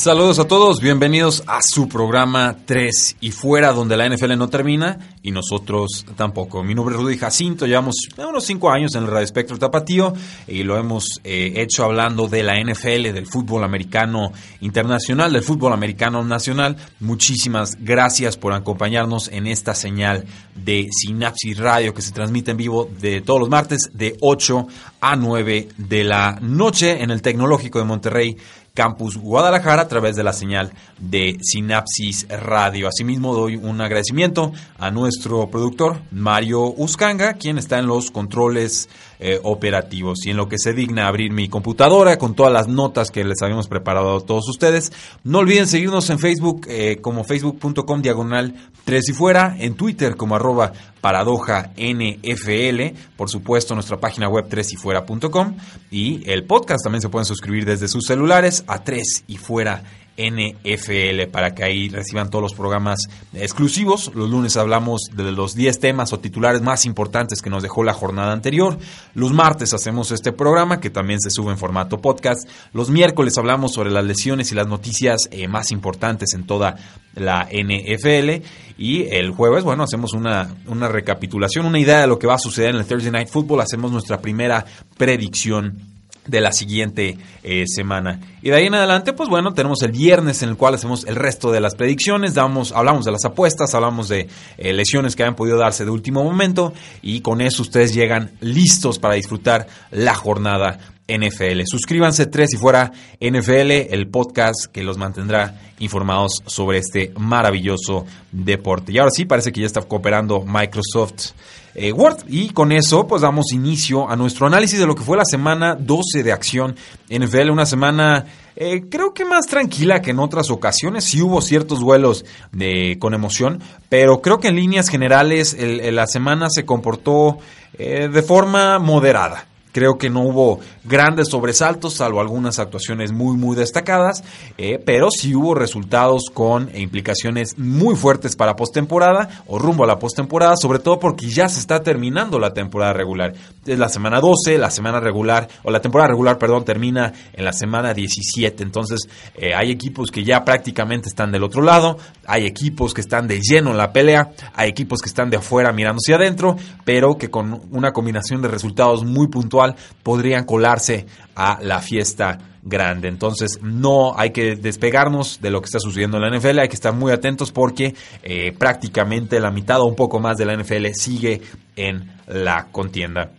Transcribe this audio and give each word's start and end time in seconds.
Saludos 0.00 0.38
a 0.38 0.48
todos, 0.48 0.80
bienvenidos 0.80 1.44
a 1.46 1.60
su 1.60 1.86
programa 1.86 2.56
3 2.64 3.18
y 3.20 3.32
fuera 3.32 3.74
donde 3.74 3.98
la 3.98 4.08
NFL 4.08 4.34
no 4.38 4.48
termina 4.48 4.98
y 5.22 5.30
nosotros 5.30 6.06
tampoco. 6.16 6.64
Mi 6.64 6.74
nombre 6.74 6.94
es 6.94 7.02
Rudy 7.02 7.18
Jacinto, 7.18 7.66
llevamos 7.66 7.96
unos 8.16 8.46
5 8.46 8.70
años 8.70 8.94
en 8.94 9.02
el 9.02 9.10
Radio 9.10 9.26
Espectro 9.26 9.58
Tapatío 9.58 10.14
y 10.48 10.62
lo 10.62 10.78
hemos 10.78 11.20
eh, 11.22 11.52
hecho 11.56 11.84
hablando 11.84 12.28
de 12.28 12.42
la 12.42 12.58
NFL, 12.58 13.12
del 13.12 13.26
fútbol 13.26 13.62
americano 13.62 14.32
internacional, 14.62 15.34
del 15.34 15.42
fútbol 15.42 15.74
americano 15.74 16.24
nacional. 16.24 16.78
Muchísimas 17.00 17.76
gracias 17.78 18.38
por 18.38 18.54
acompañarnos 18.54 19.28
en 19.28 19.46
esta 19.46 19.74
señal 19.74 20.24
de 20.54 20.88
Sinapsis 20.90 21.58
Radio 21.58 21.92
que 21.92 22.00
se 22.00 22.12
transmite 22.12 22.52
en 22.52 22.56
vivo 22.56 22.88
de 23.00 23.20
todos 23.20 23.40
los 23.40 23.50
martes 23.50 23.90
de 23.92 24.16
8 24.22 24.66
a 25.02 25.14
9 25.14 25.68
de 25.76 26.04
la 26.04 26.38
noche 26.40 27.02
en 27.02 27.10
el 27.10 27.20
Tecnológico 27.20 27.78
de 27.78 27.84
Monterrey 27.84 28.38
Campus 28.74 29.16
Guadalajara 29.16 29.82
a 29.82 29.88
través 29.88 30.16
de 30.16 30.24
la 30.24 30.32
señal 30.32 30.72
de 30.98 31.38
Sinapsis 31.42 32.26
Radio. 32.28 32.88
Asimismo, 32.88 33.34
doy 33.34 33.56
un 33.56 33.80
agradecimiento 33.80 34.52
a 34.78 34.90
nuestro 34.90 35.50
productor 35.50 36.00
Mario 36.10 36.72
Uscanga, 36.76 37.34
quien 37.34 37.58
está 37.58 37.78
en 37.78 37.86
los 37.86 38.10
controles 38.10 38.88
eh, 39.18 39.38
operativos. 39.42 40.24
Y 40.24 40.30
en 40.30 40.36
lo 40.36 40.48
que 40.48 40.58
se 40.58 40.72
digna 40.72 41.06
abrir 41.06 41.32
mi 41.32 41.48
computadora 41.48 42.16
con 42.16 42.34
todas 42.34 42.52
las 42.52 42.68
notas 42.68 43.10
que 43.10 43.24
les 43.24 43.42
habíamos 43.42 43.68
preparado 43.68 44.16
a 44.16 44.20
todos 44.20 44.48
ustedes. 44.48 44.92
No 45.24 45.40
olviden 45.40 45.66
seguirnos 45.66 46.08
en 46.10 46.18
Facebook 46.18 46.66
eh, 46.68 46.98
como 47.02 47.24
facebook.com 47.24 48.02
diagonal 48.02 48.54
3 48.84 49.08
y 49.08 49.12
fuera, 49.12 49.56
en 49.58 49.74
Twitter 49.74 50.16
como 50.16 50.36
arroba 50.36 50.72
paradoja 51.00 51.70
NFL, 51.76 52.96
por 53.16 53.30
supuesto 53.30 53.74
nuestra 53.74 53.98
página 53.98 54.28
web 54.28 54.46
3 54.48 54.72
y 54.72 54.76
fuera.com 54.76 55.56
y 55.90 56.28
el 56.30 56.44
podcast 56.44 56.84
también 56.84 57.02
se 57.02 57.08
pueden 57.08 57.26
suscribir 57.26 57.64
desde 57.64 57.88
sus 57.88 58.04
celulares 58.06 58.64
a 58.66 58.82
3 58.84 59.24
y 59.26 59.36
fuera 59.36 59.82
NFL 60.28 61.30
para 61.30 61.54
que 61.54 61.64
ahí 61.64 61.88
reciban 61.88 62.30
todos 62.30 62.42
los 62.42 62.54
programas 62.54 63.08
exclusivos. 63.32 64.12
Los 64.14 64.30
lunes 64.30 64.56
hablamos 64.56 65.02
de 65.12 65.32
los 65.32 65.54
10 65.54 65.80
temas 65.80 66.12
o 66.12 66.20
titulares 66.20 66.62
más 66.62 66.84
importantes 66.84 67.42
que 67.42 67.50
nos 67.50 67.62
dejó 67.62 67.84
la 67.84 67.92
jornada 67.92 68.32
anterior. 68.32 68.78
Los 69.14 69.32
martes 69.32 69.72
hacemos 69.72 70.10
este 70.10 70.32
programa 70.32 70.80
que 70.80 70.90
también 70.90 71.20
se 71.20 71.30
sube 71.30 71.50
en 71.50 71.58
formato 71.58 72.00
podcast. 72.00 72.48
Los 72.72 72.90
miércoles 72.90 73.36
hablamos 73.38 73.72
sobre 73.72 73.90
las 73.90 74.04
lesiones 74.04 74.52
y 74.52 74.54
las 74.54 74.66
noticias 74.66 75.28
eh, 75.30 75.48
más 75.48 75.70
importantes 75.70 76.34
en 76.34 76.44
toda 76.44 76.76
la 77.14 77.48
NFL. 77.50 78.44
Y 78.78 79.04
el 79.10 79.30
jueves, 79.32 79.64
bueno, 79.64 79.82
hacemos 79.82 80.12
una, 80.12 80.54
una 80.66 80.88
recapitulación, 80.88 81.66
una 81.66 81.78
idea 81.78 82.00
de 82.00 82.06
lo 82.06 82.18
que 82.18 82.26
va 82.26 82.34
a 82.34 82.38
suceder 82.38 82.70
en 82.70 82.76
el 82.76 82.86
Thursday 82.86 83.12
Night 83.12 83.28
Football. 83.28 83.60
Hacemos 83.60 83.90
nuestra 83.92 84.20
primera 84.20 84.64
predicción 84.96 85.89
de 86.26 86.40
la 86.40 86.52
siguiente 86.52 87.18
eh, 87.42 87.64
semana. 87.66 88.20
Y 88.42 88.50
de 88.50 88.56
ahí 88.56 88.66
en 88.66 88.74
adelante, 88.74 89.12
pues 89.12 89.28
bueno, 89.28 89.52
tenemos 89.52 89.82
el 89.82 89.92
viernes 89.92 90.42
en 90.42 90.50
el 90.50 90.56
cual 90.56 90.74
hacemos 90.74 91.04
el 91.06 91.16
resto 91.16 91.50
de 91.50 91.60
las 91.60 91.74
predicciones, 91.74 92.34
damos, 92.34 92.72
hablamos 92.72 93.04
de 93.04 93.12
las 93.12 93.24
apuestas, 93.24 93.74
hablamos 93.74 94.08
de 94.08 94.28
eh, 94.58 94.72
lesiones 94.72 95.16
que 95.16 95.22
hayan 95.22 95.36
podido 95.36 95.58
darse 95.58 95.84
de 95.84 95.90
último 95.90 96.22
momento 96.24 96.72
y 97.02 97.20
con 97.20 97.40
eso 97.40 97.62
ustedes 97.62 97.94
llegan 97.94 98.32
listos 98.40 98.98
para 98.98 99.14
disfrutar 99.14 99.66
la 99.90 100.14
jornada 100.14 100.78
NFL. 101.10 101.62
Suscríbanse 101.64 102.26
tres 102.26 102.54
y 102.54 102.56
fuera 102.56 102.92
NFL, 103.20 103.92
el 103.92 104.08
podcast 104.08 104.66
que 104.72 104.84
los 104.84 104.96
mantendrá 104.98 105.60
informados 105.80 106.42
sobre 106.46 106.78
este 106.78 107.12
maravilloso 107.18 108.06
deporte. 108.30 108.92
Y 108.92 108.98
ahora 108.98 109.10
sí, 109.10 109.24
parece 109.24 109.52
que 109.52 109.60
ya 109.60 109.66
está 109.66 109.82
cooperando 109.82 110.44
Microsoft 110.46 111.32
eh, 111.74 111.92
Word. 111.92 112.24
Y 112.28 112.50
con 112.50 112.72
eso, 112.72 113.06
pues 113.06 113.22
damos 113.22 113.52
inicio 113.52 114.08
a 114.08 114.16
nuestro 114.16 114.46
análisis 114.46 114.78
de 114.78 114.86
lo 114.86 114.94
que 114.94 115.02
fue 115.02 115.16
la 115.16 115.24
semana 115.24 115.76
12 115.76 116.22
de 116.22 116.32
acción 116.32 116.76
NFL. 117.08 117.50
Una 117.50 117.66
semana 117.66 118.26
eh, 118.56 118.82
creo 118.90 119.14
que 119.14 119.24
más 119.24 119.46
tranquila 119.46 120.02
que 120.02 120.10
en 120.10 120.18
otras 120.18 120.50
ocasiones. 120.50 121.04
Sí 121.04 121.22
hubo 121.22 121.40
ciertos 121.40 121.80
vuelos 121.80 122.24
de, 122.52 122.96
con 123.00 123.14
emoción, 123.14 123.62
pero 123.88 124.20
creo 124.20 124.40
que 124.40 124.48
en 124.48 124.56
líneas 124.56 124.88
generales 124.88 125.56
la 125.58 126.06
semana 126.06 126.48
se 126.50 126.64
comportó 126.64 127.38
eh, 127.78 128.08
de 128.12 128.22
forma 128.22 128.78
moderada. 128.78 129.46
Creo 129.72 129.98
que 129.98 130.10
no 130.10 130.22
hubo 130.22 130.58
grandes 130.82 131.28
sobresaltos, 131.28 131.94
salvo 131.94 132.20
algunas 132.20 132.58
actuaciones 132.58 133.12
muy, 133.12 133.36
muy 133.36 133.54
destacadas, 133.54 134.24
eh, 134.58 134.82
pero 134.84 135.10
sí 135.10 135.34
hubo 135.34 135.54
resultados 135.54 136.24
con 136.32 136.74
implicaciones 136.76 137.56
muy 137.56 137.94
fuertes 137.94 138.34
para 138.34 138.56
postemporada 138.56 139.44
o 139.46 139.60
rumbo 139.60 139.84
a 139.84 139.86
la 139.86 140.00
postemporada, 140.00 140.56
sobre 140.56 140.80
todo 140.80 140.98
porque 140.98 141.28
ya 141.28 141.48
se 141.48 141.60
está 141.60 141.82
terminando 141.82 142.40
la 142.40 142.52
temporada 142.52 142.92
regular. 142.92 143.32
Es 143.64 143.78
la 143.78 143.88
semana 143.88 144.20
12, 144.20 144.58
la 144.58 144.70
semana 144.70 144.98
regular, 144.98 145.46
o 145.62 145.70
la 145.70 145.80
temporada 145.80 146.08
regular, 146.08 146.36
perdón, 146.36 146.64
termina 146.64 147.12
en 147.32 147.44
la 147.44 147.52
semana 147.52 147.94
17. 147.94 148.64
Entonces, 148.64 149.08
eh, 149.36 149.54
hay 149.54 149.70
equipos 149.70 150.10
que 150.10 150.24
ya 150.24 150.44
prácticamente 150.44 151.08
están 151.08 151.30
del 151.30 151.44
otro 151.44 151.62
lado, 151.62 151.96
hay 152.26 152.44
equipos 152.46 152.92
que 152.92 153.02
están 153.02 153.28
de 153.28 153.40
lleno 153.40 153.70
en 153.70 153.76
la 153.76 153.92
pelea, 153.92 154.32
hay 154.54 154.70
equipos 154.70 155.00
que 155.00 155.08
están 155.08 155.30
de 155.30 155.36
afuera 155.36 155.72
mirando 155.72 155.98
hacia 156.02 156.16
adentro, 156.16 156.56
pero 156.84 157.16
que 157.16 157.30
con 157.30 157.60
una 157.70 157.92
combinación 157.92 158.42
de 158.42 158.48
resultados 158.48 159.04
muy 159.04 159.28
puntuales 159.28 159.59
podrían 160.02 160.44
colarse 160.44 161.06
a 161.34 161.58
la 161.62 161.80
fiesta 161.80 162.38
grande. 162.62 163.08
Entonces 163.08 163.60
no 163.62 164.18
hay 164.18 164.30
que 164.30 164.56
despegarnos 164.56 165.40
de 165.40 165.50
lo 165.50 165.60
que 165.60 165.66
está 165.66 165.80
sucediendo 165.80 166.18
en 166.18 166.22
la 166.22 166.38
NFL, 166.38 166.58
hay 166.58 166.68
que 166.68 166.74
estar 166.74 166.92
muy 166.92 167.12
atentos 167.12 167.52
porque 167.52 167.94
eh, 168.22 168.52
prácticamente 168.56 169.40
la 169.40 169.50
mitad 169.50 169.80
o 169.80 169.86
un 169.86 169.96
poco 169.96 170.20
más 170.20 170.36
de 170.36 170.44
la 170.44 170.56
NFL 170.56 170.86
sigue 170.94 171.40
en 171.76 172.12
la 172.26 172.66
contienda. 172.70 173.30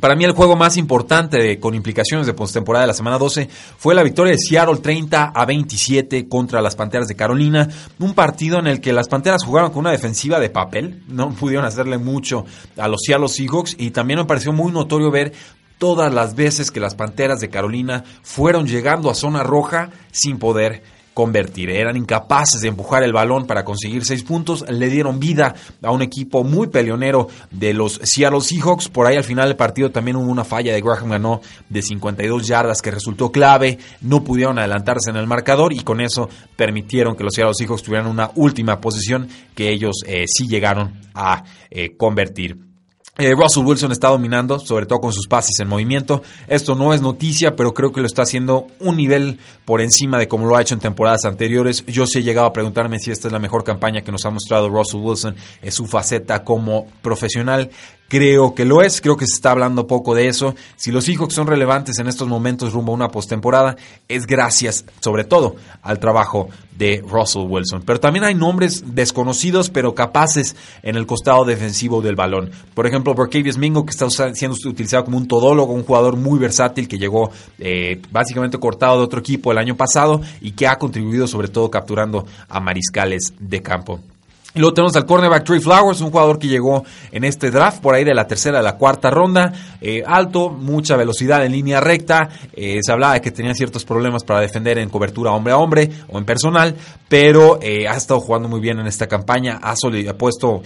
Para 0.00 0.16
mí 0.16 0.24
el 0.24 0.32
juego 0.32 0.56
más 0.56 0.78
importante 0.78 1.60
con 1.60 1.74
implicaciones 1.74 2.26
de 2.26 2.32
postemporada 2.32 2.84
de 2.84 2.88
la 2.88 2.94
semana 2.94 3.18
12 3.18 3.48
fue 3.76 3.94
la 3.94 4.02
victoria 4.02 4.32
de 4.32 4.38
Seattle 4.38 4.78
30 4.78 5.32
a 5.34 5.44
27 5.44 6.28
contra 6.28 6.62
las 6.62 6.76
Panteras 6.76 7.08
de 7.08 7.14
Carolina, 7.14 7.68
un 7.98 8.14
partido 8.14 8.58
en 8.58 8.66
el 8.66 8.80
que 8.80 8.94
las 8.94 9.08
Panteras 9.08 9.44
jugaron 9.44 9.70
con 9.70 9.80
una 9.80 9.90
defensiva 9.90 10.40
de 10.40 10.48
papel, 10.48 11.02
no 11.08 11.30
pudieron 11.30 11.66
hacerle 11.66 11.98
mucho 11.98 12.46
a 12.78 12.88
los 12.88 13.02
Seattle 13.04 13.28
Seahawks 13.28 13.76
y 13.78 13.90
también 13.90 14.20
me 14.20 14.24
pareció 14.24 14.52
muy 14.54 14.72
notorio 14.72 15.10
ver 15.10 15.34
todas 15.82 16.14
las 16.14 16.36
veces 16.36 16.70
que 16.70 16.78
las 16.78 16.94
Panteras 16.94 17.40
de 17.40 17.50
Carolina 17.50 18.04
fueron 18.22 18.68
llegando 18.68 19.10
a 19.10 19.16
zona 19.16 19.42
roja 19.42 19.90
sin 20.12 20.38
poder 20.38 20.84
convertir. 21.12 21.70
Eran 21.70 21.96
incapaces 21.96 22.60
de 22.60 22.68
empujar 22.68 23.02
el 23.02 23.12
balón 23.12 23.48
para 23.48 23.64
conseguir 23.64 24.04
seis 24.04 24.22
puntos. 24.22 24.64
Le 24.70 24.88
dieron 24.88 25.18
vida 25.18 25.56
a 25.82 25.90
un 25.90 26.00
equipo 26.00 26.44
muy 26.44 26.68
peleonero 26.68 27.26
de 27.50 27.74
los 27.74 28.00
Seattle 28.04 28.42
Seahawks. 28.42 28.90
Por 28.90 29.08
ahí 29.08 29.16
al 29.16 29.24
final 29.24 29.48
del 29.48 29.56
partido 29.56 29.90
también 29.90 30.18
hubo 30.18 30.30
una 30.30 30.44
falla 30.44 30.72
de 30.72 30.80
Graham 30.80 31.10
ganó 31.10 31.40
de 31.68 31.82
52 31.82 32.46
yardas 32.46 32.80
que 32.80 32.92
resultó 32.92 33.32
clave. 33.32 33.76
No 34.02 34.22
pudieron 34.22 34.60
adelantarse 34.60 35.10
en 35.10 35.16
el 35.16 35.26
marcador 35.26 35.72
y 35.72 35.80
con 35.80 36.00
eso 36.00 36.28
permitieron 36.54 37.16
que 37.16 37.24
los 37.24 37.34
Seattle 37.34 37.54
Seahawks 37.58 37.82
tuvieran 37.82 38.06
una 38.06 38.30
última 38.36 38.80
posición 38.80 39.26
que 39.56 39.72
ellos 39.72 39.96
eh, 40.06 40.26
sí 40.28 40.46
llegaron 40.46 41.00
a 41.12 41.42
eh, 41.72 41.96
convertir. 41.96 42.71
Eh, 43.18 43.34
Russell 43.34 43.66
Wilson 43.66 43.92
está 43.92 44.08
dominando, 44.08 44.58
sobre 44.58 44.86
todo 44.86 45.02
con 45.02 45.12
sus 45.12 45.26
pases 45.26 45.60
en 45.60 45.68
movimiento. 45.68 46.22
Esto 46.48 46.74
no 46.74 46.94
es 46.94 47.02
noticia, 47.02 47.54
pero 47.54 47.74
creo 47.74 47.92
que 47.92 48.00
lo 48.00 48.06
está 48.06 48.22
haciendo 48.22 48.68
un 48.80 48.96
nivel 48.96 49.38
por 49.66 49.82
encima 49.82 50.18
de 50.18 50.28
como 50.28 50.46
lo 50.46 50.56
ha 50.56 50.62
hecho 50.62 50.72
en 50.72 50.80
temporadas 50.80 51.26
anteriores. 51.26 51.84
Yo 51.84 52.06
sí 52.06 52.20
he 52.20 52.22
llegado 52.22 52.46
a 52.46 52.54
preguntarme 52.54 52.98
si 52.98 53.10
esta 53.10 53.28
es 53.28 53.32
la 53.32 53.38
mejor 53.38 53.64
campaña 53.64 54.00
que 54.00 54.10
nos 54.10 54.24
ha 54.24 54.30
mostrado 54.30 54.70
Russell 54.70 55.02
Wilson 55.02 55.36
en 55.60 55.72
su 55.72 55.86
faceta 55.86 56.42
como 56.42 56.86
profesional. 57.02 57.70
Creo 58.12 58.54
que 58.54 58.66
lo 58.66 58.82
es, 58.82 59.00
creo 59.00 59.16
que 59.16 59.24
se 59.26 59.36
está 59.36 59.52
hablando 59.52 59.86
poco 59.86 60.14
de 60.14 60.28
eso. 60.28 60.54
Si 60.76 60.92
los 60.92 61.04
Seahawks 61.04 61.32
son 61.32 61.46
relevantes 61.46 61.98
en 61.98 62.08
estos 62.08 62.28
momentos 62.28 62.74
rumbo 62.74 62.92
a 62.92 62.94
una 62.94 63.08
postemporada, 63.08 63.74
es 64.06 64.26
gracias, 64.26 64.84
sobre 65.00 65.24
todo, 65.24 65.56
al 65.80 65.98
trabajo 65.98 66.50
de 66.76 67.02
Russell 67.08 67.46
Wilson. 67.48 67.84
Pero 67.86 68.00
también 68.00 68.26
hay 68.26 68.34
nombres 68.34 68.94
desconocidos, 68.94 69.70
pero 69.70 69.94
capaces 69.94 70.56
en 70.82 70.96
el 70.96 71.06
costado 71.06 71.46
defensivo 71.46 72.02
del 72.02 72.14
balón. 72.14 72.50
Por 72.74 72.86
ejemplo, 72.86 73.14
Borkavius 73.14 73.56
Mingo, 73.56 73.86
que 73.86 73.92
está 73.92 74.10
siendo 74.10 74.58
utilizado 74.68 75.06
como 75.06 75.16
un 75.16 75.26
todólogo, 75.26 75.72
un 75.72 75.84
jugador 75.84 76.18
muy 76.18 76.38
versátil 76.38 76.88
que 76.88 76.98
llegó 76.98 77.30
eh, 77.60 78.02
básicamente 78.10 78.58
cortado 78.58 78.98
de 78.98 79.04
otro 79.04 79.20
equipo 79.20 79.52
el 79.52 79.56
año 79.56 79.74
pasado 79.74 80.20
y 80.42 80.52
que 80.52 80.66
ha 80.66 80.76
contribuido 80.76 81.26
sobre 81.26 81.48
todo 81.48 81.70
capturando 81.70 82.26
a 82.50 82.60
mariscales 82.60 83.32
de 83.40 83.62
campo. 83.62 84.00
Luego 84.54 84.74
tenemos 84.74 84.94
al 84.96 85.06
cornerback 85.06 85.44
Trey 85.44 85.60
Flowers, 85.60 86.02
un 86.02 86.10
jugador 86.10 86.38
que 86.38 86.46
llegó 86.46 86.84
en 87.10 87.24
este 87.24 87.50
draft 87.50 87.80
por 87.80 87.94
ahí 87.94 88.04
de 88.04 88.12
la 88.12 88.26
tercera 88.26 88.58
a 88.58 88.62
la 88.62 88.76
cuarta 88.76 89.10
ronda. 89.10 89.50
Eh, 89.80 90.02
alto, 90.06 90.50
mucha 90.50 90.94
velocidad 90.94 91.46
en 91.46 91.52
línea 91.52 91.80
recta. 91.80 92.28
Eh, 92.52 92.80
se 92.82 92.92
hablaba 92.92 93.14
de 93.14 93.22
que 93.22 93.30
tenía 93.30 93.54
ciertos 93.54 93.86
problemas 93.86 94.24
para 94.24 94.40
defender 94.40 94.76
en 94.76 94.90
cobertura 94.90 95.30
hombre 95.32 95.54
a 95.54 95.56
hombre 95.56 95.90
o 96.08 96.18
en 96.18 96.26
personal, 96.26 96.76
pero 97.08 97.60
eh, 97.62 97.88
ha 97.88 97.96
estado 97.96 98.20
jugando 98.20 98.46
muy 98.46 98.60
bien 98.60 98.78
en 98.78 98.86
esta 98.86 99.06
campaña. 99.06 99.58
Ha, 99.62 99.72
ha 99.72 100.14
puesto 100.18 100.62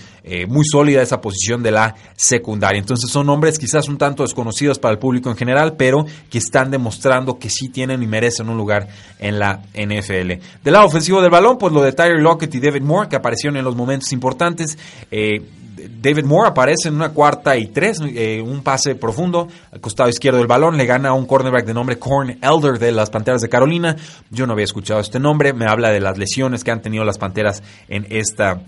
muy 0.48 0.64
sólida 0.64 1.02
esa 1.02 1.20
posición 1.20 1.62
de 1.62 1.70
la 1.70 1.94
secundaria. 2.16 2.80
Entonces 2.80 3.08
son 3.08 3.28
hombres 3.28 3.56
quizás 3.56 3.88
un 3.88 3.98
tanto 3.98 4.24
desconocidos 4.24 4.80
para 4.80 4.94
el 4.94 4.98
público 4.98 5.30
en 5.30 5.36
general, 5.36 5.74
pero 5.76 6.04
que 6.28 6.38
están 6.38 6.72
demostrando 6.72 7.38
que 7.38 7.50
sí 7.50 7.68
tienen 7.68 8.02
y 8.02 8.08
merecen 8.08 8.48
un 8.48 8.56
lugar 8.56 8.88
en 9.20 9.38
la 9.38 9.60
NFL. 9.74 10.32
Del 10.64 10.72
lado 10.72 10.86
ofensivo 10.86 11.22
del 11.22 11.30
balón, 11.30 11.56
pues 11.56 11.72
lo 11.72 11.82
de 11.82 11.92
Tyler 11.92 12.20
Lockett 12.20 12.52
y 12.56 12.60
David 12.60 12.82
Moore, 12.82 13.08
que 13.08 13.14
aparecieron 13.14 13.56
en 13.56 13.64
los 13.64 13.75
momentos 13.76 14.12
importantes. 14.12 14.78
Eh, 15.10 15.40
David 15.76 16.24
Moore 16.24 16.48
aparece 16.48 16.88
en 16.88 16.94
una 16.94 17.10
cuarta 17.10 17.56
y 17.56 17.66
tres, 17.66 18.00
eh, 18.02 18.40
un 18.40 18.62
pase 18.62 18.94
profundo 18.94 19.48
al 19.70 19.80
costado 19.80 20.08
izquierdo 20.08 20.38
del 20.38 20.46
balón, 20.46 20.76
le 20.76 20.86
gana 20.86 21.10
a 21.10 21.12
un 21.12 21.26
cornerback 21.26 21.66
de 21.66 21.74
nombre 21.74 21.98
Corn 21.98 22.38
Elder 22.40 22.78
de 22.78 22.92
las 22.92 23.10
Panteras 23.10 23.42
de 23.42 23.48
Carolina. 23.48 23.96
Yo 24.30 24.46
no 24.46 24.54
había 24.54 24.64
escuchado 24.64 25.00
este 25.00 25.20
nombre, 25.20 25.52
me 25.52 25.66
habla 25.66 25.90
de 25.90 26.00
las 26.00 26.18
lesiones 26.18 26.64
que 26.64 26.70
han 26.70 26.80
tenido 26.80 27.04
las 27.04 27.18
Panteras 27.18 27.62
en 27.88 28.06
esta 28.10 28.60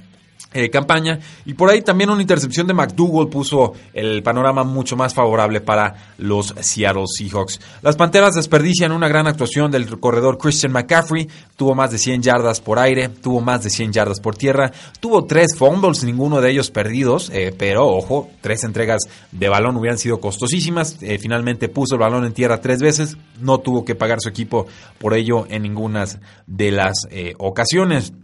eh, 0.55 0.71
campaña. 0.71 1.19
Y 1.45 1.53
por 1.53 1.69
ahí 1.69 1.83
también 1.83 2.09
una 2.09 2.23
intercepción 2.23 2.67
de 2.67 2.73
McDougall 2.73 3.29
puso 3.29 3.75
el 3.93 4.23
panorama 4.23 4.65
mucho 4.65 4.97
más 4.97 5.13
favorable 5.13 5.61
para 5.61 6.15
los 6.17 6.55
Seattle 6.61 7.05
Seahawks. 7.07 7.61
Las 7.83 7.97
Panteras 7.97 8.35
desperdician 8.35 8.93
una 8.93 9.09
gran 9.09 9.27
actuación 9.27 9.71
del 9.71 10.01
corredor 10.01 10.39
Christian 10.39 10.73
McCaffrey. 10.73 11.29
Tuvo 11.55 11.75
más 11.75 11.91
de 11.91 11.99
100 11.99 12.23
yardas 12.23 12.63
por 12.63 12.79
aire, 12.79 13.11
tuvo 13.11 13.43
más 13.43 13.63
de 13.63 13.69
100 13.69 13.93
yardas 13.93 14.21
por 14.21 14.37
tierra, 14.37 14.73
tuvo 15.01 15.27
tres 15.27 15.55
fumbles, 15.55 16.03
ninguno 16.03 16.41
de 16.41 16.51
ellos 16.51 16.71
perdidos, 16.71 17.31
eh, 17.35 17.55
pero 17.57 17.87
ojo, 17.87 18.31
tres 18.41 18.65
entregas 18.65 19.03
de 19.31 19.51
balón 19.51 19.77
hubieran 19.77 19.99
sido 19.99 20.19
costosísimas. 20.19 20.97
Eh, 21.03 21.19
finalmente 21.19 21.69
puso 21.69 21.97
el 21.97 22.01
balón 22.01 22.25
en 22.25 22.33
tierra 22.33 22.63
tres 22.63 22.81
veces, 22.81 23.19
no 23.39 23.59
tuvo 23.59 23.85
que 23.85 23.95
pagar 23.95 24.19
su 24.23 24.31
equipo 24.31 24.67
por 24.99 25.13
ello 25.13 25.47
en 25.51 25.63
ninguna 25.63 26.07
de 26.47 26.71
las 26.71 27.07
ocasiones. 27.37 28.15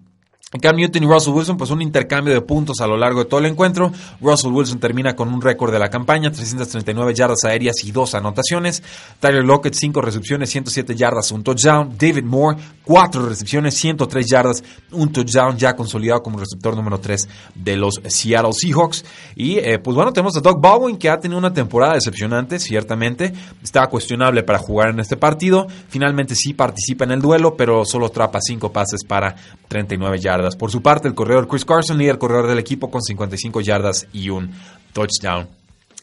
Cam 0.60 0.76
Newton 0.76 1.02
y 1.02 1.06
Russell 1.06 1.32
Wilson, 1.32 1.56
pues 1.56 1.70
un 1.70 1.82
intercambio 1.82 2.32
de 2.32 2.40
puntos 2.40 2.80
a 2.80 2.86
lo 2.86 2.96
largo 2.96 3.20
de 3.20 3.24
todo 3.24 3.40
el 3.40 3.46
encuentro. 3.46 3.90
Russell 4.20 4.52
Wilson 4.52 4.78
termina 4.78 5.16
con 5.16 5.32
un 5.32 5.42
récord 5.42 5.72
de 5.72 5.80
la 5.80 5.90
campaña, 5.90 6.30
339 6.30 7.12
yardas 7.12 7.44
aéreas 7.44 7.82
y 7.82 7.90
dos 7.90 8.14
anotaciones. 8.14 8.82
Tyler 9.18 9.44
Lockett, 9.44 9.74
5 9.74 10.00
recepciones, 10.00 10.50
107 10.50 10.94
yardas, 10.94 11.32
un 11.32 11.42
touchdown. 11.42 11.96
David 11.98 12.22
Moore, 12.22 12.58
4 12.84 13.28
recepciones, 13.28 13.74
103 13.74 14.26
yardas, 14.26 14.62
un 14.92 15.10
touchdown, 15.10 15.56
ya 15.56 15.74
consolidado 15.74 16.22
como 16.22 16.38
receptor 16.38 16.76
número 16.76 17.00
3 17.00 17.28
de 17.56 17.76
los 17.76 18.00
Seattle 18.06 18.52
Seahawks. 18.52 19.04
Y 19.34 19.58
eh, 19.58 19.80
pues 19.80 19.96
bueno, 19.96 20.12
tenemos 20.12 20.36
a 20.36 20.40
Doug 20.40 20.60
Baldwin, 20.60 20.98
que 20.98 21.10
ha 21.10 21.18
tenido 21.18 21.38
una 21.38 21.52
temporada 21.52 21.94
decepcionante, 21.94 22.60
ciertamente. 22.60 23.32
Estaba 23.60 23.88
cuestionable 23.88 24.44
para 24.44 24.60
jugar 24.60 24.90
en 24.90 25.00
este 25.00 25.16
partido. 25.16 25.66
Finalmente 25.88 26.36
sí 26.36 26.54
participa 26.54 27.04
en 27.04 27.10
el 27.10 27.20
duelo, 27.20 27.56
pero 27.56 27.84
solo 27.84 28.06
atrapa 28.06 28.38
5 28.40 28.70
pases 28.70 29.00
para 29.02 29.34
39 29.66 30.20
yardas. 30.20 30.43
Por 30.56 30.70
su 30.70 30.82
parte, 30.82 31.08
el 31.08 31.14
corredor 31.14 31.48
Chris 31.48 31.64
Carson, 31.64 31.98
líder 31.98 32.18
corredor 32.18 32.48
del 32.48 32.58
equipo 32.58 32.90
con 32.90 33.02
55 33.02 33.60
yardas 33.60 34.06
y 34.12 34.30
un 34.30 34.50
touchdown. 34.92 35.48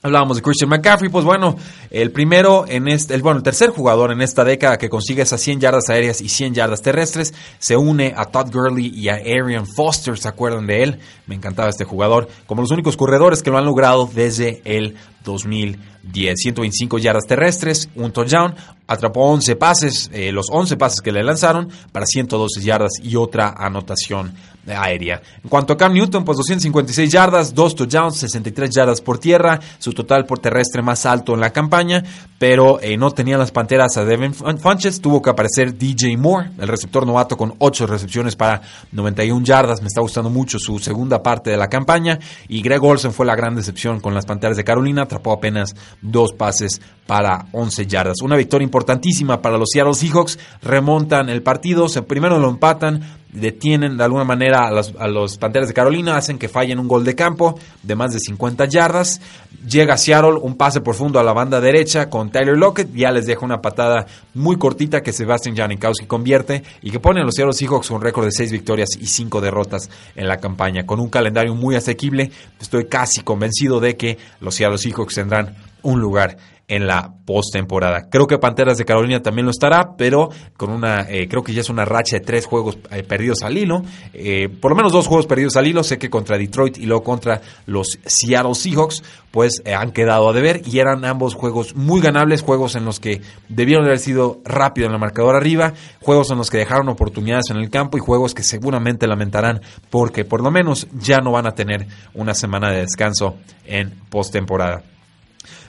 Hablábamos 0.04 0.38
de 0.38 0.42
Christian 0.42 0.68
McCaffrey, 0.68 1.12
pues 1.12 1.24
bueno, 1.24 1.58
el 1.92 2.10
primero 2.10 2.66
en 2.68 2.88
este, 2.88 3.14
el, 3.14 3.22
bueno, 3.22 3.38
el 3.38 3.44
tercer 3.44 3.70
jugador 3.70 4.12
en 4.12 4.22
esta 4.22 4.44
década 4.44 4.80
que 4.80 4.90
consigue 4.90 5.22
esas 5.22 5.40
100 5.42 5.60
yardas 5.60 5.90
aéreas 5.92 6.22
y 6.22 6.30
100 6.30 6.56
yardas 6.56 6.82
terrestres, 6.82 7.36
se 7.60 7.78
une 7.78 8.12
a 8.18 8.26
Todd 8.26 8.52
Gurley 8.52 8.88
y 8.88 9.10
a 9.10 9.18
Arian 9.18 9.68
Foster, 9.68 10.18
¿se 10.18 10.28
acuerdan 10.28 10.66
de 10.66 10.82
él? 10.82 11.00
Me 11.28 11.36
encantaba 11.36 11.70
este 11.70 11.86
jugador, 11.86 12.30
como 12.48 12.64
los 12.64 12.72
únicos 12.72 12.98
corredores 12.98 13.44
que 13.44 13.52
lo 13.52 13.60
han 13.60 13.66
logrado 13.66 14.10
desde 14.12 14.64
el 14.66 14.96
2010. 15.24 15.92
125 16.36 16.98
yardas 16.98 17.26
terrestres, 17.28 17.90
un 17.96 18.12
touchdown, 18.12 18.56
atrapó 18.88 19.22
11 19.32 19.56
pases, 19.56 20.10
eh, 20.14 20.32
los 20.32 20.48
11 20.52 20.76
pases 20.78 21.02
que 21.02 21.12
le 21.12 21.24
lanzaron 21.24 21.70
para 21.92 22.06
112 22.06 22.62
yardas 22.62 22.94
y 23.02 23.16
otra 23.16 23.54
anotación 23.58 24.34
aérea. 24.68 25.22
En 25.44 25.50
cuanto 25.50 25.74
a 25.74 25.78
Cam 25.78 25.94
Newton, 25.94 26.24
pues 26.24 26.38
256 26.38 27.12
yardas, 27.12 27.54
2 27.56 27.76
touchdowns, 27.76 28.18
63 28.18 28.70
yardas 28.70 29.02
por 29.02 29.18
tierra, 29.18 29.60
su 29.80 29.94
total 29.94 30.26
por 30.26 30.40
terrestre 30.40 30.82
más 30.82 31.06
alto 31.06 31.34
en 31.34 31.40
la 31.40 31.52
campaña, 31.52 32.04
pero 32.38 32.80
eh, 32.82 32.98
no 32.98 33.12
tenían 33.12 33.40
las 33.40 33.52
panteras 33.52 33.98
a 33.98 34.06
Devin 34.06 34.34
Funches, 34.34 35.02
tuvo 35.02 35.22
que 35.22 35.30
aparecer 35.30 35.78
DJ 35.78 36.18
Moore, 36.18 36.52
el 36.60 36.68
receptor 36.68 37.08
novato 37.08 37.38
con 37.38 37.56
8 37.58 37.88
recepciones 37.88 38.36
para 38.36 38.62
91 38.92 39.44
yardas, 39.44 39.82
me 39.82 39.88
está 39.88 40.02
gustando 40.02 40.30
mucho 40.30 40.60
su 40.60 40.78
segunda 40.80 41.24
parte 41.24 41.50
de 41.50 41.58
la 41.58 41.70
campaña, 41.70 42.20
y 42.48 42.62
Greg 42.62 42.84
Olsen 42.84 43.14
fue 43.14 43.26
la 43.26 43.36
gran 43.36 43.56
decepción 43.56 44.00
con 44.00 44.14
las 44.14 44.26
panteras 44.26 44.58
de 44.58 44.64
Carolina, 44.64 45.08
atrapó 45.12 45.34
apenas 45.34 45.76
dos 46.02 46.32
pases 46.34 46.82
para 47.12 47.48
11 47.52 47.88
yardas. 47.88 48.22
Una 48.22 48.38
victoria 48.38 48.64
importantísima 48.64 49.42
para 49.42 49.58
los 49.58 49.72
Seattle 49.74 49.96
Seahawks, 49.96 50.40
remontan 50.62 51.28
el 51.28 51.44
partido, 51.44 51.90
se 51.90 52.04
primero 52.04 52.40
lo 52.40 52.48
empatan, 52.48 53.02
detienen 53.34 53.98
de 53.98 54.04
alguna 54.06 54.24
manera 54.24 54.70
a 54.70 55.08
los, 55.10 55.38
Panteras 55.38 55.68
de 55.68 55.74
Carolina, 55.74 56.16
hacen 56.16 56.40
que 56.40 56.48
fallen 56.48 56.80
un 56.80 56.88
gol 56.88 57.04
de 57.04 57.14
campo 57.14 57.60
de 57.84 57.96
más 57.98 58.14
de 58.14 58.20
50 58.20 58.64
yardas. 58.64 59.20
Llega 59.68 59.98
Seattle, 59.98 60.40
un 60.42 60.56
pase 60.56 60.80
profundo 60.80 61.20
a 61.20 61.24
la 61.24 61.34
banda 61.34 61.60
derecha 61.60 62.10
con 62.10 62.32
Tyler 62.32 62.58
Lockett, 62.58 62.94
ya 62.94 63.12
les 63.12 63.26
deja 63.26 63.46
una 63.46 63.60
patada 63.60 64.06
muy 64.34 64.56
cortita 64.58 65.02
que 65.02 65.12
Sebastian 65.12 65.58
Janikowski 65.58 66.06
convierte 66.06 66.64
y 66.82 66.92
que 66.92 67.02
pone 67.02 67.20
a 67.20 67.26
los 67.26 67.36
Seattle 67.36 67.52
Seahawks 67.52 67.92
un 67.92 68.00
récord 68.00 68.24
de 68.24 68.32
6 68.32 68.54
victorias 68.54 68.92
y 68.98 69.08
5 69.08 69.42
derrotas 69.42 69.90
en 70.16 70.30
la 70.30 70.38
campaña. 70.38 70.86
Con 70.86 71.02
un 71.02 71.10
calendario 71.10 71.56
muy 71.56 71.76
asequible, 71.76 72.32
estoy 72.62 72.86
casi 72.86 73.20
convencido 73.20 73.82
de 73.82 73.98
que 73.98 74.18
los 74.40 74.56
Seattle 74.56 74.78
Seahawks 74.78 75.16
tendrán 75.16 75.58
un 75.84 76.00
lugar 76.00 76.38
en 76.72 76.88
la 76.88 77.14
postemporada. 77.26 78.08
Creo 78.10 78.28
que 78.28 78.38
Panteras 78.38 78.78
de 78.78 78.86
Carolina 78.86 79.22
también 79.22 79.44
lo 79.44 79.52
estará, 79.52 79.98
pero 79.98 80.30
con 80.56 80.72
una, 80.72 81.02
eh, 81.02 81.28
creo 81.28 81.44
que 81.44 81.52
ya 81.52 81.60
es 81.60 81.70
una 81.70 81.84
racha 81.84 82.16
de 82.16 82.22
tres 82.22 82.46
juegos 82.46 82.78
eh, 82.92 83.04
perdidos 83.04 83.44
al 83.44 83.58
hilo, 83.58 83.84
eh, 84.14 84.48
por 84.48 84.72
lo 84.72 84.78
menos 84.78 84.94
dos 84.94 85.06
juegos 85.06 85.28
perdidos 85.28 85.58
al 85.58 85.68
hilo, 85.68 85.84
sé 85.84 85.98
que 85.98 86.10
contra 86.10 86.38
Detroit 86.38 86.78
y 86.78 86.86
luego 86.86 87.04
contra 87.04 87.42
los 87.66 88.00
Seattle 88.06 88.56
Seahawks, 88.56 89.04
pues 89.32 89.62
han 89.66 89.92
quedado 89.92 90.30
a 90.30 90.34
deber 90.34 90.62
y 90.66 90.80
eran 90.80 91.04
ambos 91.04 91.36
juegos 91.36 91.76
muy 91.76 92.00
ganables, 92.00 92.42
juegos 92.42 92.76
en 92.76 92.86
los 92.86 93.02
que 93.02 93.22
debieron 93.50 93.84
haber 93.84 94.00
sido 94.00 94.40
rápido 94.46 94.88
en 94.88 94.94
el 94.94 95.00
marcador 95.00 95.36
arriba, 95.36 95.74
juegos 96.00 96.32
en 96.32 96.38
los 96.38 96.50
que 96.50 96.58
dejaron 96.58 96.88
oportunidades 96.88 97.50
en 97.50 97.58
el 97.58 97.70
campo 97.70 97.98
y 97.98 98.02
juegos 98.02 98.34
que 98.34 98.44
seguramente 98.44 99.08
lamentarán 99.08 99.60
porque 99.90 100.24
por 100.24 100.42
lo 100.42 100.52
menos 100.52 100.88
ya 100.94 101.18
no 101.18 101.34
van 101.34 101.48
a 101.48 101.52
tener 101.52 101.86
una 102.14 102.34
semana 102.34 102.72
de 102.72 102.80
descanso 102.80 103.36
en 103.66 103.92
postemporada. 104.10 104.84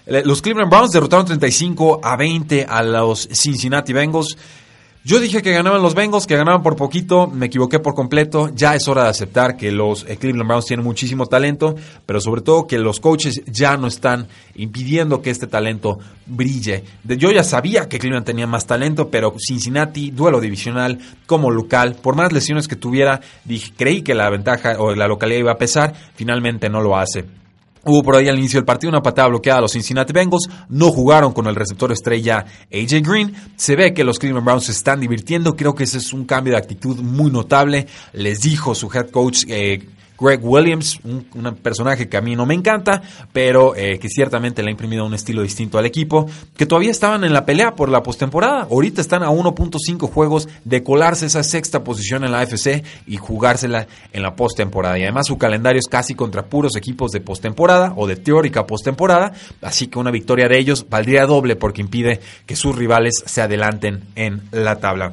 Los 0.06 0.42
Cleveland 0.42 0.70
Browns 0.70 0.90
derrotaron 0.90 1.26
35 1.26 2.00
a 2.02 2.16
20 2.16 2.66
a 2.68 2.82
los 2.82 3.28
Cincinnati 3.32 3.92
Bengals. 3.92 4.36
Yo 5.04 5.18
dije 5.18 5.42
que 5.42 5.52
ganaban 5.52 5.82
los 5.82 5.96
Bengals, 5.96 6.28
que 6.28 6.36
ganaban 6.36 6.62
por 6.62 6.76
poquito, 6.76 7.26
me 7.26 7.46
equivoqué 7.46 7.80
por 7.80 7.94
completo. 7.94 8.50
Ya 8.54 8.76
es 8.76 8.86
hora 8.86 9.04
de 9.04 9.08
aceptar 9.10 9.56
que 9.56 9.72
los 9.72 10.04
eh, 10.08 10.16
Cleveland 10.16 10.48
Browns 10.48 10.66
tienen 10.66 10.84
muchísimo 10.84 11.26
talento, 11.26 11.74
pero 12.06 12.20
sobre 12.20 12.40
todo 12.40 12.68
que 12.68 12.78
los 12.78 13.00
coaches 13.00 13.42
ya 13.46 13.76
no 13.76 13.88
están 13.88 14.28
impidiendo 14.54 15.20
que 15.20 15.30
este 15.30 15.48
talento 15.48 15.98
brille. 16.26 16.84
Yo 17.04 17.32
ya 17.32 17.42
sabía 17.42 17.88
que 17.88 17.98
Cleveland 17.98 18.26
tenía 18.26 18.46
más 18.46 18.66
talento, 18.66 19.08
pero 19.08 19.34
Cincinnati, 19.38 20.12
duelo 20.12 20.40
divisional 20.40 21.00
como 21.26 21.50
local, 21.50 21.96
por 22.00 22.14
más 22.14 22.32
lesiones 22.32 22.68
que 22.68 22.76
tuviera, 22.76 23.20
dije, 23.44 23.72
creí 23.76 24.02
que 24.02 24.14
la 24.14 24.30
ventaja 24.30 24.76
o 24.78 24.94
la 24.94 25.08
localidad 25.08 25.40
iba 25.40 25.52
a 25.52 25.58
pesar, 25.58 25.94
finalmente 26.14 26.68
no 26.68 26.80
lo 26.80 26.96
hace. 26.96 27.41
Hubo 27.84 28.02
por 28.02 28.16
ahí 28.16 28.28
al 28.28 28.38
inicio 28.38 28.58
del 28.58 28.64
partido 28.64 28.90
una 28.90 29.02
patada 29.02 29.28
bloqueada 29.28 29.58
a 29.58 29.62
los 29.62 29.72
Cincinnati 29.72 30.12
Bengals. 30.12 30.48
No 30.68 30.92
jugaron 30.92 31.32
con 31.32 31.46
el 31.48 31.56
receptor 31.56 31.90
estrella 31.90 32.44
AJ 32.72 33.02
Green. 33.02 33.34
Se 33.56 33.74
ve 33.74 33.92
que 33.92 34.04
los 34.04 34.18
Cleveland 34.18 34.44
Browns 34.44 34.66
se 34.66 34.72
están 34.72 35.00
divirtiendo. 35.00 35.56
Creo 35.56 35.74
que 35.74 35.84
ese 35.84 35.98
es 35.98 36.12
un 36.12 36.24
cambio 36.24 36.52
de 36.52 36.58
actitud 36.58 36.98
muy 36.98 37.30
notable. 37.30 37.86
Les 38.12 38.40
dijo 38.40 38.74
su 38.76 38.88
head 38.92 39.10
coach 39.10 39.44
eh, 39.48 39.84
Greg 40.18 40.40
Williams, 40.42 41.00
un, 41.04 41.24
personaje 41.62 42.08
que 42.08 42.16
a 42.16 42.20
mí 42.20 42.36
no 42.36 42.46
me 42.46 42.54
encanta, 42.54 43.02
pero 43.32 43.74
eh, 43.76 43.98
que 43.98 44.08
ciertamente 44.08 44.62
le 44.62 44.68
ha 44.68 44.70
imprimido 44.70 45.04
un 45.04 45.14
estilo 45.14 45.42
distinto 45.42 45.78
al 45.78 45.86
equipo, 45.86 46.26
que 46.56 46.66
todavía 46.66 46.90
estaban 46.90 47.24
en 47.24 47.32
la 47.32 47.44
pelea 47.44 47.74
por 47.74 47.88
la 47.88 48.02
postemporada. 48.02 48.68
Ahorita 48.70 49.00
están 49.00 49.22
a 49.22 49.30
1.5 49.30 50.10
juegos 50.10 50.48
de 50.64 50.82
colarse 50.82 51.26
esa 51.26 51.42
sexta 51.42 51.84
posición 51.84 52.24
en 52.24 52.32
la 52.32 52.40
AFC 52.40 52.84
y 53.06 53.16
jugársela 53.16 53.86
en 54.12 54.22
la 54.22 54.36
postemporada. 54.36 54.98
Y 54.98 55.02
además 55.02 55.26
su 55.26 55.38
calendario 55.38 55.80
es 55.80 55.88
casi 55.88 56.14
contra 56.14 56.46
puros 56.46 56.76
equipos 56.76 57.10
de 57.10 57.20
postemporada 57.20 57.92
o 57.96 58.06
de 58.06 58.16
teórica 58.16 58.66
postemporada, 58.66 59.32
así 59.60 59.88
que 59.88 59.98
una 59.98 60.10
victoria 60.10 60.48
de 60.48 60.58
ellos 60.58 60.86
valdría 60.88 61.26
doble 61.26 61.56
porque 61.56 61.80
impide 61.80 62.20
que 62.46 62.56
sus 62.56 62.76
rivales 62.76 63.22
se 63.26 63.42
adelanten 63.42 64.04
en 64.14 64.42
la 64.50 64.78
tabla. 64.78 65.12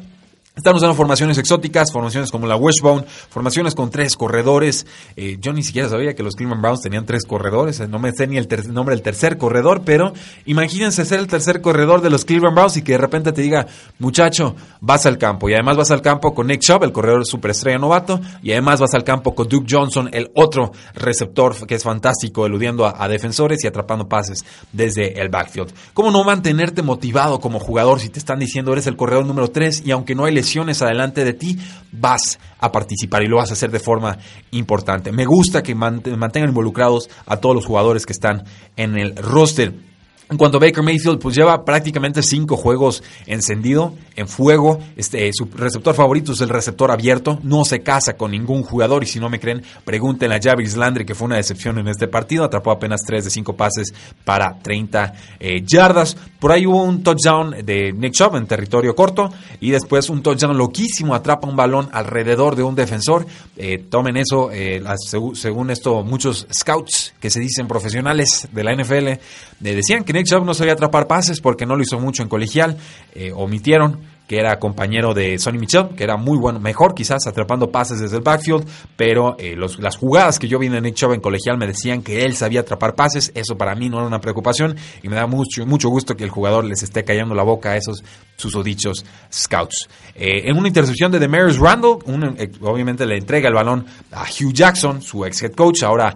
Están 0.56 0.76
usando 0.76 0.94
formaciones 0.94 1.38
exóticas, 1.38 1.92
formaciones 1.92 2.32
como 2.32 2.46
la 2.46 2.58
Wishbone, 2.58 3.06
formaciones 3.30 3.76
con 3.76 3.90
tres 3.92 4.18
corredores. 4.18 4.86
Eh, 5.16 5.38
yo 5.40 5.54
ni 5.54 5.64
siquiera 5.64 5.88
sabía 5.88 6.16
que 6.16 6.24
los 6.24 6.36
Cleveland 6.36 6.62
Browns 6.62 6.82
tenían 6.82 7.06
tres 7.06 7.24
corredores. 7.26 7.80
No 7.88 7.98
me 7.98 8.12
sé 8.12 8.28
ni 8.28 8.38
el 8.38 8.48
nombre 8.74 8.94
del 8.94 9.02
tercer 9.02 9.38
corredor, 9.38 9.84
pero 9.86 10.12
imagínense 10.46 11.06
ser 11.06 11.20
el 11.20 11.28
tercer 11.28 11.62
corredor 11.62 12.02
de 12.02 12.10
los 12.10 12.26
Cleveland 12.26 12.56
Browns 12.56 12.76
y 12.78 12.82
que 12.82 12.94
de 12.94 12.98
repente 12.98 13.32
te 13.32 13.42
diga, 13.42 13.68
muchacho, 14.00 14.56
vas 14.82 15.06
al 15.06 15.18
campo. 15.18 15.50
Y 15.50 15.54
además 15.54 15.78
vas 15.78 15.92
al 15.92 16.02
campo 16.02 16.34
con 16.34 16.48
Nick 16.48 16.62
Chubb, 16.62 16.84
el 16.84 16.92
corredor 16.92 17.26
superestrella 17.26 17.78
novato. 17.78 18.20
Y 18.44 18.52
además 18.52 18.82
vas 18.82 18.94
al 18.96 19.06
campo 19.06 19.36
con 19.36 19.48
Duke 19.48 19.68
Johnson, 19.70 20.10
el 20.12 20.30
otro 20.36 20.74
receptor 20.94 21.56
que 21.68 21.76
es 21.76 21.84
fantástico, 21.84 22.46
eludiendo 22.46 22.86
a, 22.86 23.02
a 23.02 23.08
defensores 23.08 23.64
y 23.64 23.68
atrapando 23.68 24.10
pases 24.10 24.44
desde 24.74 25.22
el 25.22 25.30
backfield. 25.30 25.72
¿Cómo 25.94 26.12
no 26.12 26.24
mantenerte 26.26 26.82
motivado 26.82 27.40
como 27.40 27.60
jugador 27.60 28.02
si 28.02 28.10
te 28.10 28.20
están 28.20 28.40
diciendo 28.40 28.74
eres 28.74 28.88
el 28.88 28.98
corredor 28.98 29.26
número 29.26 29.50
3 29.50 29.84
y 29.86 29.92
aunque 29.92 30.16
no 30.16 30.26
hay 30.26 30.34
adelante 30.82 31.24
de 31.26 31.34
ti, 31.34 31.58
vas 31.92 32.40
a 32.60 32.72
participar 32.72 33.24
y 33.24 33.28
lo 33.28 33.38
vas 33.38 33.50
a 33.50 33.54
hacer 33.54 33.72
de 33.72 33.80
forma 33.80 34.18
importante. 34.52 35.12
Me 35.12 35.26
gusta 35.26 35.64
que 35.64 35.76
mantengan 35.76 36.50
involucrados 36.50 37.10
a 37.26 37.38
todos 37.38 37.56
los 37.56 37.66
jugadores 37.66 38.06
que 38.06 38.14
están 38.14 38.44
en 38.76 38.98
el 38.98 39.16
roster. 39.16 39.89
En 40.32 40.38
cuanto 40.38 40.58
a 40.58 40.60
Baker 40.60 40.84
Mayfield, 40.84 41.18
pues 41.18 41.36
lleva 41.36 41.66
prácticamente 41.66 42.22
cinco 42.22 42.56
juegos 42.56 43.02
encendido, 43.26 43.96
en 44.16 44.28
fuego. 44.28 44.78
Este, 44.96 45.32
su 45.34 45.46
receptor 45.46 45.96
favorito 45.96 46.34
es 46.34 46.42
el 46.42 46.50
receptor 46.50 46.92
abierto. 46.92 47.40
No 47.42 47.66
se 47.66 47.82
casa 47.82 48.14
con 48.14 48.30
ningún 48.30 48.62
jugador. 48.62 49.02
Y 49.02 49.08
si 49.08 49.20
no 49.20 49.28
me 49.28 49.40
creen, 49.40 49.64
pregúntenle 49.86 50.36
a 50.36 50.40
Javis 50.40 50.78
Landry, 50.78 51.04
que 51.04 51.16
fue 51.16 51.26
una 51.26 51.38
decepción 51.38 51.80
en 51.80 51.88
este 51.88 52.08
partido. 52.08 52.44
Atrapó 52.44 52.70
apenas 52.70 53.02
3 53.08 53.24
de 53.24 53.32
5 53.32 53.56
pases 53.56 53.92
para 54.24 54.60
30 54.60 55.14
eh, 55.40 55.64
yardas. 55.66 56.16
Por 56.40 56.52
ahí 56.52 56.68
hubo 56.68 56.84
un 56.84 57.02
touchdown 57.02 57.66
de 57.66 57.92
Nick 57.92 58.14
Chubb 58.14 58.36
en 58.36 58.46
territorio 58.46 58.94
corto. 58.94 59.32
Y 59.60 59.72
después 59.72 60.12
un 60.12 60.22
touchdown 60.22 60.56
loquísimo. 60.56 61.16
Atrapa 61.16 61.48
un 61.48 61.56
balón 61.56 61.90
alrededor 61.92 62.56
de 62.56 62.62
un 62.62 62.76
defensor. 62.76 63.26
Eh, 63.58 63.80
tomen 63.90 64.16
eso. 64.16 64.52
Eh, 64.52 64.84
según 65.34 65.72
esto, 65.72 66.04
muchos 66.04 66.46
scouts 66.54 67.16
que 67.20 67.32
se 67.32 67.40
dicen 67.40 67.68
profesionales 67.68 68.48
de 68.52 68.64
la 68.64 68.76
NFL 68.76 69.20
decían 69.60 70.04
que 70.04 70.19
Nick 70.20 70.28
Chubb 70.28 70.44
no 70.44 70.54
sabía 70.54 70.74
atrapar 70.74 71.08
pases 71.08 71.40
porque 71.40 71.66
no 71.66 71.78
lo 71.78 71.82
hizo 71.82 71.98
mucho 71.98 72.24
en 72.24 72.30
colegial, 72.30 72.78
eh, 73.16 73.32
omitieron 73.34 74.00
que 74.30 74.38
era 74.38 74.60
compañero 74.60 75.16
de 75.16 75.40
Sonny 75.40 75.58
Michel, 75.58 75.90
que 75.98 76.04
era 76.04 76.16
muy 76.16 76.38
bueno, 76.38 76.60
mejor 76.60 76.94
quizás 76.94 77.26
atrapando 77.26 77.72
pases 77.72 78.00
desde 78.00 78.18
el 78.18 78.22
backfield, 78.22 78.64
pero 78.96 79.36
eh, 79.40 79.56
las 79.80 79.98
jugadas 79.98 80.38
que 80.38 80.48
yo 80.48 80.60
vi 80.60 80.68
en 80.68 80.84
Nick 80.84 80.94
Chubb 80.94 81.14
en 81.14 81.20
colegial 81.20 81.58
me 81.58 81.66
decían 81.66 82.04
que 82.04 82.22
él 82.22 82.36
sabía 82.36 82.60
atrapar 82.60 82.94
pases, 82.94 83.32
eso 83.34 83.58
para 83.58 83.74
mí 83.74 83.90
no 83.90 83.98
era 83.98 84.06
una 84.06 84.22
preocupación 84.22 84.76
y 85.02 85.10
me 85.10 85.16
da 85.16 85.26
mucho, 85.26 85.66
mucho 85.66 85.90
gusto 85.90 86.16
que 86.16 86.26
el 86.26 86.30
jugador 86.30 86.64
les 86.64 86.84
esté 86.84 87.04
callando 87.04 87.34
la 87.34 87.42
boca 87.42 87.72
a 87.72 87.78
esos 87.78 88.04
susodichos 88.36 89.04
scouts. 89.34 89.90
Eh, 90.14 90.48
en 90.48 90.58
una 90.58 90.68
intercepción 90.68 91.12
de 91.12 91.18
Demarius 91.18 91.58
Randall, 91.58 91.98
obviamente 92.62 93.08
le 93.08 93.18
entrega 93.18 93.48
el 93.48 93.56
balón 93.56 93.88
a 94.12 94.26
Hugh 94.26 94.54
Jackson, 94.54 95.02
su 95.02 95.26
ex 95.26 95.42
head 95.42 95.54
coach, 95.54 95.82
ahora 95.82 96.16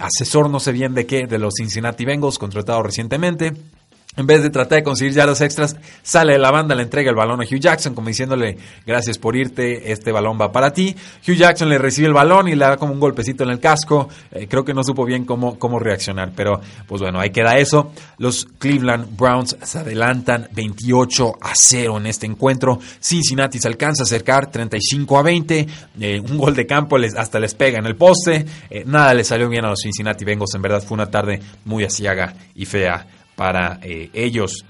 asesor 0.00 0.50
no 0.50 0.58
sé 0.58 0.72
bien 0.72 0.94
de 0.94 1.06
qué, 1.06 1.28
de 1.28 1.38
los 1.38 1.54
Cincinnati 1.56 2.04
Bengals, 2.04 2.40
contratado 2.40 2.82
recientemente. 2.82 3.52
En 4.14 4.26
vez 4.26 4.42
de 4.42 4.50
tratar 4.50 4.76
de 4.76 4.84
conseguir 4.84 5.14
yardas 5.14 5.40
extras, 5.40 5.74
sale 6.02 6.34
de 6.34 6.38
la 6.38 6.50
banda, 6.50 6.74
le 6.74 6.82
entrega 6.82 7.08
el 7.08 7.16
balón 7.16 7.40
a 7.40 7.44
Hugh 7.44 7.58
Jackson, 7.58 7.94
como 7.94 8.08
diciéndole, 8.08 8.58
gracias 8.86 9.16
por 9.16 9.34
irte, 9.36 9.90
este 9.90 10.12
balón 10.12 10.38
va 10.38 10.52
para 10.52 10.70
ti. 10.74 10.94
Hugh 11.26 11.36
Jackson 11.36 11.70
le 11.70 11.78
recibe 11.78 12.08
el 12.08 12.12
balón 12.12 12.46
y 12.46 12.54
le 12.54 12.62
da 12.62 12.76
como 12.76 12.92
un 12.92 13.00
golpecito 13.00 13.44
en 13.44 13.48
el 13.48 13.58
casco. 13.58 14.10
Eh, 14.30 14.48
creo 14.48 14.66
que 14.66 14.74
no 14.74 14.84
supo 14.84 15.06
bien 15.06 15.24
cómo, 15.24 15.58
cómo 15.58 15.78
reaccionar, 15.78 16.32
pero 16.36 16.60
pues 16.86 17.00
bueno, 17.00 17.20
ahí 17.20 17.30
queda 17.30 17.56
eso. 17.56 17.92
Los 18.18 18.46
Cleveland 18.58 19.16
Browns 19.16 19.56
se 19.62 19.78
adelantan 19.78 20.46
28 20.52 21.32
a 21.40 21.52
0 21.54 21.96
en 21.96 22.06
este 22.06 22.26
encuentro. 22.26 22.80
Cincinnati 23.00 23.58
se 23.58 23.68
alcanza 23.68 24.02
a 24.02 24.04
acercar 24.04 24.50
35 24.50 25.18
a 25.18 25.22
20. 25.22 25.66
Eh, 26.00 26.20
un 26.20 26.36
gol 26.36 26.54
de 26.54 26.66
campo 26.66 26.98
les, 26.98 27.16
hasta 27.16 27.40
les 27.40 27.54
pega 27.54 27.78
en 27.78 27.86
el 27.86 27.96
poste. 27.96 28.44
Eh, 28.68 28.84
nada 28.84 29.14
le 29.14 29.24
salió 29.24 29.48
bien 29.48 29.64
a 29.64 29.70
los 29.70 29.80
Cincinnati 29.80 30.26
Bengals. 30.26 30.54
En 30.54 30.60
verdad 30.60 30.82
fue 30.82 30.96
una 30.96 31.10
tarde 31.10 31.40
muy 31.64 31.84
asiaga 31.84 32.34
y 32.54 32.66
fea 32.66 33.06
para 33.42 33.80
eh, 33.82 34.08
ellos. 34.14 34.64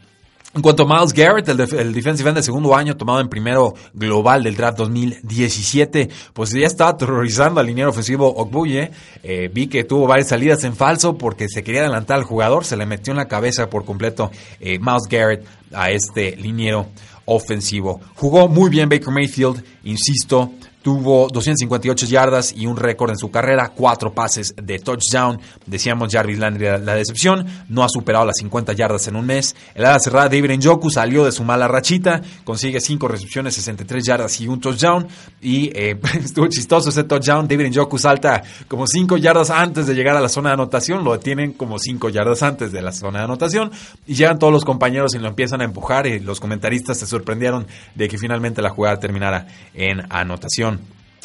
En 0.54 0.62
cuanto 0.62 0.84
a 0.84 0.86
Miles 0.86 1.12
Garrett, 1.12 1.46
el, 1.46 1.92
defensive 1.92 2.30
end 2.30 2.38
de 2.38 2.42
segundo 2.42 2.74
año, 2.74 2.96
tomado 2.96 3.20
en 3.20 3.28
primero 3.28 3.74
global 3.92 4.42
del 4.42 4.56
draft 4.56 4.78
2017, 4.78 6.08
pues 6.32 6.52
ya 6.52 6.66
estaba 6.66 6.92
aterrorizando 6.92 7.60
al 7.60 7.66
liniero 7.66 7.90
ofensivo 7.90 8.34
Ogbuye. 8.34 8.90
Eh, 9.22 9.50
vi 9.52 9.66
que 9.66 9.84
tuvo 9.84 10.06
varias 10.06 10.28
salidas 10.28 10.64
en 10.64 10.74
falso 10.74 11.18
porque 11.18 11.50
se 11.50 11.62
quería 11.62 11.82
adelantar 11.82 12.16
al 12.16 12.24
jugador, 12.24 12.64
se 12.64 12.78
le 12.78 12.86
metió 12.86 13.10
en 13.10 13.18
la 13.18 13.28
cabeza 13.28 13.68
por 13.68 13.84
completo 13.84 14.30
eh, 14.58 14.78
Miles 14.78 15.02
Garrett 15.06 15.44
a 15.70 15.90
este 15.90 16.34
liniero 16.36 16.86
ofensivo. 17.26 18.00
Jugó 18.14 18.48
muy 18.48 18.70
bien 18.70 18.88
Baker 18.88 19.10
Mayfield, 19.10 19.62
insisto, 19.84 20.50
Tuvo 20.82 21.28
258 21.28 22.06
yardas 22.06 22.52
y 22.56 22.66
un 22.66 22.76
récord 22.76 23.10
en 23.10 23.16
su 23.16 23.30
carrera, 23.30 23.72
cuatro 23.74 24.12
pases 24.12 24.54
de 24.60 24.78
touchdown. 24.78 25.40
Decíamos 25.66 26.12
Jarvis 26.12 26.38
Landry 26.38 26.66
la 26.84 26.94
decepción, 26.94 27.46
no 27.68 27.84
ha 27.84 27.88
superado 27.88 28.26
las 28.26 28.36
50 28.38 28.72
yardas 28.72 29.06
en 29.06 29.16
un 29.16 29.26
mes. 29.26 29.54
El 29.74 29.84
ala 29.84 29.98
cerrada 30.00 30.28
David 30.28 30.58
Njoku 30.58 30.90
salió 30.90 31.24
de 31.24 31.32
su 31.32 31.44
mala 31.44 31.68
rachita, 31.68 32.20
consigue 32.44 32.80
cinco 32.80 33.08
recepciones, 33.08 33.54
63 33.54 34.04
yardas 34.04 34.40
y 34.40 34.48
un 34.48 34.60
touchdown. 34.60 35.06
Y 35.40 35.70
eh, 35.74 35.98
estuvo 36.24 36.48
chistoso 36.48 36.90
ese 36.90 37.04
touchdown. 37.04 37.46
David 37.46 37.68
Njoku 37.68 37.98
salta 37.98 38.42
como 38.68 38.86
5 38.86 39.16
yardas 39.16 39.50
antes 39.50 39.86
de 39.86 39.94
llegar 39.94 40.16
a 40.16 40.20
la 40.20 40.28
zona 40.28 40.50
de 40.50 40.54
anotación, 40.54 41.04
lo 41.04 41.12
detienen 41.12 41.52
como 41.52 41.78
5 41.78 42.08
yardas 42.08 42.42
antes 42.42 42.72
de 42.72 42.82
la 42.82 42.92
zona 42.92 43.20
de 43.20 43.24
anotación. 43.24 43.70
Y 44.06 44.14
llegan 44.14 44.38
todos 44.38 44.52
los 44.52 44.64
compañeros 44.64 45.14
y 45.14 45.18
lo 45.18 45.28
empiezan 45.28 45.60
a 45.60 45.64
empujar. 45.64 46.06
Y 46.06 46.20
los 46.20 46.40
comentaristas 46.40 46.98
se 46.98 47.06
sorprendieron 47.06 47.66
de 47.94 48.08
que 48.08 48.18
finalmente 48.18 48.62
la 48.62 48.70
jugada 48.70 48.98
terminara 48.98 49.46
en 49.74 50.02
anotación. 50.10 50.71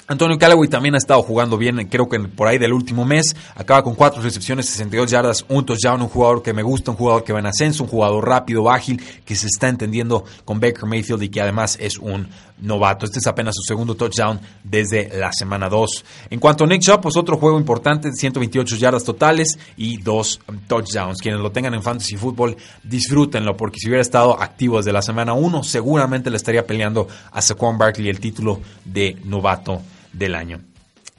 Antonio 0.09 0.39
Callaway 0.39 0.69
también 0.69 0.95
ha 0.95 0.99
estado 0.99 1.21
jugando 1.21 1.57
bien, 1.57 1.85
creo 1.89 2.07
que 2.07 2.17
por 2.17 2.47
ahí 2.47 2.57
del 2.57 2.71
último 2.71 3.03
mes. 3.03 3.35
Acaba 3.55 3.83
con 3.83 3.93
cuatro 3.93 4.21
recepciones, 4.21 4.65
62 4.67 5.11
yardas, 5.11 5.45
un 5.49 5.65
touchdown, 5.65 6.01
un 6.01 6.07
jugador 6.07 6.41
que 6.41 6.53
me 6.53 6.63
gusta, 6.63 6.91
un 6.91 6.97
jugador 6.97 7.25
que 7.25 7.33
va 7.33 7.39
en 7.39 7.47
ascenso, 7.47 7.83
un 7.83 7.89
jugador 7.89 8.25
rápido, 8.25 8.71
ágil, 8.71 9.03
que 9.25 9.35
se 9.35 9.47
está 9.47 9.67
entendiendo 9.67 10.23
con 10.45 10.61
Baker 10.61 10.85
Mayfield 10.85 11.23
y 11.23 11.29
que 11.29 11.41
además 11.41 11.77
es 11.81 11.97
un 11.97 12.29
novato. 12.59 13.05
Este 13.05 13.19
es 13.19 13.27
apenas 13.27 13.55
su 13.55 13.63
segundo 13.63 13.95
touchdown 13.95 14.39
desde 14.63 15.09
la 15.19 15.33
semana 15.33 15.67
2. 15.67 16.05
En 16.29 16.39
cuanto 16.39 16.63
a 16.63 16.67
Nick 16.67 16.83
Chubb, 16.83 17.01
pues 17.01 17.17
otro 17.17 17.35
juego 17.35 17.59
importante, 17.59 18.13
128 18.13 18.77
yardas 18.77 19.03
totales 19.03 19.59
y 19.75 19.97
dos 19.97 20.39
touchdowns. 20.67 21.19
Quienes 21.21 21.41
lo 21.41 21.51
tengan 21.51 21.73
en 21.73 21.83
Fantasy 21.83 22.15
Football, 22.15 22.55
disfrútenlo, 22.81 23.57
porque 23.57 23.77
si 23.77 23.89
hubiera 23.89 24.03
estado 24.03 24.41
activo 24.41 24.77
desde 24.77 24.93
la 24.93 25.01
semana 25.01 25.33
1, 25.33 25.63
seguramente 25.63 26.29
le 26.29 26.37
estaría 26.37 26.65
peleando 26.65 27.09
a 27.29 27.41
Saquon 27.41 27.77
Barkley 27.77 28.07
el 28.07 28.21
título 28.21 28.61
de 28.85 29.17
novato 29.25 29.81
del 30.13 30.35
año. 30.35 30.61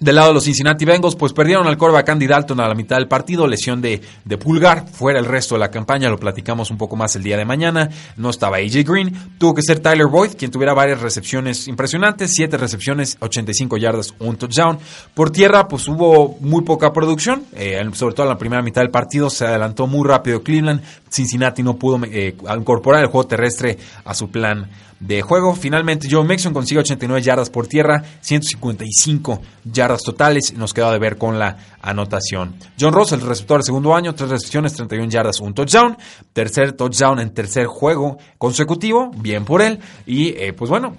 Del 0.00 0.14
lado 0.14 0.28
de 0.28 0.34
los 0.34 0.44
Cincinnati 0.44 0.84
Bengals, 0.84 1.16
pues 1.16 1.32
perdieron 1.32 1.66
al 1.66 1.76
coreback 1.76 2.08
Andy 2.10 2.28
Dalton 2.28 2.60
a 2.60 2.68
la 2.68 2.74
mitad 2.76 2.98
del 2.98 3.08
partido, 3.08 3.48
lesión 3.48 3.82
de, 3.82 4.00
de, 4.24 4.38
pulgar, 4.38 4.86
fuera 4.86 5.18
el 5.18 5.24
resto 5.24 5.56
de 5.56 5.58
la 5.58 5.72
campaña, 5.72 6.08
lo 6.08 6.20
platicamos 6.20 6.70
un 6.70 6.78
poco 6.78 6.94
más 6.94 7.16
el 7.16 7.24
día 7.24 7.36
de 7.36 7.44
mañana, 7.44 7.90
no 8.16 8.30
estaba 8.30 8.58
AJ 8.58 8.84
Green, 8.84 9.12
tuvo 9.38 9.54
que 9.54 9.62
ser 9.62 9.80
Tyler 9.80 10.06
Boyd, 10.06 10.36
quien 10.38 10.52
tuviera 10.52 10.72
varias 10.72 11.00
recepciones 11.00 11.66
impresionantes, 11.66 12.30
siete 12.32 12.56
recepciones, 12.56 13.16
85 13.18 13.76
yardas, 13.76 14.14
un 14.20 14.36
touchdown. 14.36 14.78
Por 15.14 15.30
tierra, 15.30 15.66
pues 15.66 15.88
hubo 15.88 16.36
muy 16.42 16.62
poca 16.62 16.92
producción, 16.92 17.42
eh, 17.56 17.84
sobre 17.94 18.14
todo 18.14 18.26
en 18.26 18.30
la 18.30 18.38
primera 18.38 18.62
mitad 18.62 18.82
del 18.82 18.92
partido, 18.92 19.28
se 19.30 19.46
adelantó 19.46 19.88
muy 19.88 20.06
rápido 20.06 20.44
Cleveland, 20.44 20.80
Cincinnati 21.10 21.64
no 21.64 21.74
pudo 21.74 22.00
eh, 22.04 22.36
incorporar 22.56 23.02
el 23.02 23.08
juego 23.08 23.26
terrestre 23.26 23.78
a 24.04 24.14
su 24.14 24.30
plan 24.30 24.68
de 25.00 25.22
juego. 25.22 25.54
Finalmente, 25.54 26.08
Joe 26.10 26.24
Mixon 26.24 26.52
consigue 26.52 26.80
89 26.80 27.22
yardas 27.22 27.50
por 27.50 27.66
tierra, 27.66 28.02
155 28.20 29.40
yardas 29.64 29.87
totales. 29.96 30.52
Nos 30.54 30.74
queda 30.74 30.92
de 30.92 30.98
ver 30.98 31.16
con 31.16 31.38
la 31.38 31.56
anotación. 31.80 32.56
John 32.78 32.92
Ross, 32.92 33.12
el 33.12 33.20
receptor 33.20 33.58
del 33.58 33.64
segundo 33.64 33.94
año, 33.94 34.14
tres 34.14 34.30
recepciones, 34.30 34.74
31 34.74 35.10
yardas, 35.10 35.40
un 35.40 35.54
touchdown. 35.54 35.96
Tercer 36.32 36.72
touchdown 36.72 37.20
en 37.20 37.32
tercer 37.32 37.66
juego 37.66 38.18
consecutivo. 38.36 39.10
Bien 39.16 39.44
por 39.44 39.62
él. 39.62 39.78
Y 40.06 40.28
eh, 40.28 40.52
pues 40.52 40.70
bueno, 40.70 40.94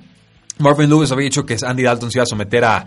Marvin 0.60 0.90
Lewis 0.90 1.10
había 1.14 1.24
dicho 1.24 1.46
que 1.46 1.56
Andy 1.66 1.84
Dalton 1.84 2.12
se 2.12 2.18
iba 2.18 2.24
a 2.24 2.26
someter 2.26 2.66
a, 2.66 2.86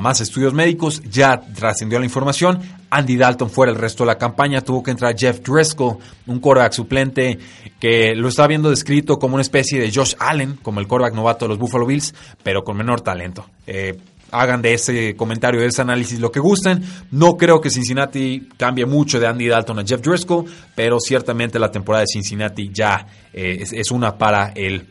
más 0.00 0.20
estudios 0.20 0.52
médicos, 0.52 1.00
ya 1.04 1.40
trascendió 1.40 2.00
la 2.00 2.04
información. 2.04 2.60
Andy 2.90 3.16
Dalton 3.16 3.48
fuera 3.48 3.70
el 3.70 3.78
resto 3.78 4.02
de 4.02 4.08
la 4.08 4.18
campaña, 4.18 4.60
tuvo 4.60 4.82
que 4.82 4.90
entrar 4.90 5.14
Jeff 5.16 5.40
Driscoll, 5.40 5.98
un 6.26 6.40
quarterback 6.40 6.72
suplente 6.72 7.38
que 7.78 8.14
lo 8.16 8.26
está 8.26 8.48
viendo 8.48 8.70
descrito 8.70 9.20
como 9.20 9.34
una 9.34 9.42
especie 9.42 9.80
de 9.80 9.92
Josh 9.92 10.14
Allen, 10.18 10.58
como 10.62 10.80
el 10.80 10.88
quarterback 10.88 11.14
novato 11.14 11.44
de 11.44 11.50
los 11.50 11.58
Buffalo 11.58 11.86
Bills, 11.86 12.12
pero 12.42 12.64
con 12.64 12.76
menor 12.76 13.02
talento. 13.02 13.46
Eh, 13.68 13.96
hagan 14.32 14.62
de 14.62 14.74
ese 14.74 15.14
comentario, 15.14 15.60
de 15.60 15.66
ese 15.66 15.82
análisis 15.82 16.18
lo 16.18 16.32
que 16.32 16.40
gusten. 16.40 16.82
No 17.10 17.36
creo 17.36 17.60
que 17.60 17.70
Cincinnati 17.70 18.48
cambie 18.56 18.86
mucho 18.86 19.20
de 19.20 19.26
Andy 19.26 19.46
Dalton 19.46 19.78
a 19.78 19.84
Jeff 19.84 20.00
Driscoll, 20.00 20.46
pero 20.74 20.98
ciertamente 20.98 21.58
la 21.58 21.70
temporada 21.70 22.02
de 22.02 22.08
Cincinnati 22.12 22.70
ya 22.72 23.06
eh, 23.32 23.58
es, 23.60 23.72
es 23.72 23.90
una 23.90 24.16
para 24.18 24.52
el 24.56 24.86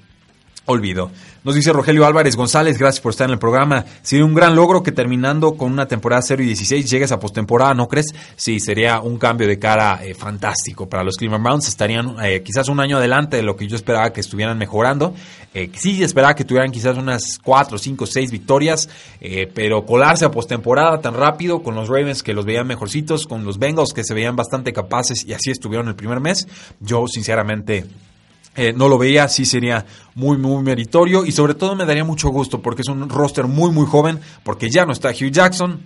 olvido. 0.72 1.12
Nos 1.44 1.56
dice 1.56 1.74
Rogelio 1.74 2.06
Álvarez 2.06 2.36
González, 2.36 2.78
gracias 2.78 3.02
por 3.02 3.10
estar 3.12 3.26
en 3.26 3.34
el 3.34 3.40
programa. 3.40 3.84
Sería 4.04 4.24
un 4.24 4.36
gran 4.36 4.56
logro 4.56 4.84
que 4.84 4.92
terminando 4.92 5.54
con 5.54 5.72
una 5.72 5.88
temporada 5.88 6.22
0 6.22 6.44
y 6.44 6.46
16 6.46 6.88
llegues 6.88 7.12
a 7.12 7.20
postemporada, 7.20 7.74
¿no 7.74 7.88
crees? 7.88 8.14
Sí, 8.36 8.60
sería 8.60 9.00
un 9.00 9.18
cambio 9.18 9.48
de 9.48 9.58
cara 9.58 10.02
eh, 10.04 10.14
fantástico 10.14 10.88
para 10.88 11.04
los 11.04 11.18
Cleveland 11.18 11.44
Browns. 11.44 11.68
Estarían 11.68 12.16
eh, 12.24 12.44
quizás 12.44 12.70
un 12.70 12.80
año 12.80 12.98
adelante 12.98 13.38
de 13.38 13.44
lo 13.44 13.56
que 13.56 13.68
yo 13.68 13.76
esperaba 13.76 14.14
que 14.14 14.22
estuvieran 14.22 14.56
mejorando. 14.60 15.16
Eh, 15.54 15.72
sí, 15.74 16.04
esperaba 16.04 16.36
que 16.36 16.46
tuvieran 16.46 16.72
quizás 16.72 16.96
unas 16.96 17.40
4, 17.44 17.78
5, 17.78 18.06
6 18.06 18.32
victorias, 18.32 18.88
pero 19.54 19.84
colarse 19.86 20.26
a 20.26 20.32
postemporada 20.32 21.02
tan 21.02 21.16
rápido 21.16 21.64
con 21.64 21.74
los 21.74 21.90
Ravens 21.90 22.22
que 22.22 22.34
los 22.34 22.46
veían 22.46 22.68
mejorcitos, 22.68 23.26
con 23.26 23.44
los 23.44 23.58
Bengals 23.58 23.94
que 23.94 24.04
se 24.04 24.14
veían 24.14 24.36
bastante 24.36 24.74
capaces 24.74 25.26
y 25.26 25.34
así 25.34 25.52
estuvieron 25.52 25.88
el 25.88 25.96
primer 25.96 26.20
mes, 26.20 26.48
yo 26.80 27.08
sinceramente 27.08 27.86
eh, 28.56 28.74
no 28.74 28.90
lo 28.90 28.98
veía, 28.98 29.28
sí 29.28 29.46
sería 29.46 29.86
muy, 30.16 30.38
muy 30.38 30.62
meritorio 30.62 31.26
y 31.26 31.32
sobre 31.32 31.54
todo 31.54 31.76
me 31.76 31.86
daría 31.86 32.04
mucho 32.04 32.30
gusto 32.30 32.62
porque 32.62 32.82
es 32.82 32.90
un 32.90 33.08
roster 33.10 33.46
muy, 33.46 33.72
muy 33.72 33.86
joven, 33.86 34.20
porque 34.44 34.70
ya 34.70 34.86
no 34.86 34.92
está 34.92 35.10
Hugh 35.10 35.32
Jackson, 35.32 35.82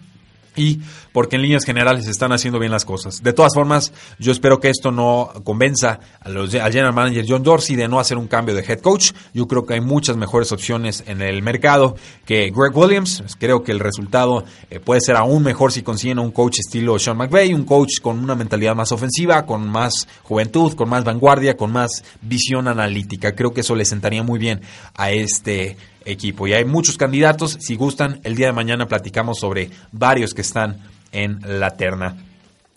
y 0.56 0.80
porque 1.12 1.36
en 1.36 1.42
líneas 1.42 1.64
generales 1.64 2.08
están 2.08 2.32
haciendo 2.32 2.60
bien 2.60 2.72
las 2.72 2.86
cosas. 2.86 3.24
De 3.24 3.34
todas 3.34 3.54
formas, 3.54 3.94
yo 4.20 4.32
espero 4.32 4.60
que 4.60 4.70
esto 4.70 4.92
no 4.92 5.32
convenza 5.44 6.00
a 6.20 6.30
los, 6.30 6.54
al 6.56 6.72
general 6.72 6.94
manager 6.94 7.26
John 7.28 7.44
Dorsey 7.44 7.76
de 7.76 7.88
no 7.88 8.00
hacer 8.00 8.18
un 8.18 8.28
cambio 8.28 8.56
de 8.56 8.62
head 8.62 8.80
coach. 8.80 9.12
Yo 9.34 9.48
creo 9.48 9.66
que 9.66 9.76
hay 9.76 9.82
muchas 9.82 10.18
mejores 10.18 10.52
opciones 10.52 11.04
en 11.08 11.22
el 11.22 11.42
mercado 11.42 11.96
que 12.26 12.52
Greg 12.56 12.76
Williams. 12.76 13.24
Creo 13.40 13.64
que 13.64 13.72
el 13.72 13.80
resultado 13.80 14.44
eh, 14.70 14.80
puede 14.80 15.02
ser 15.02 15.16
aún 15.16 15.44
mejor 15.44 15.72
si 15.72 15.84
consiguen 15.84 16.20
un 16.20 16.32
coach 16.32 16.60
estilo 16.60 17.00
Sean 17.00 17.18
McVay, 17.18 17.54
un 17.54 17.64
coach 17.64 18.02
con 18.02 18.20
una 18.20 18.36
mentalidad 18.36 18.76
más 18.76 18.92
ofensiva, 18.92 19.46
con 19.46 19.68
más 19.70 20.08
juventud, 20.24 20.74
con 20.74 20.90
más 20.90 21.04
vanguardia, 21.04 21.58
con 21.58 21.72
más 21.72 22.04
visión 22.22 22.68
analítica. 22.68 23.36
Creo 23.36 23.54
que 23.54 23.62
eso 23.62 23.76
le 23.76 23.86
sentaría 23.86 24.24
muy 24.24 24.40
bien 24.40 24.62
a 24.96 25.12
este 25.12 25.78
equipo. 26.06 26.48
Y 26.48 26.54
hay 26.54 26.66
muchos 26.66 26.98
candidatos. 26.98 27.58
Si 27.60 27.76
gustan, 27.76 28.20
el 28.24 28.36
día 28.36 28.48
de 28.48 28.54
mañana 28.54 28.88
platicamos 28.88 29.40
sobre 29.40 29.70
varios 29.92 30.34
que 30.34 30.42
están 30.42 30.78
en 31.12 31.40
la 31.60 31.72
terna. 31.72 32.16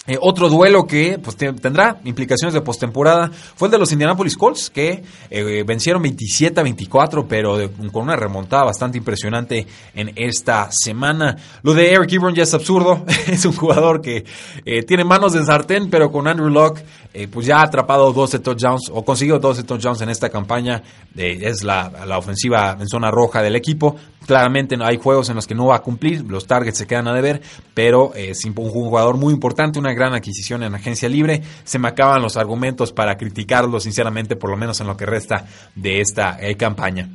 Eh, 0.08 0.16
otro 0.22 0.48
duelo 0.48 0.86
que 0.86 1.18
pues, 1.18 1.36
tendrá 1.36 2.00
implicaciones 2.04 2.54
de 2.54 2.62
postemporada 2.62 3.30
fue 3.30 3.68
el 3.68 3.72
de 3.72 3.78
los 3.78 3.92
Indianapolis 3.92 4.38
Colts, 4.38 4.70
que 4.70 5.02
eh, 5.28 5.64
vencieron 5.66 6.00
27 6.00 6.58
a 6.58 6.62
24, 6.62 7.28
pero 7.28 7.58
con 7.92 8.04
una 8.04 8.16
remontada 8.16 8.64
bastante 8.64 8.96
impresionante 8.96 9.66
en 9.94 10.12
esta 10.16 10.70
semana. 10.70 11.36
Lo 11.62 11.74
de 11.74 11.92
Eric 11.92 12.10
Ebron 12.10 12.34
ya 12.34 12.44
es 12.44 12.54
absurdo. 12.54 13.04
es 13.26 13.44
un 13.44 13.52
jugador 13.52 14.00
que 14.00 14.24
eh, 14.64 14.82
tiene 14.82 15.04
manos 15.04 15.34
de 15.34 15.44
sartén, 15.44 15.90
pero 15.90 16.10
con 16.10 16.26
Andrew 16.26 16.48
Locke 16.48 16.82
pues 17.32 17.46
ya 17.46 17.58
ha 17.58 17.62
atrapado 17.64 18.12
12 18.12 18.38
touchdowns 18.38 18.90
o 18.92 19.04
consiguió 19.04 19.40
12 19.40 19.64
touchdowns 19.64 20.00
en 20.02 20.08
esta 20.08 20.30
campaña. 20.30 20.82
es 21.16 21.64
la, 21.64 21.90
la 22.06 22.16
ofensiva 22.16 22.76
en 22.78 22.86
zona 22.86 23.10
roja 23.10 23.42
del 23.42 23.56
equipo. 23.56 23.96
Claramente 24.28 24.76
hay 24.82 24.98
juegos 24.98 25.30
en 25.30 25.36
los 25.36 25.46
que 25.46 25.54
no 25.54 25.68
va 25.68 25.76
a 25.76 25.82
cumplir, 25.82 26.22
los 26.22 26.46
targets 26.46 26.76
se 26.76 26.86
quedan 26.86 27.08
a 27.08 27.14
deber, 27.14 27.40
pero 27.72 28.12
es 28.14 28.44
un 28.44 28.52
jugador 28.52 29.16
muy 29.16 29.32
importante, 29.32 29.78
una 29.78 29.94
gran 29.94 30.12
adquisición 30.12 30.62
en 30.62 30.74
agencia 30.74 31.08
libre. 31.08 31.42
Se 31.64 31.78
me 31.78 31.88
acaban 31.88 32.20
los 32.20 32.36
argumentos 32.36 32.92
para 32.92 33.16
criticarlo, 33.16 33.80
sinceramente, 33.80 34.36
por 34.36 34.50
lo 34.50 34.58
menos 34.58 34.82
en 34.82 34.86
lo 34.86 34.98
que 34.98 35.06
resta 35.06 35.46
de 35.74 36.02
esta 36.02 36.36
eh, 36.42 36.56
campaña. 36.56 37.08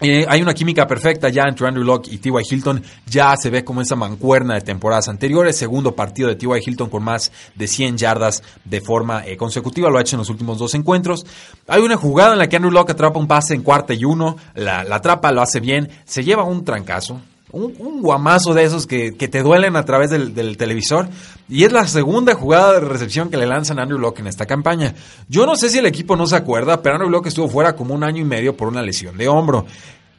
Eh, 0.00 0.26
hay 0.28 0.42
una 0.42 0.54
química 0.54 0.86
perfecta 0.86 1.28
ya 1.28 1.44
entre 1.48 1.66
Andrew 1.66 1.84
Locke 1.84 2.08
y 2.12 2.18
T.Y. 2.18 2.42
Hilton. 2.50 2.82
Ya 3.06 3.36
se 3.36 3.50
ve 3.50 3.64
como 3.64 3.82
esa 3.82 3.94
mancuerna 3.94 4.54
de 4.54 4.62
temporadas 4.62 5.08
anteriores. 5.08 5.56
Segundo 5.56 5.94
partido 5.94 6.28
de 6.28 6.34
T.Y. 6.34 6.60
Hilton 6.66 6.90
con 6.90 7.04
más 7.04 7.30
de 7.54 7.68
100 7.68 7.98
yardas 7.98 8.42
de 8.64 8.80
forma 8.80 9.24
eh, 9.26 9.36
consecutiva. 9.36 9.90
Lo 9.90 9.98
ha 9.98 10.00
hecho 10.00 10.16
en 10.16 10.20
los 10.20 10.30
últimos 10.30 10.58
dos 10.58 10.74
encuentros. 10.74 11.24
Hay 11.68 11.82
una 11.82 11.96
jugada 11.96 12.32
en 12.32 12.38
la 12.38 12.48
que 12.48 12.56
Andrew 12.56 12.72
Locke 12.72 12.92
atrapa 12.92 13.18
un 13.18 13.28
pase 13.28 13.54
en 13.54 13.62
cuarta 13.62 13.94
y 13.94 14.04
uno. 14.04 14.36
La, 14.54 14.82
la 14.82 14.96
atrapa, 14.96 15.30
lo 15.30 15.40
hace 15.40 15.60
bien. 15.60 15.88
Se 16.04 16.24
lleva 16.24 16.42
un 16.42 16.64
trancazo 16.64 17.20
un, 17.52 18.02
guamazo 18.02 18.54
de 18.54 18.64
esos 18.64 18.86
que, 18.86 19.12
te 19.12 19.42
duelen 19.42 19.76
a 19.76 19.84
través 19.84 20.10
del, 20.10 20.56
televisor. 20.56 21.08
Y 21.48 21.64
es 21.64 21.72
la 21.72 21.86
segunda 21.86 22.34
jugada 22.34 22.74
de 22.74 22.80
recepción 22.80 23.30
que 23.30 23.36
le 23.36 23.46
lanzan 23.46 23.78
a 23.78 23.82
Andrew 23.82 23.98
Locke 23.98 24.20
en 24.20 24.26
esta 24.26 24.46
campaña. 24.46 24.94
Yo 25.28 25.46
no 25.46 25.56
sé 25.56 25.68
si 25.68 25.78
el 25.78 25.86
equipo 25.86 26.16
no 26.16 26.26
se 26.26 26.36
acuerda, 26.36 26.82
pero 26.82 26.96
Andrew 26.96 27.10
Locke 27.10 27.28
estuvo 27.28 27.48
fuera 27.48 27.76
como 27.76 27.94
un 27.94 28.04
año 28.04 28.20
y 28.22 28.24
medio 28.24 28.56
por 28.56 28.68
una 28.68 28.82
lesión 28.82 29.16
de 29.16 29.28
hombro. 29.28 29.66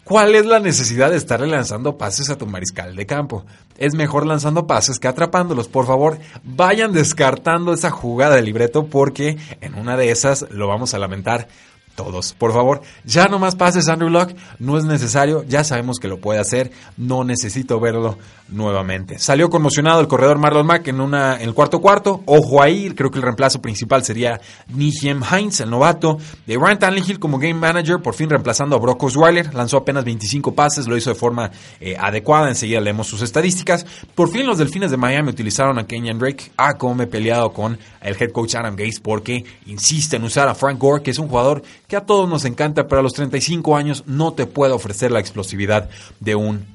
¿Cuál 0.04 0.36
es 0.36 0.46
la 0.46 0.60
necesidad 0.60 1.12
de 1.12 1.16
estarle 1.16 1.48
lanzando 1.48 1.98
pases 1.98 2.30
a 2.30 2.38
tu 2.38 2.46
mariscal 2.46 2.94
de 2.94 3.06
campo? 3.06 3.46
Es 3.78 3.96
mejor 3.96 4.26
lanzando 4.28 4.68
pases 4.68 5.00
que 5.00 5.08
atrapándolos. 5.08 5.70
Por 5.70 5.86
favor, 5.86 6.20
vayan 6.44 6.92
descartando 6.92 7.74
esa 7.74 7.90
jugada 7.90 8.36
de 8.36 8.42
libreto 8.42 8.88
porque 8.88 9.38
en 9.62 9.76
una 9.76 9.96
de 9.96 10.12
esas 10.12 10.46
lo 10.52 10.68
vamos 10.68 10.94
a 10.94 11.00
lamentar 11.00 11.48
todos. 11.96 12.34
Por 12.34 12.54
favor, 12.54 12.82
ya 13.04 13.28
no 13.28 13.40
más 13.40 13.56
pases 13.56 13.88
Andrew 13.88 14.10
Luck, 14.10 14.32
no 14.60 14.78
es 14.78 14.86
necesario, 14.86 15.44
ya 15.44 15.64
sabemos 15.64 16.00
que 16.00 16.08
lo 16.08 16.20
puede 16.20 16.40
hacer, 16.40 16.72
no 16.98 17.24
necesito 17.24 17.80
verlo 17.80 18.18
nuevamente. 18.54 19.20
Salió 19.20 19.50
conmocionado 19.50 20.00
el 20.00 20.08
corredor 20.08 20.38
Marlon 20.38 20.66
Mack 20.66 20.88
en, 20.88 21.02
una, 21.02 21.36
en 21.36 21.50
el 21.50 21.54
cuarto 21.54 21.82
cuarto, 21.82 22.24
ojo 22.26 22.62
ahí, 22.62 22.92
creo 22.92 23.12
que 23.12 23.18
el 23.18 23.24
reemplazo 23.24 23.62
principal 23.62 24.04
sería 24.04 24.40
Nihiem 24.74 25.22
Heinz, 25.24 25.60
el 25.60 25.70
novato, 25.70 26.18
de 26.46 26.58
Ryan 26.58 26.80
Tannehill 26.80 27.20
como 27.20 27.38
game 27.38 27.56
manager, 27.56 28.02
por 28.02 28.14
fin 28.14 28.30
reemplazando 28.30 28.76
a 28.76 28.80
Brock 28.80 29.04
Osweiler, 29.04 29.54
lanzó 29.54 29.78
apenas 29.78 30.06
25 30.06 30.54
pases, 30.54 30.88
lo 30.88 30.96
hizo 30.96 31.10
de 31.10 31.16
forma 31.16 31.52
eh, 31.80 31.96
adecuada, 32.00 32.50
enseguida 32.50 32.80
leemos 32.80 33.08
sus 33.08 33.22
estadísticas. 33.22 33.86
Por 34.16 34.30
fin 34.30 34.46
los 34.46 34.58
Delfines 34.58 34.92
de 34.92 34.98
Miami 34.98 35.30
utilizaron 35.30 35.80
a 35.80 35.88
Kenyan 35.88 36.20
Drake, 36.20 36.52
ah, 36.58 36.76
como 36.76 36.96
me 36.96 37.04
he 37.06 37.08
peleado 37.08 37.52
con 37.52 37.78
el 38.02 38.16
head 38.20 38.32
coach 38.32 38.56
Adam 38.56 38.76
Gates 38.76 39.00
porque 39.00 39.44
insiste 39.66 40.18
en 40.18 40.24
usar 40.24 40.48
a 40.48 40.56
Frank 40.56 40.80
Gore, 40.80 41.04
que 41.04 41.12
es 41.12 41.20
un 41.20 41.28
jugador 41.28 41.64
que 41.88 41.96
a 41.96 42.06
todos 42.06 42.30
nos 42.30 42.46
encanta, 42.46 42.88
pero 42.88 43.00
a 43.00 43.04
los 43.04 43.14
35 43.14 43.76
años 43.76 44.04
no 44.06 44.34
te 44.34 44.46
puede 44.46 44.74
ofrecer 44.74 45.12
la 45.12 45.20
explosividad 45.20 45.90
de 46.20 46.36
un 46.36 46.73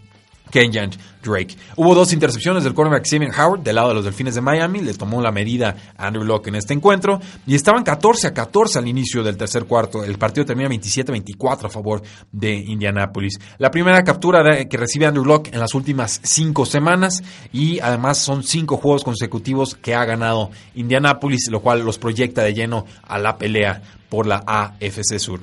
Kenyan 0.50 0.90
Drake. 1.22 1.56
Hubo 1.76 1.94
dos 1.94 2.12
intercepciones 2.12 2.64
del 2.64 2.74
cornerback 2.74 3.06
Xavier 3.08 3.30
Howard 3.38 3.60
del 3.60 3.74
lado 3.74 3.88
de 3.88 3.94
los 3.94 4.04
Delfines 4.04 4.34
de 4.34 4.40
Miami, 4.40 4.80
le 4.80 4.94
tomó 4.94 5.20
la 5.20 5.30
medida 5.30 5.76
a 5.96 6.06
Andrew 6.06 6.24
Locke 6.24 6.48
en 6.48 6.56
este 6.56 6.74
encuentro 6.74 7.20
y 7.46 7.54
estaban 7.54 7.82
14 7.82 8.28
a 8.28 8.34
14 8.34 8.78
al 8.78 8.88
inicio 8.88 9.22
del 9.22 9.36
tercer 9.36 9.64
cuarto. 9.64 10.04
El 10.04 10.18
partido 10.18 10.44
termina 10.46 10.68
27 10.68 11.10
a 11.10 11.12
24 11.12 11.68
a 11.68 11.70
favor 11.70 12.02
de 12.32 12.54
Indianapolis. 12.54 13.38
La 13.58 13.70
primera 13.70 14.02
captura 14.04 14.66
que 14.66 14.76
recibe 14.76 15.06
Andrew 15.06 15.24
Locke 15.24 15.52
en 15.52 15.60
las 15.60 15.74
últimas 15.74 16.20
cinco 16.22 16.66
semanas 16.66 17.22
y 17.52 17.80
además 17.80 18.18
son 18.18 18.42
cinco 18.42 18.76
juegos 18.76 19.04
consecutivos 19.04 19.74
que 19.74 19.94
ha 19.94 20.04
ganado 20.04 20.50
Indianapolis, 20.74 21.50
lo 21.50 21.60
cual 21.60 21.84
los 21.84 21.98
proyecta 21.98 22.42
de 22.42 22.54
lleno 22.54 22.86
a 23.02 23.18
la 23.18 23.36
pelea 23.36 23.82
por 24.08 24.26
la 24.26 24.42
AFC 24.46 25.18
Sur. 25.18 25.40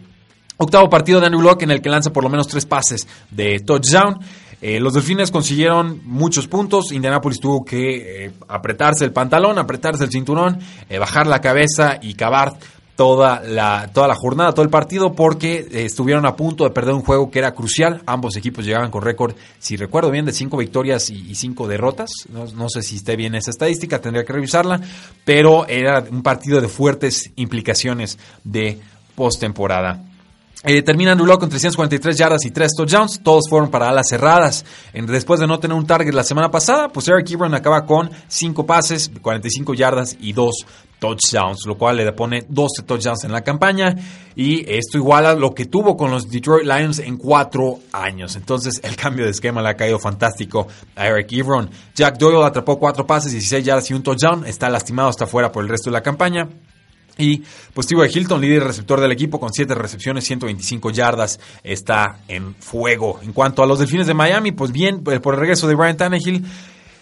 Octavo 0.58 0.90
partido 0.90 1.20
de 1.20 1.26
Andrew 1.26 1.42
Locke 1.42 1.64
en 1.64 1.72
el 1.72 1.82
que 1.82 1.90
lanza 1.90 2.14
por 2.14 2.24
lo 2.24 2.30
menos 2.30 2.48
tres 2.48 2.66
pases 2.66 3.08
de 3.30 3.60
touchdown. 3.60 4.20
Eh, 4.68 4.80
los 4.80 4.96
Delfines 4.96 5.30
consiguieron 5.30 6.02
muchos 6.06 6.48
puntos. 6.48 6.92
Indianapolis 6.92 7.40
tuvo 7.40 7.64
que 7.64 8.26
eh, 8.26 8.32
apretarse 8.48 9.06
el 9.06 9.14
pantalón, 9.14 9.60
apretarse 9.60 10.04
el 10.04 10.10
cinturón, 10.10 10.58
eh, 10.90 10.98
bajar 10.98 11.28
la 11.28 11.40
cabeza 11.40 12.00
y 12.02 12.16
cavar 12.16 12.58
toda 12.96 13.44
la, 13.44 13.92
toda 13.94 14.08
la 14.08 14.16
jornada, 14.16 14.54
todo 14.54 14.64
el 14.64 14.72
partido, 14.72 15.14
porque 15.14 15.68
estuvieron 15.72 16.26
a 16.26 16.36
punto 16.36 16.64
de 16.64 16.72
perder 16.72 16.96
un 16.96 17.04
juego 17.04 17.30
que 17.30 17.38
era 17.38 17.54
crucial. 17.54 18.02
Ambos 18.08 18.38
equipos 18.38 18.66
llegaban 18.66 18.90
con 18.90 19.04
récord, 19.04 19.36
si 19.60 19.78
recuerdo 19.78 20.10
bien, 20.10 20.26
de 20.26 20.34
cinco 20.34 20.58
victorias 20.58 21.12
y, 21.12 21.36
cinco 21.36 21.68
derrotas. 21.68 22.10
No, 22.30 22.46
no, 22.46 22.68
sé 22.68 22.82
si 22.82 22.96
esté 22.96 23.16
bien 23.16 23.36
esa 23.36 23.52
estadística, 23.52 24.02
tendría 24.02 24.26
que 24.26 24.34
revisarla, 24.34 24.82
pero 25.24 25.68
era 25.68 26.04
un 26.10 26.24
partido 26.24 26.60
de 26.60 26.70
fuertes 26.70 27.32
implicaciones 27.36 28.18
de 28.44 28.80
postemporada. 29.14 30.02
Eh, 30.68 30.82
termina 30.82 31.14
Locke 31.14 31.42
con 31.42 31.50
343 31.50 32.18
yardas 32.18 32.44
y 32.44 32.50
3 32.50 32.72
touchdowns. 32.76 33.20
Todos 33.22 33.44
fueron 33.48 33.70
para 33.70 33.88
alas 33.88 34.08
cerradas. 34.10 34.66
después 34.94 35.40
de 35.40 35.46
no 35.46 35.60
tener 35.60 35.78
un 35.78 35.86
target 35.86 36.12
la 36.12 36.24
semana 36.24 36.50
pasada, 36.50 36.90
pues 36.90 37.08
Eric 37.08 37.30
Ebron 37.30 37.54
acaba 37.54 37.86
con 37.86 38.10
5 38.28 38.66
pases, 38.66 39.12
45 39.22 39.76
yardas 39.76 40.18
y 40.20 40.34
2 40.34 40.66
touchdowns, 40.98 41.68
lo 41.68 41.78
cual 41.78 41.98
le 41.98 42.12
pone 42.14 42.46
12 42.50 42.82
touchdowns 42.82 43.26
en 43.26 43.32
la 43.32 43.44
campaña. 43.44 43.96
Y 44.36 44.68
esto 44.68 44.98
iguala 44.98 45.36
lo 45.36 45.54
que 45.54 45.66
tuvo 45.66 45.96
con 45.96 46.10
los 46.10 46.28
Detroit 46.32 46.66
Lions 46.66 46.98
en 46.98 47.18
4 47.18 47.80
años. 47.92 48.36
Entonces 48.36 48.80
el 48.82 48.96
cambio 48.96 49.26
de 49.26 49.32
esquema 49.32 49.62
le 49.62 49.70
ha 49.70 49.76
caído 49.76 50.00
fantástico 50.00 50.68
a 50.96 51.06
Eric 51.06 51.32
Ebron. 51.32 51.70
Jack 51.94 52.18
Doyle 52.18 52.44
atrapó 52.44 52.80
4 52.80 53.06
pases, 53.06 53.34
16 53.34 53.64
yardas 53.64 53.92
y 53.92 53.94
un 53.94 54.02
touchdown. 54.02 54.48
Está 54.48 54.68
lastimado, 54.70 55.12
está 55.12 55.28
fuera 55.28 55.52
por 55.52 55.64
el 55.64 55.70
resto 55.70 55.92
de 55.92 55.94
la 55.94 56.02
campaña. 56.02 56.50
Y 57.18 57.44
pues 57.74 57.88
T.Y. 57.88 58.18
Hilton, 58.18 58.42
líder 58.42 58.64
receptor 58.64 59.00
del 59.00 59.12
equipo 59.12 59.40
con 59.40 59.52
7 59.52 59.74
recepciones, 59.76 60.26
125 60.26 60.90
yardas, 60.92 61.40
está 61.64 62.20
en 62.28 62.56
fuego. 62.56 63.20
En 63.24 63.34
cuanto 63.34 63.64
a 63.64 63.66
los 63.66 63.80
Delfines 63.80 64.08
de 64.08 64.14
Miami, 64.14 64.52
pues 64.52 64.72
bien, 64.72 65.02
eh, 65.12 65.20
por 65.20 65.36
el 65.36 65.40
regreso 65.40 65.68
de 65.68 65.76
Brian 65.76 65.98
Tannehill, 65.98 66.44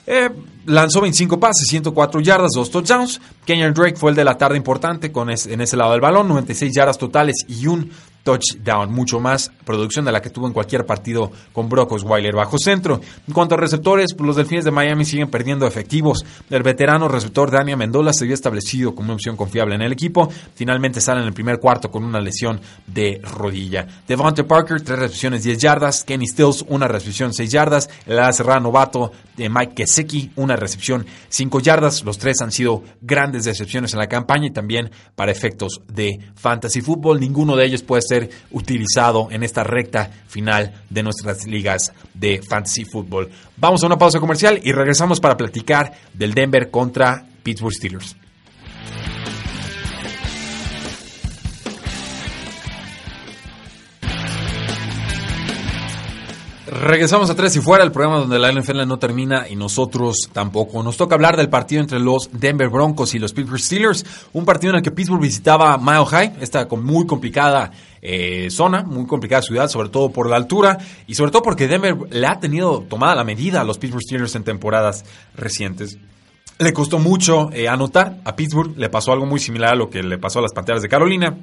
eh, 0.06 0.30
lanzó 0.66 1.02
25 1.02 1.40
pases, 1.40 1.68
104 1.68 2.20
yardas, 2.22 2.52
2 2.54 2.70
touchdowns. 2.70 3.22
Kenyon 3.46 3.74
Drake 3.74 3.96
fue 3.96 4.12
el 4.12 4.16
de 4.16 4.26
la 4.26 4.38
tarde 4.38 4.58
importante 4.58 5.12
con 5.12 5.30
en 5.30 5.62
ese 5.62 5.78
lado 5.78 5.92
del 5.94 6.02
balón, 6.02 6.28
96 6.28 6.74
yardas 6.74 6.98
totales 6.98 7.38
y 7.48 7.68
un 7.68 7.90
touchdown, 8.24 8.92
mucho 8.92 9.20
más 9.20 9.52
producción 9.66 10.06
de 10.06 10.12
la 10.12 10.22
que 10.22 10.30
tuvo 10.30 10.48
en 10.48 10.54
cualquier 10.54 10.86
partido 10.86 11.32
con 11.52 11.70
Brock 11.70 11.92
Osweiler 11.92 12.36
bajo 12.36 12.58
centro. 12.58 13.00
En 13.28 13.34
cuanto 13.34 13.56
a 13.56 13.58
receptores, 13.58 14.14
pues, 14.14 14.26
los 14.26 14.36
Delfines 14.36 14.66
de 14.66 14.72
Miami 14.72 15.06
siguen 15.06 15.30
perdiendo 15.30 15.68
efectivos. 15.68 16.26
El 16.50 16.64
veterano 16.64 17.08
receptor 17.08 17.52
Daniel 17.52 17.78
Mendola 17.78 18.14
se 18.14 18.24
había 18.24 18.34
establecido 18.34 18.96
como 18.96 19.08
una 19.08 19.16
opción 19.16 19.36
confiable 19.36 19.76
en 19.76 19.82
el 19.82 19.92
equipo. 19.92 20.30
Finalmente 20.56 21.02
sale 21.02 21.22
en 21.22 21.28
el 21.28 21.34
primer 21.34 21.60
cuarto 21.60 21.92
con 21.92 22.04
una 22.04 22.20
lesión 22.20 22.60
de 22.88 23.22
rodilla. 23.24 23.88
Devontae 24.08 24.46
Parker, 24.46 24.82
tres 24.82 25.00
recepciones, 25.00 25.44
10 25.44 25.58
yardas. 25.58 26.04
Kenny 26.04 26.28
Stills, 26.28 26.66
una 26.70 26.88
recepción, 26.88 27.34
6 27.34 27.52
yardas. 27.52 27.90
El 28.06 28.20
cerrada 28.34 28.60
novato 28.60 29.12
de 29.36 29.50
Mike 29.50 29.74
Keseki, 29.76 30.32
una 30.38 30.56
recepción, 30.56 31.06
5 31.30 31.60
yardas. 31.60 32.04
Los 32.04 32.18
tres 32.18 32.42
han 32.42 32.52
sido 32.52 32.84
grandes 33.02 33.44
decepciones 33.44 33.94
en 33.94 34.00
la 34.00 34.08
campaña 34.08 34.48
y 34.48 34.52
también 34.52 34.92
para 35.16 35.32
efectos 35.32 35.82
de 35.88 36.20
fantasy 36.36 36.82
fútbol. 36.82 37.20
Ninguno 37.20 37.56
de 37.56 37.66
ellos 37.66 37.84
puede 37.84 38.02
ser 38.02 38.13
utilizado 38.52 39.30
en 39.32 39.44
esta 39.44 39.64
recta 39.64 40.10
final 40.28 40.74
de 40.90 41.04
nuestras 41.04 41.46
ligas 41.46 41.92
de 42.14 42.42
fantasy 42.42 42.86
fútbol. 42.86 43.30
Vamos 43.58 43.84
a 43.84 43.88
una 43.88 43.98
pausa 43.98 44.20
comercial 44.20 44.60
y 44.64 44.72
regresamos 44.72 45.20
para 45.20 45.38
platicar 45.38 45.94
del 46.14 46.34
Denver 46.34 46.70
contra 46.70 47.26
Pittsburgh 47.44 47.74
Steelers. 47.74 48.16
Regresamos 56.84 57.30
a 57.30 57.36
Tres 57.36 57.56
y 57.56 57.62
Fuera, 57.62 57.84
el 57.84 57.92
programa 57.92 58.18
donde 58.18 58.40
la 58.40 58.52
NFL 58.52 58.88
no 58.88 58.98
termina 58.98 59.48
y 59.48 59.56
nosotros 59.56 60.30
tampoco. 60.34 60.82
Nos 60.82 60.98
toca 60.98 61.14
hablar 61.14 61.38
del 61.38 61.48
partido 61.48 61.82
entre 61.82 62.00
los 62.00 62.30
Denver 62.32 62.68
Broncos 62.70 63.14
y 63.14 63.20
los 63.20 63.32
Pittsburgh 63.32 63.60
Steelers. 63.60 64.04
Un 64.34 64.44
partido 64.44 64.72
en 64.72 64.78
el 64.78 64.82
que 64.82 64.90
Pittsburgh 64.90 65.22
visitaba 65.22 65.78
Mile 65.78 66.06
High, 66.06 66.34
esta 66.42 66.68
muy 66.76 67.06
complicada 67.06 67.72
eh, 68.06 68.50
zona, 68.52 68.84
muy 68.84 69.08
complicada 69.08 69.42
ciudad, 69.42 69.70
sobre 69.70 69.88
todo 69.88 70.12
por 70.12 70.30
la 70.30 70.36
altura 70.36 70.78
y 71.08 71.16
sobre 71.16 71.32
todo 71.32 71.42
porque 71.42 71.70
Denver 71.70 71.96
le 72.12 72.28
ha 72.28 72.38
tenido 72.38 72.82
tomada 72.82 73.16
la 73.16 73.24
medida 73.24 73.62
a 73.62 73.64
los 73.64 73.78
Pittsburgh 73.78 74.04
Steelers 74.04 74.36
en 74.36 74.44
temporadas 74.44 75.06
recientes. 75.36 75.98
Le 76.60 76.74
costó 76.74 77.00
mucho 77.00 77.50
eh, 77.54 77.70
anotar 77.70 78.18
a 78.26 78.36
Pittsburgh, 78.36 78.78
le 78.78 78.90
pasó 78.90 79.14
algo 79.14 79.26
muy 79.26 79.40
similar 79.40 79.72
a 79.72 79.76
lo 79.76 79.90
que 79.90 80.04
le 80.04 80.18
pasó 80.18 80.40
a 80.40 80.42
las 80.42 80.52
Panteras 80.52 80.82
de 80.82 80.90
Carolina. 80.90 81.38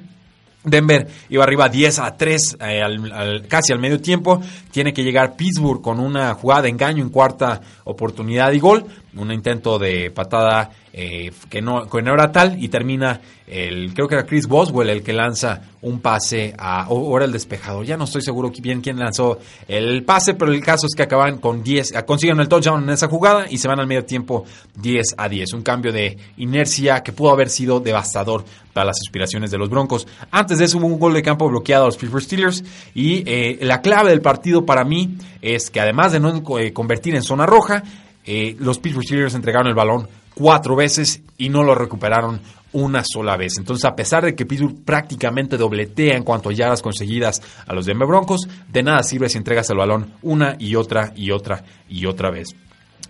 Denver 0.63 1.07
iba 1.29 1.43
arriba 1.43 1.67
10 1.67 1.97
a 1.97 2.15
3 2.15 2.57
eh, 2.59 3.41
casi 3.47 3.73
al 3.73 3.79
medio 3.79 3.99
tiempo. 3.99 4.39
Tiene 4.69 4.93
que 4.93 5.03
llegar 5.03 5.35
Pittsburgh 5.35 5.81
con 5.81 5.99
una 5.99 6.35
jugada 6.35 6.61
de 6.61 6.69
engaño 6.69 7.03
en 7.03 7.09
cuarta 7.09 7.59
oportunidad 7.85 8.51
y 8.51 8.59
gol. 8.59 8.85
Un 9.15 9.31
intento 9.31 9.77
de 9.77 10.09
patada 10.11 10.71
eh, 10.93 11.31
que, 11.49 11.61
no, 11.61 11.89
que 11.89 12.01
no 12.01 12.13
era 12.13 12.31
tal 12.31 12.61
y 12.61 12.67
termina 12.67 13.21
el 13.47 13.93
creo 13.93 14.09
que 14.09 14.15
era 14.15 14.25
Chris 14.25 14.45
Boswell 14.45 14.89
el 14.89 15.03
que 15.03 15.13
lanza 15.13 15.61
un 15.81 16.01
pase 16.01 16.53
a 16.57 16.87
o 16.89 17.15
era 17.15 17.25
el 17.25 17.31
despejador 17.31 17.85
ya 17.85 17.95
no 17.95 18.03
estoy 18.03 18.21
seguro 18.21 18.51
bien 18.61 18.81
quién 18.81 18.99
lanzó 18.99 19.39
el 19.69 20.03
pase 20.03 20.33
pero 20.33 20.51
el 20.51 20.61
caso 20.61 20.87
es 20.87 20.95
que 20.95 21.03
acaban 21.03 21.37
con 21.37 21.63
10 21.63 21.93
consiguen 22.05 22.41
el 22.41 22.49
touchdown 22.49 22.83
en 22.83 22.89
esa 22.89 23.07
jugada 23.07 23.45
y 23.49 23.57
se 23.57 23.69
van 23.69 23.79
al 23.79 23.87
medio 23.87 24.03
tiempo 24.03 24.43
10 24.75 25.15
a 25.17 25.29
10 25.29 25.53
un 25.53 25.61
cambio 25.61 25.93
de 25.93 26.17
inercia 26.35 27.03
que 27.03 27.13
pudo 27.13 27.31
haber 27.31 27.49
sido 27.49 27.79
devastador 27.79 28.43
para 28.73 28.87
las 28.87 28.97
aspiraciones 29.01 29.51
de 29.51 29.57
los 29.57 29.69
Broncos. 29.69 30.07
Antes 30.31 30.59
de 30.59 30.65
eso 30.65 30.77
hubo 30.77 30.87
un 30.87 30.99
gol 30.99 31.13
de 31.13 31.21
campo 31.21 31.47
bloqueado 31.49 31.83
a 31.83 31.87
los 31.87 31.97
Pittsburgh 31.97 32.23
Steelers 32.23 32.63
y 32.93 33.23
eh, 33.25 33.59
la 33.61 33.81
clave 33.81 34.11
del 34.11 34.21
partido 34.21 34.65
para 34.65 34.83
mí 34.83 35.17
es 35.41 35.69
que 35.69 35.79
además 35.79 36.11
de 36.11 36.19
no 36.19 36.41
eh, 36.57 36.73
convertir 36.73 37.15
en 37.15 37.23
zona 37.23 37.45
roja 37.45 37.83
eh, 38.25 38.55
los 38.59 38.79
Pittsburgh 38.79 39.05
Steelers 39.05 39.35
entregaron 39.35 39.67
el 39.67 39.75
balón 39.75 40.07
cuatro 40.33 40.75
veces 40.75 41.21
y 41.37 41.49
no 41.49 41.63
lo 41.63 41.75
recuperaron 41.75 42.41
una 42.73 43.03
sola 43.03 43.35
vez. 43.35 43.57
Entonces, 43.57 43.85
a 43.85 43.95
pesar 43.95 44.23
de 44.23 44.35
que 44.35 44.45
Pittsburgh 44.45 44.83
prácticamente 44.85 45.57
dobletea 45.57 46.15
en 46.15 46.23
cuanto 46.23 46.49
a 46.49 46.53
yardas 46.53 46.81
conseguidas 46.81 47.41
a 47.67 47.73
los 47.73 47.85
Denver 47.85 48.07
Broncos, 48.07 48.47
de 48.69 48.83
nada 48.83 49.03
sirve 49.03 49.29
si 49.29 49.37
entregas 49.37 49.69
el 49.69 49.77
balón 49.77 50.13
una 50.21 50.55
y 50.57 50.75
otra 50.75 51.11
y 51.15 51.31
otra 51.31 51.63
y 51.89 52.05
otra 52.05 52.31
vez. 52.31 52.55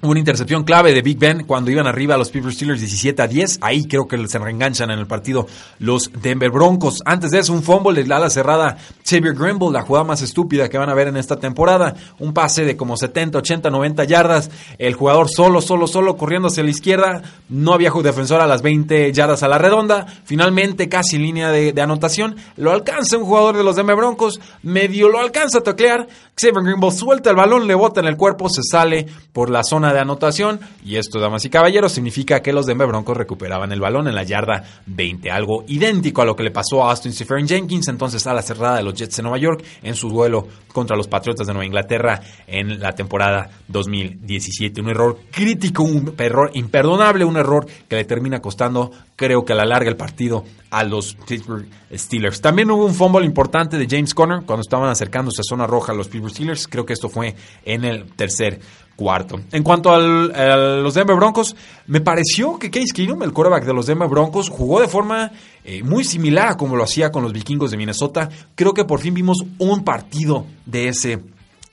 Una 0.04 0.18
intercepción 0.18 0.64
clave 0.64 0.96
de 0.96 1.04
Big 1.04 1.20
Ben 1.20 1.44
cuando 1.44 1.70
iban 1.70 1.86
arriba 1.86 2.16
a 2.16 2.18
los 2.18 2.32
Pittsburgh 2.32 2.56
Steelers 2.56 2.80
17 2.80 3.22
a 3.22 3.28
10. 3.28 3.60
Ahí 3.62 3.84
creo 3.84 4.08
que 4.08 4.28
se 4.28 4.40
reenganchan 4.40 4.90
en 4.90 4.98
el 4.98 5.06
partido 5.06 5.46
los 5.78 6.10
Denver 6.12 6.50
Broncos. 6.50 7.04
Antes 7.06 7.30
de 7.30 7.38
eso, 7.38 7.54
un 7.54 7.62
fumble 7.62 8.02
de 8.02 8.08
la 8.08 8.16
ala 8.16 8.32
cerrada 8.32 8.78
Xavier 9.08 9.36
Grimble, 9.36 9.70
la 9.72 9.84
jugada 9.84 10.04
más 10.04 10.24
estúpida 10.24 10.70
que 10.70 10.80
van 10.80 10.90
a 10.90 10.96
ver 10.96 11.10
en 11.10 11.18
esta 11.18 11.36
temporada. 11.36 11.94
Un 12.18 12.34
pase 12.34 12.66
de 12.66 12.76
como 12.76 12.98
70, 12.98 13.38
80, 13.38 13.70
90 13.70 14.04
yardas. 14.06 14.50
El 14.80 14.96
jugador 14.96 15.30
solo, 15.30 15.62
solo, 15.62 15.86
solo 15.86 16.18
corriendo 16.18 16.48
hacia 16.48 16.64
la 16.64 16.72
izquierda. 16.72 17.22
No 17.50 17.72
había 17.74 17.92
defensor 17.92 18.42
a 18.42 18.48
las 18.48 18.64
20 18.64 19.14
yardas 19.14 19.44
a 19.44 19.48
la 19.48 19.60
redonda. 19.60 20.08
Finalmente, 20.24 20.90
casi 20.90 21.20
línea 21.20 21.52
de, 21.52 21.74
de 21.74 21.82
anotación. 21.82 22.38
Lo 22.58 22.72
alcanza 22.72 23.20
un 23.20 23.26
jugador 23.26 23.56
de 23.56 23.64
los 23.64 23.76
Denver 23.76 23.96
Broncos. 23.96 24.40
Medio 24.64 25.10
lo 25.10 25.20
alcanza 25.20 25.60
a 25.60 25.62
taclear. 25.62 26.08
Xavier 26.42 26.64
Grimble 26.64 26.90
suelta 26.90 27.30
el 27.30 27.36
balón, 27.36 27.68
le 27.68 27.76
bota 27.76 28.00
en 28.00 28.08
el 28.08 28.18
cuerpo, 28.18 28.50
se 28.50 28.64
sale 28.64 29.06
por 29.32 29.52
la 29.52 29.64
zona 29.64 29.94
de 29.94 30.00
anotación. 30.00 30.60
Y 30.84 30.96
esto, 30.96 31.20
damas 31.20 31.46
y 31.46 31.52
caballeros, 31.52 31.92
significa 31.92 32.40
que 32.40 32.52
los 32.52 32.66
Denver 32.66 32.88
Broncos 32.88 33.16
recuperaban 33.16 33.72
el 33.72 33.80
balón 33.80 34.08
en 34.08 34.16
la 34.16 34.24
yarda 34.24 34.64
20. 34.88 35.30
Algo 35.30 35.64
idéntico 35.68 36.24
a 36.24 36.26
lo 36.26 36.36
que 36.36 36.42
le 36.42 36.50
pasó 36.50 36.84
a 36.84 36.90
Austin 36.90 37.14
Stephen 37.14 37.48
Jenkins, 37.48 37.88
entonces 37.90 38.26
a 38.26 38.34
la 38.34 38.42
cerrada 38.42 38.78
de 38.78 38.84
los 38.84 38.96
Jets 38.96 39.18
de 39.18 39.22
Nueva 39.22 39.38
York 39.38 39.64
en 39.84 39.94
su 39.94 40.10
duelo 40.10 40.48
contra 40.74 40.98
los 40.98 41.08
Patriotas 41.08 41.46
de 41.46 41.54
Nueva 41.54 41.68
Inglaterra 41.68 42.20
en 42.48 42.80
la 42.80 42.94
temporada 42.94 43.52
2017. 43.68 44.82
Un 44.82 44.90
error 44.90 45.20
crítico, 45.30 45.84
un 45.84 46.16
error 46.18 46.50
imperdonable, 46.54 47.24
un 47.24 47.38
error 47.38 47.68
que 47.88 47.98
le 47.98 48.06
termina 48.06 48.42
costando, 48.42 48.90
creo 49.22 49.46
que 49.46 49.54
a 49.54 49.56
la 49.56 49.66
larga, 49.66 49.88
el 49.88 49.98
partido 49.98 50.44
a 50.72 50.84
los 50.84 51.14
Pittsburgh 51.14 51.68
Steelers. 51.94 52.42
También 52.42 52.72
hubo 52.72 52.86
un 52.86 52.96
fumble 52.96 53.24
importante 53.24 53.78
de 53.78 53.86
James 53.88 54.16
Conner 54.16 54.42
cuando 54.48 54.62
estaban 54.62 54.90
acercándose 54.90 55.42
a 55.42 55.44
zona 55.44 55.68
roja 55.68 55.92
a 55.92 55.96
los 55.96 56.08
Pittsburgh 56.08 56.34
Steelers. 56.34 56.68
Creo 56.68 56.88
que 56.88 56.94
esto 56.94 57.08
fue 57.08 57.36
en 57.64 57.86
el 57.86 58.12
tercer 58.14 58.60
cuarto. 58.96 59.40
En 59.52 59.62
cuanto 59.62 59.92
al, 59.92 60.34
a 60.34 60.56
los 60.82 60.96
Denver 60.96 61.16
Broncos, 61.16 61.56
me 61.86 62.02
pareció 62.02 62.58
que 62.58 62.72
Case 62.72 62.94
Keenum, 62.96 63.22
el 63.22 63.32
quarterback 63.32 63.64
de 63.64 63.76
los 63.76 63.86
Denver 63.86 64.10
Broncos, 64.10 64.50
jugó 64.50 64.82
de 64.82 64.88
forma 64.88 65.32
eh, 65.64 65.84
muy 65.84 66.04
similar 66.04 66.48
a 66.48 66.58
como 66.58 66.76
lo 66.76 66.84
hacía 66.84 67.12
con 67.12 67.22
los 67.22 67.34
vikingos 67.34 67.70
de 67.70 67.78
Minnesota. 67.78 68.28
Creo 68.56 68.74
que 68.74 68.86
por 68.86 69.02
fin 69.02 69.14
vimos 69.14 69.38
un 69.60 69.84
partido 69.84 70.48
de 70.66 70.88
ese 70.88 71.20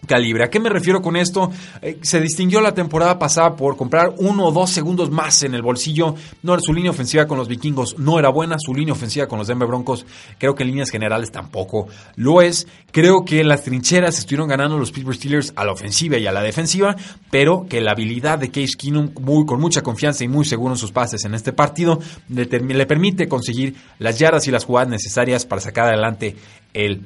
calibre. 0.06 0.44
¿A 0.44 0.50
qué 0.50 0.60
me 0.60 0.68
refiero 0.68 1.00
con 1.02 1.16
esto? 1.16 1.50
Eh, 1.82 1.98
se 2.02 2.20
distinguió 2.20 2.60
la 2.60 2.74
temporada 2.74 3.18
pasada 3.18 3.56
por 3.56 3.76
comprar 3.76 4.14
uno 4.18 4.46
o 4.46 4.52
dos 4.52 4.70
segundos 4.70 5.10
más 5.10 5.42
en 5.42 5.54
el 5.54 5.62
bolsillo. 5.62 6.14
No, 6.42 6.58
su 6.60 6.72
línea 6.72 6.90
ofensiva 6.90 7.26
con 7.26 7.38
los 7.38 7.48
vikingos 7.48 7.98
no 7.98 8.18
era 8.18 8.30
buena, 8.30 8.56
su 8.58 8.74
línea 8.74 8.92
ofensiva 8.92 9.26
con 9.26 9.38
los 9.38 9.48
Denver 9.48 9.68
Broncos 9.68 10.06
creo 10.38 10.54
que 10.54 10.62
en 10.62 10.70
líneas 10.70 10.90
generales 10.90 11.30
tampoco 11.30 11.88
lo 12.16 12.42
es. 12.42 12.66
Creo 12.90 13.24
que 13.24 13.44
las 13.44 13.64
trincheras 13.64 14.18
estuvieron 14.18 14.48
ganando 14.48 14.78
los 14.78 14.92
Pittsburgh 14.92 15.16
Steelers 15.16 15.52
a 15.56 15.64
la 15.64 15.72
ofensiva 15.72 16.16
y 16.16 16.26
a 16.26 16.32
la 16.32 16.42
defensiva, 16.42 16.96
pero 17.30 17.66
que 17.68 17.80
la 17.80 17.92
habilidad 17.92 18.38
de 18.38 18.50
Case 18.50 18.74
Keenum, 18.78 19.10
muy, 19.20 19.44
con 19.46 19.60
mucha 19.60 19.82
confianza 19.82 20.24
y 20.24 20.28
muy 20.28 20.44
seguro 20.44 20.74
en 20.74 20.78
sus 20.78 20.92
pases 20.92 21.24
en 21.24 21.34
este 21.34 21.52
partido, 21.52 21.98
le, 22.28 22.46
le 22.46 22.86
permite 22.86 23.28
conseguir 23.28 23.74
las 23.98 24.18
yardas 24.18 24.46
y 24.48 24.50
las 24.50 24.64
jugadas 24.64 24.88
necesarias 24.88 25.44
para 25.44 25.60
sacar 25.60 25.88
adelante 25.88 26.36
el 26.72 27.02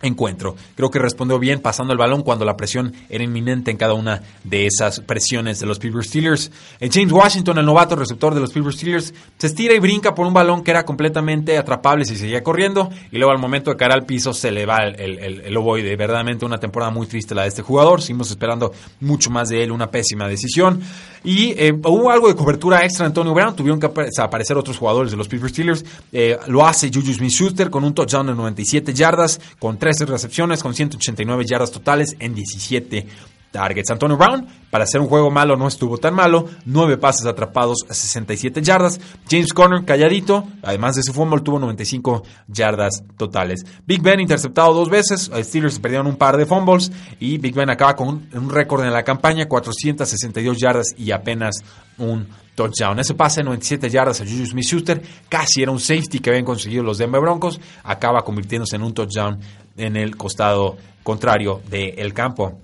encuentro. 0.00 0.56
Creo 0.74 0.90
que 0.90 0.98
respondió 0.98 1.38
bien 1.38 1.60
pasando 1.60 1.92
el 1.92 1.98
balón 1.98 2.22
cuando 2.22 2.44
la 2.44 2.56
presión 2.56 2.92
era 3.08 3.22
inminente 3.22 3.70
en 3.70 3.76
cada 3.76 3.94
una 3.94 4.22
de 4.44 4.66
esas 4.66 5.00
presiones 5.00 5.60
de 5.60 5.66
los 5.66 5.78
Pittsburgh 5.78 6.04
Steelers. 6.04 6.50
El 6.80 6.90
James 6.90 7.12
Washington, 7.12 7.58
el 7.58 7.66
novato 7.66 7.96
receptor 7.96 8.34
de 8.34 8.40
los 8.40 8.52
Pittsburgh 8.52 8.74
Steelers, 8.74 9.14
se 9.38 9.46
estira 9.46 9.74
y 9.74 9.78
brinca 9.78 10.14
por 10.14 10.26
un 10.26 10.34
balón 10.34 10.62
que 10.62 10.70
era 10.70 10.84
completamente 10.84 11.58
atrapable 11.58 12.04
si 12.04 12.16
seguía 12.16 12.42
corriendo 12.42 12.90
y 13.10 13.18
luego 13.18 13.32
al 13.32 13.38
momento 13.38 13.70
de 13.70 13.76
caer 13.76 13.92
al 13.92 14.06
piso 14.06 14.32
se 14.32 14.50
le 14.50 14.66
va 14.66 14.78
el, 14.78 15.00
el, 15.00 15.18
el, 15.18 15.40
el 15.42 15.56
ovoide. 15.56 15.96
Verdaderamente 15.96 16.44
una 16.44 16.58
temporada 16.58 16.90
muy 16.90 17.06
triste 17.06 17.34
la 17.34 17.42
de 17.42 17.48
este 17.48 17.62
jugador. 17.62 18.00
Seguimos 18.00 18.30
esperando 18.30 18.72
mucho 19.00 19.30
más 19.30 19.48
de 19.48 19.62
él, 19.62 19.72
una 19.72 19.90
pésima 19.90 20.28
decisión. 20.28 20.80
Y 21.24 21.50
eh, 21.56 21.72
hubo 21.72 22.10
algo 22.10 22.28
de 22.28 22.34
cobertura 22.34 22.84
extra 22.84 23.06
Antonio 23.06 23.32
Brown, 23.32 23.54
tuvieron 23.54 23.78
que 23.78 23.88
aparecer 24.18 24.56
otros 24.56 24.76
jugadores 24.76 25.12
de 25.12 25.16
los 25.16 25.28
Pittsburgh 25.28 25.52
Steelers. 25.52 25.84
Eh, 26.10 26.36
lo 26.48 26.66
hace 26.66 26.90
Juju 26.92 27.12
Smith-Schuster 27.12 27.70
con 27.70 27.84
un 27.84 27.94
touchdown 27.94 28.26
de 28.26 28.34
97 28.34 28.92
yardas, 28.92 29.40
con 29.58 29.76
13 29.82 30.06
recepciones, 30.06 30.62
con 30.62 30.74
189 30.74 31.44
yardas 31.44 31.72
totales 31.72 32.14
en 32.20 32.36
17 32.36 33.04
targets. 33.50 33.90
Antonio 33.90 34.16
Brown, 34.16 34.46
para 34.70 34.84
hacer 34.84 35.00
un 35.00 35.08
juego 35.08 35.28
malo, 35.28 35.56
no 35.56 35.66
estuvo 35.66 35.98
tan 35.98 36.14
malo. 36.14 36.46
9 36.66 36.98
pases 36.98 37.26
atrapados 37.26 37.78
a 37.88 37.92
67 37.92 38.62
yardas. 38.62 39.00
James 39.28 39.52
Conner, 39.52 39.84
calladito. 39.84 40.46
Además 40.62 40.94
de 40.94 41.02
su 41.02 41.12
fumble, 41.12 41.40
tuvo 41.40 41.58
95 41.58 42.22
yardas 42.46 43.02
totales. 43.16 43.64
Big 43.84 44.02
Ben 44.02 44.20
interceptado 44.20 44.72
dos 44.72 44.88
veces. 44.88 45.28
Steelers 45.34 45.80
perdieron 45.80 46.06
un 46.06 46.14
par 46.14 46.36
de 46.36 46.46
fumbles. 46.46 46.92
Y 47.18 47.38
Big 47.38 47.52
Ben 47.52 47.68
acaba 47.68 47.96
con 47.96 48.28
un, 48.32 48.50
récord 48.50 48.84
en 48.84 48.92
la 48.92 49.02
campaña: 49.02 49.48
462 49.48 50.58
yardas 50.58 50.94
y 50.96 51.10
apenas 51.10 51.56
un 51.98 52.28
touchdown. 52.54 52.98
Ese 52.98 53.14
pase 53.14 53.40
de 53.40 53.44
97 53.44 53.90
yardas 53.90 54.20
a 54.20 54.24
Juju 54.24 54.46
Smith-Schuster 54.46 55.02
casi 55.28 55.62
era 55.62 55.72
un 55.72 55.80
safety 55.80 56.18
que 56.18 56.30
habían 56.30 56.44
conseguido 56.44 56.82
los 56.82 56.98
Denver 56.98 57.20
Broncos. 57.20 57.60
Acaba 57.84 58.22
convirtiéndose 58.22 58.76
en 58.76 58.82
un 58.82 58.94
touchdown 58.94 59.38
en 59.76 59.96
el 59.96 60.16
costado 60.16 60.76
contrario 61.02 61.60
del 61.68 62.14
campo. 62.14 62.58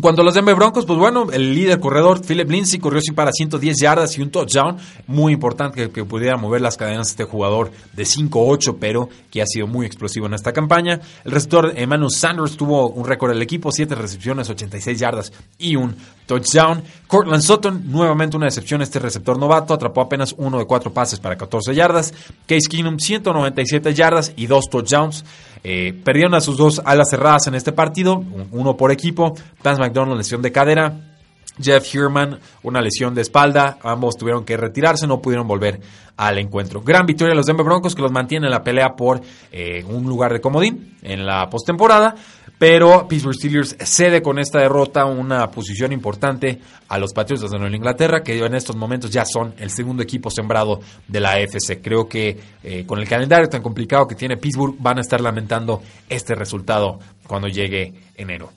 cuando 0.00 0.24
los 0.24 0.34
Denver 0.34 0.56
Broncos, 0.56 0.86
pues 0.86 0.98
bueno, 0.98 1.28
el 1.32 1.54
líder 1.54 1.78
corredor 1.78 2.20
Philip 2.20 2.50
Lindsay 2.50 2.80
corrió 2.80 3.00
sin 3.00 3.14
para 3.14 3.30
110 3.30 3.78
yardas 3.78 4.18
y 4.18 4.22
un 4.22 4.30
touchdown. 4.30 4.76
Muy 5.06 5.32
importante 5.32 5.88
que, 5.88 6.04
pudiera 6.04 6.36
mover 6.36 6.60
las 6.60 6.76
cadenas 6.76 7.10
este 7.10 7.22
jugador 7.22 7.70
de 7.92 8.02
5-8, 8.02 8.76
pero 8.80 9.08
que 9.30 9.40
ha 9.40 9.46
sido 9.46 9.68
muy 9.68 9.86
explosivo 9.86 10.26
en 10.26 10.34
esta 10.34 10.52
campaña. 10.52 11.00
El 11.24 11.30
receptor 11.30 11.74
Emmanuel 11.76 12.10
Sanders 12.10 12.56
tuvo 12.56 12.88
un 12.88 13.06
récord 13.06 13.30
del 13.30 13.42
equipo, 13.42 13.70
7 13.70 13.94
recepciones, 13.94 14.50
86 14.50 14.98
yardas 14.98 15.32
y 15.58 15.76
un 15.76 15.94
touchdown. 16.26 16.82
Cortland 17.06 17.42
Sutton, 17.42 17.84
nuevamente 17.86 18.36
una 18.36 18.46
decepción, 18.46 18.82
este 18.82 18.98
receptor 18.98 19.38
novato, 19.38 19.74
atrapó 19.74 20.00
apenas 20.00 20.34
uno 20.36 20.58
de 20.58 20.64
cuatro 20.64 20.92
pases 20.92 21.20
para 21.20 21.36
14 21.36 21.72
yardas. 21.72 22.12
Case 22.46 22.66
Keenum, 22.68 22.98
197 22.98 23.94
yardas 23.94 24.32
y 24.34 24.46
dos 24.46 24.64
touchdowns. 24.68 25.24
Eh, 25.64 25.98
perdieron 26.04 26.34
a 26.34 26.40
sus 26.40 26.58
dos 26.58 26.82
alas 26.84 27.08
cerradas 27.08 27.46
en 27.46 27.54
este 27.54 27.72
partido, 27.72 28.22
uno 28.52 28.76
por 28.76 28.92
equipo. 28.92 29.34
Vance 29.62 29.80
McDonald, 29.80 30.18
lesión 30.18 30.42
de 30.42 30.52
cadera. 30.52 30.94
Jeff 31.60 31.94
Herman, 31.94 32.38
una 32.62 32.80
lesión 32.80 33.14
de 33.14 33.22
espalda. 33.22 33.78
Ambos 33.82 34.16
tuvieron 34.16 34.44
que 34.44 34.56
retirarse, 34.56 35.06
no 35.06 35.20
pudieron 35.20 35.46
volver 35.46 35.80
al 36.16 36.38
encuentro. 36.38 36.82
Gran 36.82 37.06
victoria 37.06 37.30
de 37.30 37.36
los 37.36 37.46
Denver 37.46 37.64
Broncos 37.64 37.94
que 37.94 38.02
los 38.02 38.12
mantienen 38.12 38.46
en 38.46 38.50
la 38.50 38.62
pelea 38.62 38.94
por 38.96 39.20
eh, 39.52 39.84
un 39.84 40.04
lugar 40.04 40.32
de 40.32 40.40
comodín 40.40 40.96
en 41.02 41.24
la 41.24 41.48
postemporada. 41.48 42.14
Pero 42.58 43.08
Pittsburgh 43.08 43.34
Steelers 43.34 43.76
cede 43.80 44.22
con 44.22 44.38
esta 44.38 44.60
derrota 44.60 45.04
una 45.06 45.50
posición 45.50 45.92
importante 45.92 46.60
a 46.88 46.98
los 46.98 47.12
Patriots 47.12 47.50
de 47.50 47.58
Nueva 47.58 47.76
Inglaterra, 47.76 48.22
que 48.22 48.38
en 48.38 48.54
estos 48.54 48.76
momentos 48.76 49.10
ya 49.10 49.24
son 49.24 49.54
el 49.58 49.70
segundo 49.70 50.02
equipo 50.02 50.30
sembrado 50.30 50.80
de 51.08 51.20
la 51.20 51.32
AFC. 51.32 51.82
Creo 51.82 52.08
que 52.08 52.38
eh, 52.62 52.84
con 52.86 53.00
el 53.00 53.08
calendario 53.08 53.48
tan 53.48 53.62
complicado 53.62 54.06
que 54.06 54.14
tiene 54.14 54.36
Pittsburgh 54.36 54.76
van 54.78 54.98
a 54.98 55.00
estar 55.00 55.20
lamentando 55.20 55.82
este 56.08 56.34
resultado 56.34 57.00
cuando 57.26 57.48
llegue 57.48 57.92
enero. 58.16 58.50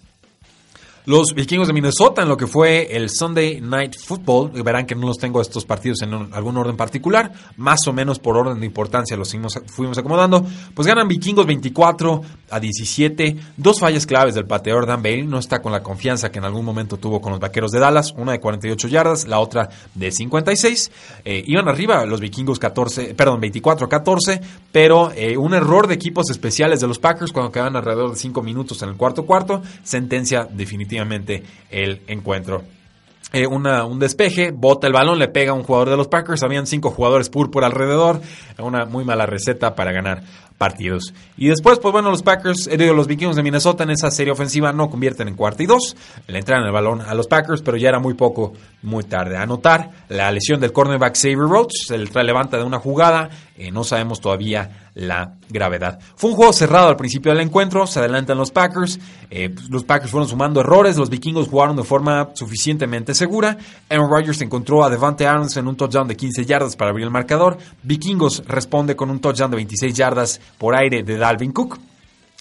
Los 1.07 1.33
vikingos 1.33 1.67
de 1.67 1.73
Minnesota 1.73 2.23
en 2.23 2.27
lo 2.27 2.35
que 2.35 2.47
fue 2.47 2.93
el 2.93 3.09
Sunday 3.09 3.61
Night 3.61 3.95
Football, 3.97 4.51
verán 4.61 4.85
que 4.85 4.93
no 4.93 5.07
los 5.07 5.17
tengo 5.17 5.39
estos 5.39 5.63
partidos 5.63 6.01
en 6.01 6.13
algún 6.33 6.57
orden 6.57 6.75
particular, 6.75 7.31
más 7.55 7.87
o 7.87 7.93
menos 7.93 8.19
por 8.19 8.35
orden 8.35 8.59
de 8.59 8.65
importancia 8.65 9.15
los 9.15 9.33
fuimos, 9.67 9.97
acomodando, 9.97 10.45
pues 10.73 10.85
ganan 10.85 11.07
vikingos 11.07 11.45
24 11.45 12.21
a 12.49 12.59
17, 12.59 13.37
dos 13.55 13.79
fallas 13.79 14.05
claves 14.05 14.35
del 14.35 14.47
pateador 14.47 14.85
Dan 14.85 15.01
Bailey, 15.01 15.25
no 15.25 15.39
está 15.39 15.61
con 15.61 15.71
la 15.71 15.81
confianza 15.81 16.29
que 16.29 16.39
en 16.39 16.43
algún 16.43 16.65
momento 16.65 16.97
tuvo 16.97 17.21
con 17.21 17.31
los 17.31 17.39
vaqueros 17.39 17.71
de 17.71 17.79
Dallas, 17.79 18.13
una 18.17 18.33
de 18.33 18.41
48 18.41 18.89
yardas, 18.89 19.29
la 19.29 19.39
otra 19.39 19.69
de 19.95 20.11
56, 20.11 20.91
eh, 21.23 21.41
iban 21.47 21.69
arriba 21.69 22.05
los 22.05 22.19
vikingos 22.19 22.59
14, 22.59 23.15
perdón, 23.15 23.39
24 23.39 23.85
a 23.85 23.89
14, 23.89 24.41
pero 24.73 25.13
eh, 25.15 25.37
un 25.37 25.53
error 25.53 25.87
de 25.87 25.93
equipos 25.93 26.29
especiales 26.29 26.81
de 26.81 26.87
los 26.87 26.99
Packers 26.99 27.31
cuando 27.31 27.49
quedan 27.49 27.77
alrededor 27.77 28.09
de 28.09 28.17
5 28.17 28.41
minutos 28.41 28.81
en 28.81 28.89
el 28.89 28.97
cuarto 28.97 29.25
cuarto, 29.25 29.61
sentencia 29.83 30.45
definitiva 30.51 30.96
el 31.69 32.01
encuentro. 32.07 32.63
Eh, 33.33 33.45
un 33.45 33.99
despeje, 33.99 34.51
bota 34.51 34.87
el 34.87 34.93
balón, 34.93 35.19
le 35.19 35.27
pega 35.27 35.51
a 35.51 35.53
un 35.53 35.63
jugador 35.63 35.89
de 35.89 35.97
los 35.97 36.07
Packers. 36.07 36.43
Habían 36.43 36.65
cinco 36.65 36.91
jugadores 36.91 37.29
por 37.29 37.65
alrededor. 37.65 38.21
Una 38.57 38.85
muy 38.85 39.03
mala 39.03 39.25
receta 39.25 39.75
para 39.75 39.91
ganar 39.91 40.23
partidos. 40.57 41.13
Y 41.37 41.49
después, 41.49 41.79
pues 41.79 41.91
bueno, 41.91 42.09
los 42.09 42.23
Packers, 42.23 42.67
eh, 42.67 42.77
los 42.77 43.05
vikingos 43.05 43.35
de 43.35 43.43
Minnesota 43.43 43.83
en 43.83 43.91
esa 43.91 44.09
serie 44.11 44.31
ofensiva 44.31 44.73
no 44.73 44.89
convierten 44.89 45.27
en 45.27 45.35
cuarta 45.35 45.61
y 45.61 45.65
dos. 45.65 45.95
Le 46.27 46.39
entran 46.39 46.63
el 46.63 46.71
balón 46.71 47.01
a 47.01 47.13
los 47.13 47.27
Packers, 47.27 47.61
pero 47.61 47.77
ya 47.77 47.89
era 47.89 47.99
muy 47.99 48.13
poco, 48.13 48.53
muy 48.81 49.03
tarde. 49.03 49.37
A 49.37 49.43
anotar 49.43 49.91
la 50.09 50.31
lesión 50.31 50.59
del 50.59 50.71
cornerback 50.71 51.15
Xavier 51.15 51.37
Rhodes, 51.37 51.85
se 51.87 51.97
le 51.97 52.23
levanta 52.23 52.57
de 52.57 52.63
una 52.63 52.79
jugada, 52.79 53.29
eh, 53.57 53.71
no 53.71 53.83
sabemos 53.83 54.21
todavía 54.21 54.89
la 54.93 55.33
gravedad. 55.49 55.99
Fue 56.15 56.29
un 56.29 56.35
juego 56.35 56.53
cerrado 56.53 56.89
al 56.89 56.95
principio 56.95 57.31
del 57.31 57.41
encuentro, 57.41 57.87
se 57.87 57.99
adelantan 57.99 58.37
los 58.37 58.51
Packers, 58.51 58.99
eh, 59.31 59.53
los 59.69 59.83
Packers 59.83 60.11
fueron 60.11 60.29
sumando 60.29 60.61
errores, 60.61 60.95
los 60.95 61.09
vikingos 61.09 61.47
jugaron 61.47 61.75
de 61.75 61.83
forma 61.83 62.29
suficientemente 62.33 63.15
segura. 63.15 63.57
Aaron 63.89 64.09
Rodgers 64.09 64.41
encontró 64.41 64.83
a 64.83 64.89
Devante 64.89 65.25
Adams 65.25 65.57
en 65.57 65.67
un 65.67 65.75
touchdown 65.75 66.07
de 66.07 66.15
15 66.15 66.45
yardas 66.45 66.75
para 66.75 66.91
abrir 66.91 67.05
el 67.05 67.11
marcador. 67.11 67.57
Vikingos 67.81 68.43
responde 68.47 68.95
con 68.95 69.09
un 69.09 69.19
touchdown 69.19 69.51
de 69.51 69.57
26 69.57 69.93
yardas 69.95 70.39
por 70.57 70.75
aire 70.75 71.03
de 71.03 71.17
Dalvin 71.17 71.51
Cook. 71.51 71.79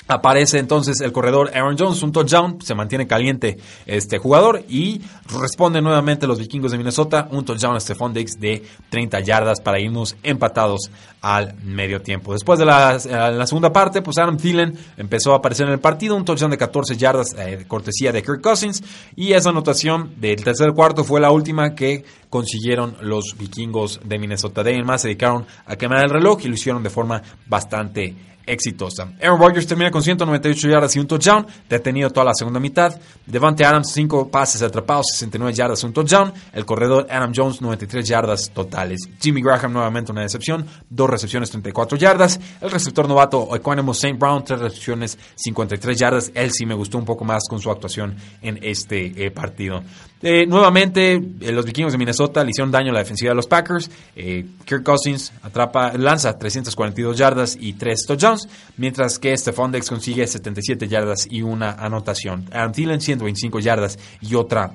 Aparece 0.08 0.58
entonces 0.58 1.00
el 1.00 1.10
corredor 1.10 1.50
Aaron 1.52 1.76
Jones, 1.76 2.00
un 2.02 2.12
touchdown, 2.12 2.60
se 2.62 2.76
mantiene 2.76 3.08
caliente 3.08 3.58
este 3.86 4.18
jugador 4.18 4.62
y 4.68 5.00
responde 5.40 5.82
nuevamente 5.82 6.28
los 6.28 6.38
vikingos 6.38 6.70
de 6.70 6.78
Minnesota, 6.78 7.26
un 7.32 7.44
touchdown 7.44 7.74
a 7.74 7.80
Stephon 7.80 8.14
Diggs 8.14 8.38
de 8.38 8.62
30 8.90 9.18
yardas 9.20 9.60
para 9.60 9.80
irnos 9.80 10.16
empatados 10.22 10.92
al 11.20 11.56
medio 11.64 12.02
tiempo. 12.02 12.32
Después 12.32 12.60
de 12.60 12.66
la, 12.66 13.00
segunda 13.00 13.72
parte, 13.72 14.00
pues 14.00 14.16
Adam 14.18 14.36
Thielen 14.36 14.78
empezó 14.96 15.32
a 15.32 15.38
aparecer 15.38 15.66
en 15.66 15.72
el 15.72 15.80
partido, 15.80 16.14
un 16.14 16.24
touchdown 16.24 16.52
de 16.52 16.58
14 16.58 16.96
yardas 16.96 17.34
eh, 17.36 17.64
cortesía 17.66 18.12
de 18.12 18.22
Kirk 18.22 18.40
Cousins 18.40 18.84
y 19.16 19.32
esa 19.32 19.50
anotación 19.50 20.12
del 20.20 20.44
tercer 20.44 20.72
cuarto 20.72 21.02
fue 21.02 21.20
la 21.20 21.32
última 21.32 21.74
que 21.74 22.04
consiguieron 22.30 22.96
los 23.00 23.34
vikingos 23.36 24.00
de 24.04 24.20
Minnesota. 24.20 24.62
De 24.62 24.70
ahí 24.70 24.82
más 24.84 25.02
se 25.02 25.08
dedicaron 25.08 25.46
a 25.64 25.74
quemar 25.74 26.04
el 26.04 26.10
reloj 26.10 26.42
y 26.44 26.48
lo 26.48 26.54
hicieron 26.54 26.84
de 26.84 26.90
forma 26.90 27.22
bastante 27.46 28.14
exitosa. 28.46 29.12
Aaron 29.20 29.40
Rodgers 29.40 29.66
termina 29.66 29.90
con 29.90 30.02
198 30.02 30.68
yardas 30.68 30.94
y 30.96 31.00
un 31.00 31.06
touchdown, 31.06 31.46
detenido 31.68 32.10
toda 32.10 32.26
la 32.26 32.34
segunda 32.34 32.60
mitad. 32.60 32.98
Devante 33.26 33.64
Adams, 33.64 33.90
5 33.92 34.30
pases 34.30 34.62
atrapados, 34.62 35.06
69 35.12 35.52
yardas, 35.52 35.82
un 35.84 35.92
touchdown. 35.92 36.32
El 36.52 36.64
corredor 36.64 37.06
Adam 37.10 37.32
Jones, 37.34 37.60
93 37.60 38.06
yardas 38.06 38.50
totales. 38.50 39.00
Jimmy 39.20 39.42
Graham, 39.42 39.72
nuevamente 39.72 40.12
una 40.12 40.22
decepción, 40.22 40.66
dos 40.88 41.10
recepciones, 41.10 41.50
34 41.50 41.98
yardas. 41.98 42.40
El 42.60 42.70
receptor 42.70 43.08
novato 43.08 43.54
Equanimo 43.54 43.92
St. 43.92 44.16
Brown, 44.18 44.44
tres 44.44 44.60
recepciones, 44.60 45.18
53 45.34 45.98
yardas. 45.98 46.30
Él 46.34 46.52
sí 46.52 46.64
me 46.66 46.74
gustó 46.74 46.98
un 46.98 47.04
poco 47.04 47.24
más 47.24 47.42
con 47.48 47.60
su 47.60 47.70
actuación 47.70 48.16
en 48.42 48.58
este 48.62 49.26
eh, 49.26 49.30
partido. 49.30 49.82
Eh, 50.22 50.46
nuevamente, 50.46 51.14
eh, 51.14 51.52
los 51.52 51.64
vikingos 51.64 51.92
de 51.92 51.98
Minnesota 51.98 52.42
le 52.42 52.50
hicieron 52.50 52.70
daño 52.70 52.90
a 52.90 52.94
la 52.94 53.00
defensiva 53.00 53.30
de 53.30 53.34
los 53.34 53.46
Packers. 53.46 53.90
Kirk 54.14 54.82
Cousins 54.82 55.32
atrapa, 55.42 55.92
lanza 55.92 56.38
342 56.38 57.16
yardas 57.16 57.56
y 57.60 57.74
3 57.74 58.06
touchdowns 58.06 58.35
mientras 58.76 59.18
que 59.18 59.36
Stephon 59.36 59.72
Dex 59.72 59.88
consigue 59.88 60.26
77 60.26 60.88
yardas 60.88 61.26
y 61.30 61.42
una 61.42 61.72
anotación. 61.72 62.46
Aaron 62.52 62.72
Thielen 62.72 63.00
125 63.00 63.60
yardas 63.60 63.98
y 64.20 64.34
otra 64.34 64.74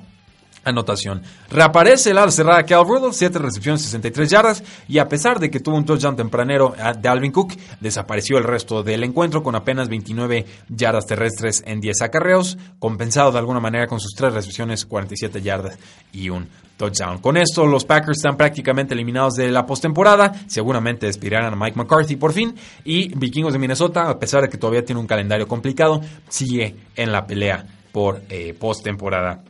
anotación. 0.64 1.22
Reaparece 1.50 2.10
el 2.10 2.32
cerrada 2.32 2.64
Cal 2.64 2.86
Rudolph, 2.86 3.14
7 3.14 3.38
recepciones, 3.38 3.82
63 3.82 4.30
yardas, 4.30 4.64
y 4.88 4.98
a 4.98 5.08
pesar 5.08 5.38
de 5.38 5.50
que 5.50 5.60
tuvo 5.60 5.76
un 5.76 5.84
touchdown 5.84 6.16
tempranero 6.16 6.74
de 6.98 7.08
Alvin 7.08 7.32
Cook, 7.32 7.54
desapareció 7.80 8.38
el 8.38 8.44
resto 8.44 8.82
del 8.82 9.04
encuentro 9.04 9.42
con 9.42 9.54
apenas 9.54 9.88
29 9.88 10.46
yardas 10.68 11.06
terrestres 11.06 11.62
en 11.66 11.80
10 11.80 12.02
acarreos, 12.02 12.58
compensado 12.78 13.32
de 13.32 13.38
alguna 13.38 13.60
manera 13.60 13.86
con 13.86 14.00
sus 14.00 14.14
3 14.14 14.32
recepciones, 14.32 14.86
47 14.86 15.42
yardas 15.42 15.78
y 16.12 16.28
un 16.28 16.48
touchdown. 16.76 17.18
Con 17.18 17.36
esto, 17.36 17.66
los 17.66 17.84
Packers 17.84 18.18
están 18.18 18.36
prácticamente 18.36 18.94
eliminados 18.94 19.34
de 19.34 19.50
la 19.50 19.66
postemporada, 19.66 20.32
seguramente 20.46 21.06
despedirán 21.06 21.52
a 21.52 21.56
Mike 21.56 21.76
McCarthy 21.76 22.16
por 22.16 22.32
fin, 22.32 22.54
y 22.84 23.14
Vikingos 23.16 23.52
de 23.52 23.58
Minnesota, 23.58 24.08
a 24.08 24.18
pesar 24.18 24.42
de 24.42 24.48
que 24.48 24.58
todavía 24.58 24.84
tiene 24.84 25.00
un 25.00 25.06
calendario 25.06 25.46
complicado, 25.46 26.00
sigue 26.28 26.76
en 26.96 27.12
la 27.12 27.26
pelea 27.26 27.64
por 27.92 28.22
eh, 28.28 28.54
postemporada. 28.58 29.42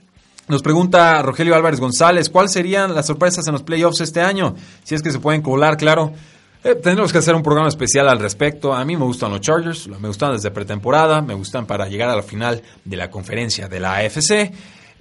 Nos 0.49 0.61
pregunta 0.61 1.23
Rogelio 1.23 1.55
Álvarez 1.55 1.79
González, 1.79 2.29
¿cuáles 2.29 2.53
serían 2.53 2.95
las 2.95 3.07
sorpresas 3.07 3.47
en 3.47 3.53
los 3.53 3.63
playoffs 3.63 4.01
este 4.01 4.21
año? 4.21 4.55
Si 4.83 4.95
es 4.95 5.03
que 5.03 5.13
se 5.13 5.21
pueden 5.21 5.41
colar, 5.41 5.77
claro. 5.77 6.13
Eh, 6.65 6.75
tendremos 6.75 7.13
que 7.13 7.19
hacer 7.19 7.35
un 7.35 7.43
programa 7.43 7.69
especial 7.69 8.09
al 8.09 8.19
respecto. 8.19 8.73
A 8.75 8.85
mí 8.85 8.97
me 8.97 9.05
gustan 9.05 9.31
los 9.31 9.41
Chargers, 9.41 9.89
me 9.89 10.09
gustan 10.09 10.33
desde 10.33 10.51
pretemporada, 10.51 11.23
me 11.23 11.35
gustan 11.35 11.67
para 11.67 11.89
llegar 11.89 12.09
a 12.09 12.17
la 12.17 12.23
final 12.23 12.61
de 12.85 12.97
la 12.97 13.11
conferencia 13.11 13.69
de 13.69 13.81
la 13.81 13.97
AFC. 13.97 14.53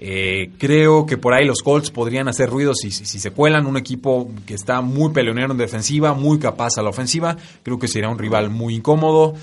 Eh, 0.04 0.52
creo 0.58 1.06
que 1.06 1.18
por 1.18 1.34
ahí 1.34 1.46
los 1.46 1.62
Colts 1.62 1.92
podrían 1.92 2.28
hacer 2.28 2.50
ruido 2.50 2.74
si, 2.74 2.90
si, 2.90 3.20
se 3.20 3.32
cuelan. 3.32 3.68
Un 3.68 3.78
equipo 3.78 4.30
que 4.46 4.56
está 4.56 4.82
muy 4.82 5.12
peleonero 5.12 5.52
en 5.52 5.58
defensiva, 5.58 6.14
muy 6.14 6.40
capaz 6.40 6.78
a 6.78 6.82
la 6.82 6.90
ofensiva. 6.90 7.36
Creo 7.62 7.78
que 7.78 7.88
sería 7.88 8.10
un 8.10 8.18
rival 8.18 8.50
muy 8.50 8.76
incómodo. 8.76 9.36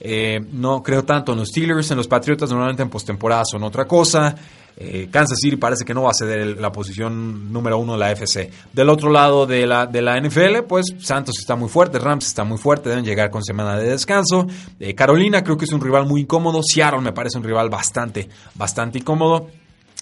Eh, 0.00 0.40
no 0.52 0.82
creo 0.82 1.04
tanto 1.04 1.32
en 1.32 1.38
los 1.38 1.48
Steelers, 1.48 1.90
en 1.90 1.96
los 1.96 2.08
Patriotas 2.08 2.50
normalmente 2.50 2.82
en 2.82 2.90
postemporada 2.90 3.44
son 3.44 3.64
otra 3.64 3.86
cosa. 3.86 4.36
Eh, 4.76 5.08
Kansas 5.10 5.38
City 5.40 5.56
parece 5.56 5.84
que 5.84 5.94
no 5.94 6.02
va 6.02 6.10
a 6.10 6.14
ceder 6.14 6.60
la 6.60 6.72
posición 6.72 7.52
número 7.52 7.78
uno 7.78 7.92
de 7.92 7.98
la 7.98 8.10
FC. 8.10 8.50
Del 8.72 8.88
otro 8.88 9.10
lado 9.10 9.46
de 9.46 9.66
la, 9.66 9.86
de 9.86 10.02
la 10.02 10.20
NFL, 10.20 10.64
pues 10.68 10.86
Santos 10.98 11.36
está 11.38 11.54
muy 11.54 11.68
fuerte, 11.68 11.98
Rams 11.98 12.26
está 12.26 12.44
muy 12.44 12.58
fuerte, 12.58 12.88
deben 12.88 13.04
llegar 13.04 13.30
con 13.30 13.44
semana 13.44 13.78
de 13.78 13.90
descanso. 13.90 14.46
Eh, 14.80 14.94
Carolina 14.94 15.44
creo 15.44 15.56
que 15.56 15.64
es 15.64 15.72
un 15.72 15.80
rival 15.80 16.06
muy 16.06 16.22
incómodo. 16.22 16.60
Seattle 16.62 17.00
me 17.00 17.12
parece 17.12 17.38
un 17.38 17.44
rival 17.44 17.70
bastante, 17.70 18.28
bastante 18.54 18.98
incómodo. 18.98 19.48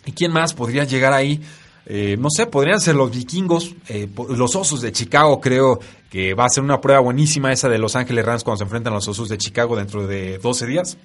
¿Y 0.07 0.13
quién 0.13 0.33
más 0.33 0.55
podría 0.55 0.85
llegar 0.85 1.13
ahí? 1.13 1.41
Eh, 1.85 2.17
no 2.19 2.29
sé, 2.31 2.47
podrían 2.47 2.81
ser 2.81 2.95
los 2.95 3.11
vikingos, 3.11 3.75
los 4.29 4.55
osos 4.55 4.81
de 4.81 4.93
Chicago, 4.93 5.41
creo 5.41 5.81
que 6.09 6.33
va 6.33 6.45
a 6.45 6.49
ser 6.49 6.63
una 6.63 6.81
prueba 6.81 7.01
buenísima 7.01 7.53
esa 7.53 7.69
de 7.69 7.79
Los 7.79 7.97
Ángeles 7.97 8.25
Rams 8.25 8.45
cuando 8.45 8.59
se 8.59 8.65
enfrentan 8.65 8.93
a 8.93 8.97
los 8.97 9.09
osos 9.09 9.29
de 9.29 9.39
Chicago 9.39 9.77
dentro 9.77 10.07
de 10.07 10.39
12 10.39 10.67
días. 10.67 10.97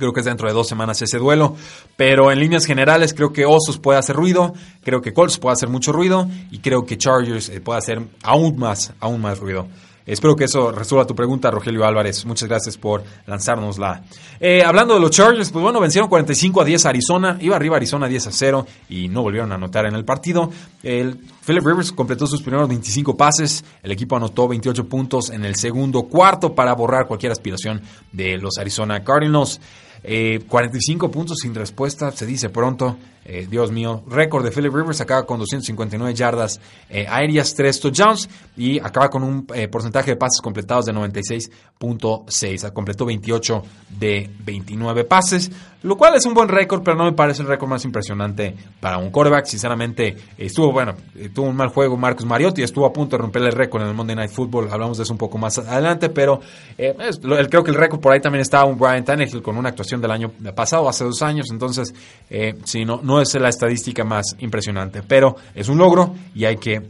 Creo 0.00 0.12
que 0.12 0.20
es 0.20 0.26
dentro 0.26 0.48
de 0.48 0.54
dos 0.54 0.66
semanas 0.66 1.00
ese 1.00 1.18
duelo. 1.18 1.54
Pero 1.96 2.32
en 2.32 2.40
líneas 2.40 2.66
generales 2.66 3.14
creo 3.14 3.32
que 3.32 3.46
Osos 3.46 3.78
puede 3.78 4.00
hacer 4.00 4.16
ruido. 4.16 4.52
Creo 4.82 5.00
que 5.00 5.12
Colts 5.12 5.38
puede 5.38 5.52
hacer 5.52 5.68
mucho 5.68 5.92
ruido. 5.92 6.28
Y 6.50 6.58
creo 6.58 6.84
que 6.84 6.98
Chargers 6.98 7.48
eh, 7.50 7.60
puede 7.60 7.78
hacer 7.78 8.02
aún 8.24 8.58
más, 8.58 8.92
aún 8.98 9.20
más 9.20 9.38
ruido. 9.38 9.68
Espero 10.10 10.34
que 10.34 10.44
eso 10.44 10.72
resuelva 10.72 11.06
tu 11.06 11.14
pregunta, 11.14 11.52
Rogelio 11.52 11.84
Álvarez. 11.84 12.24
Muchas 12.24 12.48
gracias 12.48 12.76
por 12.76 13.04
lanzárnosla. 13.26 14.02
Eh, 14.40 14.60
hablando 14.64 14.94
de 14.94 15.00
los 15.00 15.12
Chargers, 15.12 15.50
pues 15.50 15.62
bueno, 15.62 15.78
vencieron 15.78 16.08
45 16.08 16.62
a 16.62 16.64
10 16.64 16.86
a 16.86 16.88
Arizona. 16.88 17.38
Iba 17.40 17.54
arriba 17.54 17.76
Arizona 17.76 18.08
10 18.08 18.26
a 18.26 18.32
0 18.32 18.66
y 18.88 19.06
no 19.08 19.22
volvieron 19.22 19.52
a 19.52 19.54
anotar 19.54 19.86
en 19.86 19.94
el 19.94 20.04
partido. 20.04 20.50
El 20.82 21.16
Philip 21.46 21.64
Rivers 21.64 21.92
completó 21.92 22.26
sus 22.26 22.42
primeros 22.42 22.68
25 22.68 23.16
pases. 23.16 23.64
El 23.84 23.92
equipo 23.92 24.16
anotó 24.16 24.48
28 24.48 24.88
puntos 24.88 25.30
en 25.30 25.44
el 25.44 25.54
segundo 25.54 26.02
cuarto 26.02 26.56
para 26.56 26.74
borrar 26.74 27.06
cualquier 27.06 27.30
aspiración 27.30 27.80
de 28.10 28.36
los 28.38 28.58
Arizona 28.58 29.04
Cardinals. 29.04 29.60
45 30.02 31.06
eh, 31.06 31.08
puntos 31.08 31.38
sin 31.42 31.54
respuesta, 31.54 32.10
se 32.10 32.26
dice 32.26 32.48
pronto. 32.48 32.96
Eh, 33.32 33.46
Dios 33.48 33.70
mío, 33.70 34.02
récord 34.08 34.44
de 34.44 34.50
Philip 34.50 34.74
Rivers, 34.74 35.00
acaba 35.00 35.24
con 35.24 35.38
259 35.38 36.12
yardas 36.14 36.60
eh, 36.88 37.06
aéreas, 37.08 37.54
3 37.54 37.78
touchdowns 37.78 38.28
y 38.56 38.80
acaba 38.80 39.08
con 39.08 39.22
un 39.22 39.46
porcentaje 39.70 40.10
de 40.10 40.16
pases 40.16 40.40
completados 40.40 40.86
de 40.86 40.92
96.6. 40.92 42.72
Completó 42.72 43.06
28 43.06 43.62
de 44.00 44.28
29 44.40 45.04
pases, 45.04 45.48
lo 45.84 45.96
cual 45.96 46.16
es 46.16 46.26
un 46.26 46.34
buen 46.34 46.48
récord, 46.48 46.82
pero 46.82 46.96
no 46.96 47.04
me 47.04 47.12
parece 47.12 47.42
el 47.42 47.48
récord 47.48 47.70
más 47.70 47.84
impresionante 47.84 48.56
para 48.80 48.98
un 48.98 49.10
quarterback. 49.10 49.46
Sinceramente, 49.46 50.16
estuvo, 50.36 50.72
bueno, 50.72 50.96
tuvo 51.32 51.46
un 51.46 51.56
mal 51.56 51.68
juego 51.68 51.96
Marcus 51.96 52.26
Mariotti, 52.26 52.62
estuvo 52.62 52.84
a 52.84 52.92
punto 52.92 53.16
de 53.16 53.22
romper 53.22 53.42
el 53.42 53.52
récord 53.52 53.82
en 53.82 53.88
el 53.90 53.94
Monday 53.94 54.16
Night 54.16 54.32
Football. 54.32 54.68
Hablamos 54.72 54.96
de 54.96 55.04
eso 55.04 55.12
un 55.12 55.18
poco 55.18 55.38
más 55.38 55.56
adelante, 55.56 56.08
pero 56.08 56.40
creo 56.76 57.62
que 57.62 57.70
el 57.70 57.76
récord 57.76 58.00
por 58.00 58.12
ahí 58.12 58.20
también 58.20 58.42
estaba 58.42 58.64
un 58.64 58.76
Brian 58.76 59.04
Tannehill 59.04 59.40
con 59.40 59.56
una 59.56 59.68
actuación 59.68 60.00
del 60.00 60.10
año 60.10 60.32
pasado, 60.54 60.88
hace 60.88 61.04
dos 61.04 61.22
años, 61.22 61.46
entonces, 61.50 61.94
eh, 62.28 62.56
sí, 62.64 62.84
no, 62.84 63.19
no 63.20 63.24
es 63.24 63.34
la 63.34 63.50
estadística 63.50 64.02
más 64.02 64.34
impresionante, 64.38 65.02
pero 65.02 65.36
es 65.54 65.68
un 65.68 65.76
logro 65.76 66.14
y 66.34 66.46
hay 66.46 66.56
que 66.56 66.80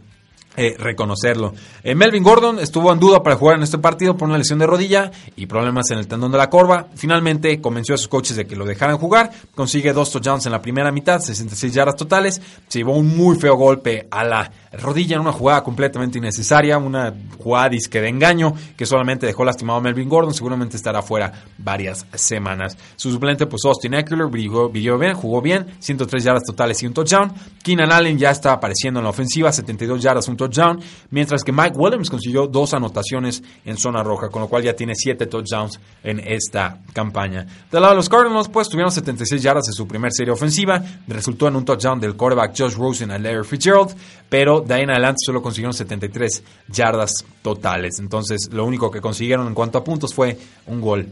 eh, 0.63 0.77
reconocerlo. 0.79 1.55
Eh, 1.83 1.95
Melvin 1.95 2.23
Gordon 2.23 2.59
estuvo 2.59 2.93
en 2.93 3.01
duda 3.01 3.23
para 3.23 3.35
jugar 3.35 3.57
en 3.57 3.63
este 3.63 3.79
partido 3.79 4.15
por 4.15 4.29
una 4.29 4.37
lesión 4.37 4.59
de 4.59 4.67
rodilla 4.67 5.11
y 5.35 5.47
problemas 5.47 5.91
en 5.91 5.97
el 5.97 6.07
tendón 6.07 6.33
de 6.33 6.37
la 6.37 6.51
corva. 6.51 6.89
Finalmente 6.97 7.63
convenció 7.63 7.95
a 7.95 7.99
sus 7.99 8.09
coaches 8.09 8.37
de 8.37 8.47
que 8.47 8.57
lo 8.57 8.67
dejaran 8.67 8.99
jugar. 8.99 9.31
Consigue 9.55 9.95
dos 9.95 10.13
touchdowns 10.13 10.45
en 10.45 10.53
la 10.53 10.61
primera 10.61 10.93
mitad, 10.93 11.19
66 11.19 11.73
yardas 11.73 11.97
totales. 11.97 12.43
Se 12.69 12.81
llevó 12.81 12.93
un 12.93 13.17
muy 13.17 13.39
feo 13.39 13.55
golpe 13.57 14.07
a 14.11 14.23
la 14.23 14.53
rodilla 14.73 15.17
en 15.17 15.23
una 15.23 15.33
jugada 15.33 15.65
completamente 15.65 16.19
innecesaria, 16.19 16.77
una 16.77 17.15
jugada 17.39 17.71
disque 17.71 18.03
de 18.03 18.11
engaño 18.11 18.53
que 18.77 18.85
solamente 18.85 19.25
dejó 19.25 19.47
lastimado 19.47 19.79
a 19.79 19.83
Melvin 19.83 20.11
Gordon. 20.11 20.35
Seguramente 20.35 20.77
estará 20.77 21.01
fuera 21.01 21.33
varias 21.57 22.05
semanas. 22.13 22.77
Su 22.97 23.11
suplente, 23.11 23.47
pues 23.47 23.63
Austin 23.65 23.95
Eckler, 23.95 24.27
vivió 24.29 24.99
bien, 24.99 25.15
jugó 25.15 25.41
bien, 25.41 25.69
103 25.79 26.23
yardas 26.23 26.45
totales 26.45 26.83
y 26.83 26.87
un 26.87 26.93
touchdown. 26.93 27.33
Keenan 27.63 27.93
Allen 27.93 28.19
ya 28.19 28.31
está 28.31 28.53
apareciendo 28.53 29.01
en 29.01 29.05
la 29.05 29.11
ofensiva, 29.11 29.51
72 29.51 30.03
yardas, 30.03 30.29
un 30.29 30.37
touchdown, 30.37 30.50
mientras 31.11 31.45
que 31.45 31.53
Mike 31.53 31.77
Williams 31.77 32.11
consiguió 32.11 32.47
dos 32.47 32.75
anotaciones 32.75 33.43
en 33.65 33.77
zona 33.77 34.03
roja, 34.03 34.29
con 34.29 34.43
lo 34.43 34.49
cual 34.49 34.63
ya 34.63 34.75
tiene 34.75 34.95
siete 34.95 35.27
touchdowns 35.27 35.81
en 36.03 36.21
esta 36.21 36.81
campaña. 36.93 37.47
Del 37.71 37.83
lado 37.83 37.95
de 37.95 37.97
los 37.97 38.09
Cardinals, 38.09 38.49
pues 38.49 38.69
tuvieron 38.69 38.93
76 38.93 39.43
yardas 39.43 39.69
en 39.69 39.75
su 39.75 39.87
primer 39.87 40.13
serie 40.13 40.33
ofensiva, 40.33 40.83
resultó 41.07 41.49
en 41.49 41.57
un 41.57 41.65
touchdown 41.65 42.01
del 42.01 42.17
quarterback 42.17 42.55
Josh 42.57 42.75
Rosen 42.75 43.11
a 43.11 43.19
Larry 43.19 43.45
Fitzgerald, 43.45 43.95
pero 44.29 44.61
de 44.61 44.75
ahí 44.75 44.83
en 44.83 44.91
adelante 44.91 45.19
solo 45.25 45.43
consiguieron 45.43 45.75
73 45.75 46.43
yardas 46.69 47.25
totales. 47.43 47.99
Entonces, 47.99 48.49
lo 48.53 48.65
único 48.65 48.91
que 48.91 49.01
consiguieron 49.01 49.47
en 49.47 49.55
cuanto 49.55 49.79
a 49.79 49.85
puntos 49.85 50.15
fue 50.15 50.39
un 50.67 50.81
gol 50.81 51.07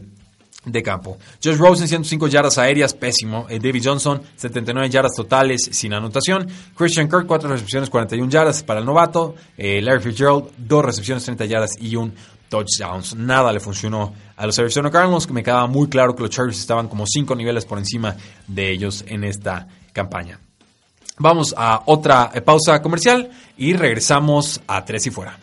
de 0.65 0.83
campo. 0.83 1.17
Josh 1.43 1.57
Rosen, 1.57 1.87
105 1.87 2.27
yardas 2.27 2.57
aéreas, 2.57 2.93
pésimo. 2.93 3.45
Eh, 3.49 3.59
David 3.59 3.81
Johnson, 3.83 4.21
79 4.35 4.89
yardas 4.89 5.13
totales 5.15 5.69
sin 5.71 5.93
anotación. 5.93 6.47
Christian 6.75 7.07
Kirk, 7.07 7.25
4 7.25 7.49
recepciones, 7.49 7.89
41 7.89 8.29
yardas 8.29 8.63
para 8.63 8.79
el 8.79 8.85
novato. 8.85 9.35
Eh, 9.57 9.81
Larry 9.81 10.03
Fitzgerald, 10.03 10.49
2 10.57 10.85
recepciones, 10.85 11.23
30 11.23 11.45
yardas 11.45 11.77
y 11.79 11.95
un 11.95 12.13
touchdown. 12.49 13.03
Nada 13.17 13.53
le 13.53 13.59
funcionó 13.59 14.13
a 14.35 14.45
los 14.45 14.57
Arizona 14.59 14.91
Cardinals, 14.91 15.27
que 15.27 15.33
me 15.33 15.43
quedaba 15.43 15.67
muy 15.67 15.87
claro 15.87 16.15
que 16.15 16.23
los 16.23 16.31
Chargers 16.31 16.59
estaban 16.59 16.87
como 16.87 17.05
5 17.07 17.35
niveles 17.35 17.65
por 17.65 17.77
encima 17.77 18.15
de 18.47 18.71
ellos 18.71 19.05
en 19.07 19.23
esta 19.23 19.67
campaña. 19.93 20.39
Vamos 21.19 21.53
a 21.57 21.83
otra 21.85 22.31
eh, 22.33 22.41
pausa 22.41 22.81
comercial 22.81 23.29
y 23.57 23.73
regresamos 23.73 24.61
a 24.67 24.83
Tres 24.85 25.07
y 25.07 25.11
Fuera. 25.11 25.37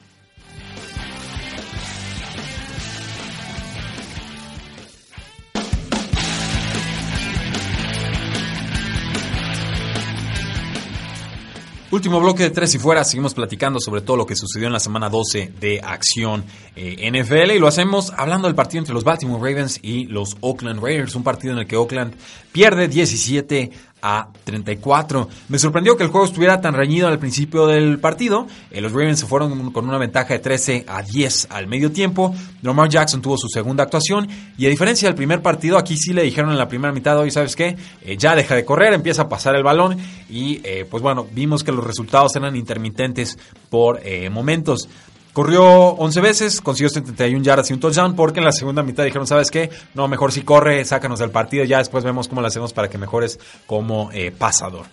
Último 11.96 12.20
bloque 12.20 12.42
de 12.42 12.50
tres 12.50 12.74
y 12.74 12.78
fuera, 12.78 13.02
seguimos 13.04 13.32
platicando 13.32 13.80
sobre 13.80 14.02
todo 14.02 14.18
lo 14.18 14.26
que 14.26 14.36
sucedió 14.36 14.66
en 14.66 14.74
la 14.74 14.80
semana 14.80 15.08
12 15.08 15.54
de 15.58 15.80
acción 15.80 16.44
eh, 16.76 17.10
NFL 17.10 17.52
y 17.52 17.58
lo 17.58 17.68
hacemos 17.68 18.12
hablando 18.18 18.48
del 18.48 18.54
partido 18.54 18.80
entre 18.80 18.92
los 18.92 19.02
Baltimore 19.02 19.40
Ravens 19.40 19.80
y 19.82 20.04
los 20.04 20.36
Oakland 20.42 20.82
Raiders, 20.82 21.14
un 21.14 21.22
partido 21.22 21.54
en 21.54 21.60
el 21.60 21.66
que 21.66 21.74
Oakland 21.74 22.14
pierde 22.52 22.88
17 22.88 23.70
a 24.06 24.28
34. 24.44 25.28
Me 25.48 25.58
sorprendió 25.58 25.96
que 25.96 26.04
el 26.04 26.10
juego 26.10 26.26
estuviera 26.26 26.60
tan 26.60 26.74
reñido 26.74 27.08
al 27.08 27.18
principio 27.18 27.66
del 27.66 27.98
partido. 27.98 28.46
Eh, 28.70 28.80
los 28.80 28.92
Ravens 28.92 29.18
se 29.18 29.26
fueron 29.26 29.72
con 29.72 29.88
una 29.88 29.98
ventaja 29.98 30.34
de 30.34 30.38
13 30.38 30.84
a 30.86 31.02
10 31.02 31.48
al 31.50 31.66
medio 31.66 31.90
tiempo. 31.90 32.32
Lamar 32.62 32.88
Jackson 32.88 33.20
tuvo 33.20 33.36
su 33.36 33.48
segunda 33.48 33.82
actuación 33.82 34.28
y 34.56 34.66
a 34.66 34.68
diferencia 34.68 35.08
del 35.08 35.16
primer 35.16 35.42
partido, 35.42 35.76
aquí 35.76 35.96
sí 35.96 36.12
le 36.12 36.22
dijeron 36.22 36.52
en 36.52 36.58
la 36.58 36.68
primera 36.68 36.92
mitad, 36.92 37.18
hoy 37.18 37.32
sabes 37.32 37.56
qué, 37.56 37.76
eh, 38.02 38.16
ya 38.16 38.36
deja 38.36 38.54
de 38.54 38.64
correr, 38.64 38.92
empieza 38.92 39.22
a 39.22 39.28
pasar 39.28 39.56
el 39.56 39.64
balón 39.64 39.98
y 40.30 40.60
eh, 40.62 40.86
pues 40.88 41.02
bueno, 41.02 41.26
vimos 41.32 41.64
que 41.64 41.72
los 41.72 41.84
resultados 41.84 42.36
eran 42.36 42.54
intermitentes 42.54 43.36
por 43.68 44.00
momentos. 44.30 44.88
Corrió 45.36 45.66
11 45.66 46.20
veces, 46.22 46.60
consiguió 46.62 46.88
71 46.88 47.44
yardas 47.44 47.68
y 47.68 47.74
un 47.74 47.78
touchdown, 47.78 48.16
porque 48.16 48.38
en 48.38 48.46
la 48.46 48.52
segunda 48.52 48.82
mitad 48.82 49.04
dijeron, 49.04 49.26
¿sabes 49.26 49.50
qué? 49.50 49.68
No, 49.92 50.08
mejor 50.08 50.32
si 50.32 50.40
corre, 50.40 50.82
sácanos 50.86 51.18
del 51.18 51.28
partido, 51.28 51.62
ya 51.66 51.76
después 51.76 52.04
vemos 52.04 52.26
cómo 52.26 52.40
lo 52.40 52.46
hacemos 52.46 52.72
para 52.72 52.88
que 52.88 52.96
mejores 52.96 53.38
como 53.66 54.10
eh, 54.12 54.30
pasador. 54.30 54.86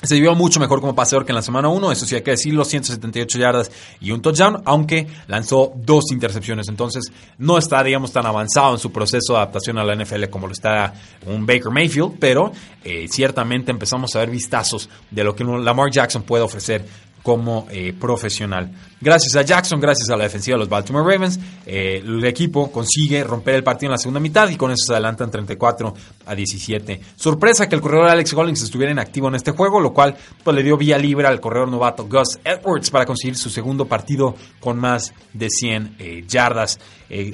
Se 0.00 0.20
vio 0.20 0.36
mucho 0.36 0.60
mejor 0.60 0.80
como 0.80 0.94
pasador 0.94 1.24
que 1.24 1.32
en 1.32 1.36
la 1.36 1.42
semana 1.42 1.68
1, 1.68 1.90
eso 1.90 2.06
sí 2.06 2.14
hay 2.14 2.22
que 2.22 2.30
decirlo, 2.30 2.64
178 2.64 3.38
yardas 3.40 3.72
y 4.00 4.12
un 4.12 4.22
touchdown, 4.22 4.62
aunque 4.66 5.08
lanzó 5.26 5.72
dos 5.74 6.12
intercepciones, 6.12 6.68
entonces 6.68 7.12
no 7.38 7.58
está, 7.58 7.82
digamos, 7.82 8.12
tan 8.12 8.24
avanzado 8.24 8.74
en 8.74 8.78
su 8.78 8.92
proceso 8.92 9.32
de 9.32 9.38
adaptación 9.38 9.78
a 9.78 9.84
la 9.84 9.96
NFL 9.96 10.26
como 10.30 10.46
lo 10.46 10.52
está 10.52 10.94
un 11.26 11.44
Baker 11.44 11.72
Mayfield, 11.72 12.20
pero 12.20 12.52
eh, 12.84 13.08
ciertamente 13.08 13.72
empezamos 13.72 14.14
a 14.14 14.20
ver 14.20 14.30
vistazos 14.30 14.88
de 15.10 15.24
lo 15.24 15.34
que 15.34 15.42
Lamar 15.42 15.90
Jackson 15.90 16.22
puede 16.22 16.44
ofrecer 16.44 16.84
como 17.22 17.66
eh, 17.70 17.92
profesional. 17.92 18.70
Gracias 19.00 19.34
a 19.36 19.42
Jackson, 19.42 19.80
gracias 19.80 20.10
a 20.10 20.16
la 20.16 20.24
defensiva 20.24 20.54
de 20.54 20.60
los 20.60 20.68
Baltimore 20.68 21.04
Ravens, 21.04 21.38
eh, 21.66 22.02
el 22.04 22.24
equipo 22.24 22.70
consigue 22.70 23.24
romper 23.24 23.56
el 23.56 23.64
partido 23.64 23.88
en 23.88 23.92
la 23.92 23.98
segunda 23.98 24.20
mitad 24.20 24.48
y 24.48 24.56
con 24.56 24.70
eso 24.70 24.86
se 24.86 24.92
adelantan 24.92 25.30
34 25.30 25.94
a 26.26 26.34
17. 26.34 27.00
Sorpresa 27.16 27.68
que 27.68 27.74
el 27.74 27.80
corredor 27.80 28.08
Alex 28.08 28.32
Collins 28.32 28.62
estuviera 28.62 28.92
inactivo 28.92 29.28
en 29.28 29.34
este 29.34 29.52
juego, 29.52 29.80
lo 29.80 29.92
cual 29.92 30.16
pues, 30.42 30.54
le 30.54 30.62
dio 30.62 30.76
vía 30.76 30.98
libre 30.98 31.26
al 31.26 31.40
corredor 31.40 31.68
novato 31.68 32.06
Gus 32.08 32.38
Edwards 32.44 32.90
para 32.90 33.06
conseguir 33.06 33.36
su 33.36 33.50
segundo 33.50 33.86
partido 33.86 34.34
con 34.60 34.78
más 34.78 35.12
de 35.32 35.48
100 35.48 35.96
eh, 35.98 36.24
yardas. 36.26 36.78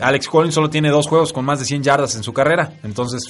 Alex 0.00 0.26
Collins 0.26 0.54
solo 0.54 0.68
tiene 0.68 0.90
dos 0.90 1.06
juegos 1.06 1.32
con 1.32 1.44
más 1.44 1.60
de 1.60 1.64
100 1.64 1.84
yardas 1.84 2.16
en 2.16 2.24
su 2.24 2.32
carrera, 2.32 2.72
entonces 2.82 3.22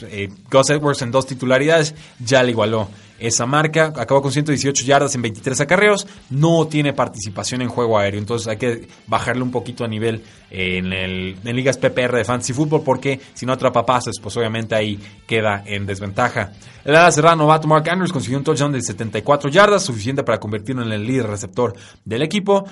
Gus 0.50 0.70
Edwards 0.70 1.02
en 1.02 1.10
dos 1.10 1.26
titularidades 1.26 1.94
ya 2.20 2.42
le 2.42 2.52
igualó 2.52 2.88
esa 3.18 3.46
marca. 3.46 3.92
Acabó 3.96 4.22
con 4.22 4.33
118 4.33 4.85
yardas 4.85 5.14
en 5.14 5.22
23 5.22 5.61
acarreos. 5.61 6.07
No 6.31 6.66
tiene 6.66 6.92
participación 6.92 7.62
en 7.62 7.68
juego 7.68 7.98
aéreo. 7.98 8.20
Entonces 8.20 8.48
hay 8.48 8.57
que 8.57 8.88
bajarle 9.07 9.42
un 9.42 9.50
poquito 9.50 9.85
a 9.85 9.88
nivel 9.88 10.22
en, 10.50 10.92
el, 10.92 11.37
en 11.44 11.57
ligas 11.57 11.78
PPR 11.78 12.16
de 12.16 12.24
Fantasy 12.24 12.52
Football 12.52 12.83
porque 12.83 13.20
si 13.35 13.46
no 13.46 13.52
atrapa 13.52 13.85
pases, 13.85 14.18
pues 14.20 14.37
obviamente 14.37 14.74
ahí 14.74 14.98
queda 15.26 15.62
en 15.66 15.87
desventaja. 15.87 16.52
El 16.85 16.96
ala 16.96 17.12
cerrada 17.12 17.37
novato 17.37 17.68
Mark 17.68 17.88
Andrews 17.88 18.12
consiguió 18.12 18.38
un 18.38 18.44
touchdown 18.44 18.72
de 18.72 18.81
74 18.81 19.50
yardas, 19.50 19.83
suficiente 19.83 20.22
para 20.22 20.38
convertirlo 20.38 20.83
en 20.83 20.92
el 20.92 21.07
líder 21.07 21.26
receptor 21.26 21.74
del 22.04 22.22
equipo. 22.22 22.64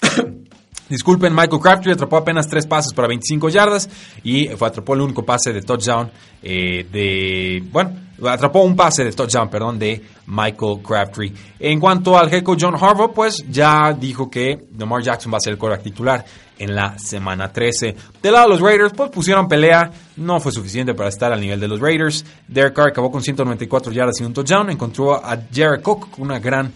Disculpen, 0.88 1.34
Michael 1.34 1.60
Crabtree 1.60 1.92
atrapó 1.92 2.18
apenas 2.18 2.46
tres 2.48 2.66
pases 2.66 2.92
para 2.92 3.08
25 3.08 3.48
yardas 3.48 3.88
y 4.22 4.48
fue, 4.48 4.68
atrapó 4.68 4.94
el 4.94 5.00
único 5.00 5.24
pase 5.24 5.52
de 5.52 5.62
touchdown 5.62 6.10
eh, 6.42 6.86
de... 6.90 7.62
Bueno, 7.70 7.92
atrapó 8.28 8.62
un 8.62 8.76
pase 8.76 9.04
de 9.04 9.12
touchdown, 9.12 9.48
perdón, 9.48 9.78
de 9.78 10.02
Michael 10.26 10.80
Crabtree. 10.82 11.32
En 11.58 11.80
cuanto 11.80 12.18
al 12.18 12.32
head 12.32 12.44
John 12.44 12.74
Harbaugh, 12.74 13.12
pues 13.12 13.44
ya 13.48 13.92
dijo 13.98 14.30
que 14.30 14.66
Lamar 14.78 15.02
Jackson 15.02 15.32
va 15.32 15.38
a 15.38 15.40
ser 15.40 15.52
el 15.54 15.58
quarterback 15.58 15.84
titular 15.84 16.24
en 16.58 16.74
la 16.74 16.98
semana 16.98 17.52
13. 17.52 17.96
Del 18.22 18.32
lado 18.32 18.44
de 18.44 18.50
los 18.50 18.60
Raiders, 18.60 18.92
pues 18.94 19.10
pusieron 19.10 19.48
pelea, 19.48 19.90
no 20.16 20.40
fue 20.40 20.52
suficiente 20.52 20.94
para 20.94 21.08
estar 21.08 21.32
al 21.32 21.40
nivel 21.40 21.58
de 21.58 21.68
los 21.68 21.80
Raiders. 21.80 22.24
Derek 22.46 22.74
Carr 22.74 22.88
acabó 22.88 23.10
con 23.10 23.22
194 23.22 23.92
yardas 23.92 24.20
y 24.20 24.24
un 24.24 24.32
touchdown, 24.32 24.70
encontró 24.70 25.14
a 25.14 25.38
Jared 25.52 25.82
Cook, 25.82 26.18
una 26.18 26.38
gran 26.38 26.72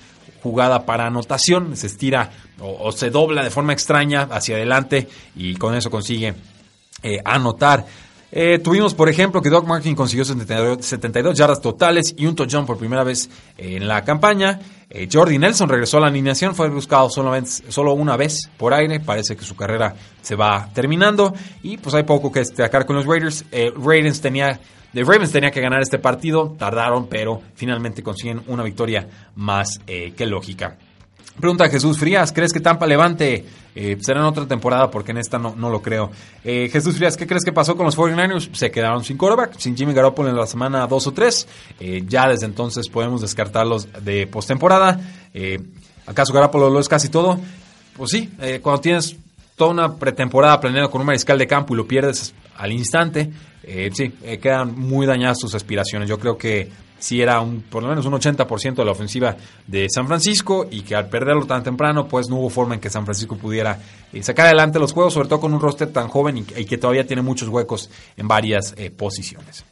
jugada 0.47 0.87
para 0.87 1.07
anotación, 1.07 1.77
se 1.77 1.89
estira 1.89 2.31
o, 2.61 2.93
se 2.93 3.11
dobla 3.11 3.43
de 3.43 3.51
forma 3.51 3.73
extraña 3.73 4.23
hacia 4.31 4.57
adelante 4.57 5.09
y 5.35 5.57
con 5.57 5.75
eso 5.75 5.91
consigue 5.91 6.35
eh, 7.03 7.21
anotar. 7.25 7.85
Eh, 8.33 8.59
tuvimos, 8.59 8.95
por 8.95 9.09
ejemplo, 9.09 9.41
que 9.41 9.51
Doc 9.51 9.67
Martin 9.67 9.95
consiguió 9.95 10.25
72, 10.25 11.39
yardas 11.39 11.61
totales 11.61 12.15
y 12.17 12.27
un 12.27 12.35
touchdown 12.35 12.67
por 12.67 12.77
primera 12.77 13.05
vez 13.05 13.31
en 13.57 13.87
la 13.87 14.05
campaña. 14.05 14.61
Eh, 14.91 15.09
Jordi 15.11 15.39
Nelson 15.39 15.69
regresó 15.69 15.99
a 15.99 16.01
la 16.01 16.07
alineación, 16.09 16.55
fue 16.55 16.69
buscado 16.69 17.09
solo, 17.09 17.33
solo 17.69 17.95
una 17.95 18.17
vez 18.17 18.51
por 18.57 18.75
aire, 18.75 19.01
parece 19.01 19.37
que 19.37 19.45
su 19.45 19.57
carrera 19.57 19.95
se 20.23 20.37
va 20.37 20.69
terminando 20.75 21.35
y 21.63 21.77
pues 21.77 21.95
hay 21.95 22.03
poco 22.03 22.31
que 22.31 22.41
destacar 22.41 22.85
con 22.85 22.97
los 22.97 23.07
Raiders. 23.07 23.45
Eh, 23.53 23.73
Raiders 23.77 24.21
tenía 24.21 24.61
The 24.97 25.05
Ravens 25.05 25.31
tenía 25.31 25.51
que 25.51 25.61
ganar 25.61 25.83
este 25.83 25.99
partido, 25.99 26.57
tardaron, 26.59 27.07
pero 27.07 27.43
finalmente 27.55 28.03
consiguen 28.03 28.41
una 28.47 28.63
victoria 28.63 29.07
más 29.35 29.79
eh, 29.87 30.15
que 30.17 30.25
lógica. 30.25 30.79
Pregunta 31.39 31.69
Jesús 31.69 31.99
Frías, 31.99 32.33
¿crees 32.33 32.51
que 32.51 32.61
Tampa 32.61 32.87
levante? 32.87 33.45
Eh, 33.75 33.99
será 34.01 34.21
en 34.21 34.25
otra 34.25 34.47
temporada 34.47 34.91
porque 34.91 35.11
en 35.11 35.19
esta 35.19 35.39
no, 35.39 35.55
no 35.55 35.69
lo 35.69 35.83
creo. 35.83 36.11
Eh, 36.43 36.71
Jesús 36.73 36.97
Frías, 36.97 37.19
¿qué 37.19 37.27
crees 37.27 37.45
que 37.45 37.53
pasó 37.53 37.77
con 37.77 37.85
los 37.85 37.95
49ers? 37.95 38.55
Se 38.55 38.71
quedaron 38.71 39.05
sin 39.05 39.19
quarterback, 39.19 39.59
sin 39.59 39.77
Jimmy 39.77 39.93
Garoppolo 39.93 40.31
en 40.31 40.37
la 40.37 40.47
semana 40.47 40.87
2 40.87 41.07
o 41.09 41.13
3. 41.13 41.49
ya 42.09 42.31
desde 42.31 42.47
entonces 42.47 42.89
podemos 42.89 43.21
descartarlos 43.21 43.89
de 44.03 44.27
postemporada. 44.27 44.99
¿Acaso 46.07 46.33
Garoppolo 46.33 46.71
lo 46.71 46.81
es 46.81 46.89
casi 46.89 47.11
todo? 47.11 47.39
Pues 47.99 48.13
sí, 48.13 48.31
cuando 48.63 48.81
tienes 48.81 49.15
toda 49.57 49.73
una 49.73 49.95
pretemporada 49.95 50.59
planeada 50.59 50.89
con 50.89 51.03
un 51.03 51.07
mariscal 51.07 51.37
de 51.37 51.47
campo 51.47 51.75
y 51.75 51.77
lo 51.77 51.87
pierdes 51.87 52.33
al 52.57 52.73
instante, 52.73 53.31
eh, 53.63 53.91
sí, 53.93 54.13
eh, 54.23 54.39
quedan 54.39 54.79
muy 54.79 55.07
dañadas 55.07 55.39
sus 55.41 55.55
aspiraciones. 55.55 56.09
Yo 56.09 56.19
creo 56.19 56.39
que 56.39 56.71
sí 56.99 57.21
era 57.21 57.41
un, 57.41 57.63
por 57.63 57.83
lo 57.83 57.89
menos 57.89 58.07
un 58.07 58.13
80% 58.15 58.77
de 58.77 58.85
la 58.85 58.93
ofensiva 58.93 59.37
de 59.67 59.87
San 59.91 60.07
Francisco 60.07 60.67
y 60.71 60.83
que 60.83 60.95
al 60.95 61.09
perderlo 61.09 61.47
tan 61.47 61.63
temprano, 61.63 62.07
pues 62.07 62.29
no 62.29 62.37
hubo 62.37 62.49
forma 62.49 62.75
en 62.75 62.81
que 62.81 62.91
San 62.91 63.05
Francisco 63.05 63.37
pudiera 63.37 63.79
eh, 64.13 64.23
sacar 64.23 64.47
adelante 64.47 64.79
los 64.79 64.93
juegos, 64.93 65.15
sobre 65.15 65.29
todo 65.29 65.41
con 65.41 65.53
un 65.53 65.61
roster 65.61 65.93
tan 65.93 66.09
joven 66.09 66.39
y, 66.39 66.43
que 66.45 66.79
todavía 66.79 67.07
tiene 67.07 67.23
muchos 67.23 67.49
huecos 67.49 67.91
en 68.17 68.29
varias 68.29 68.75
posiciones. 68.97 69.65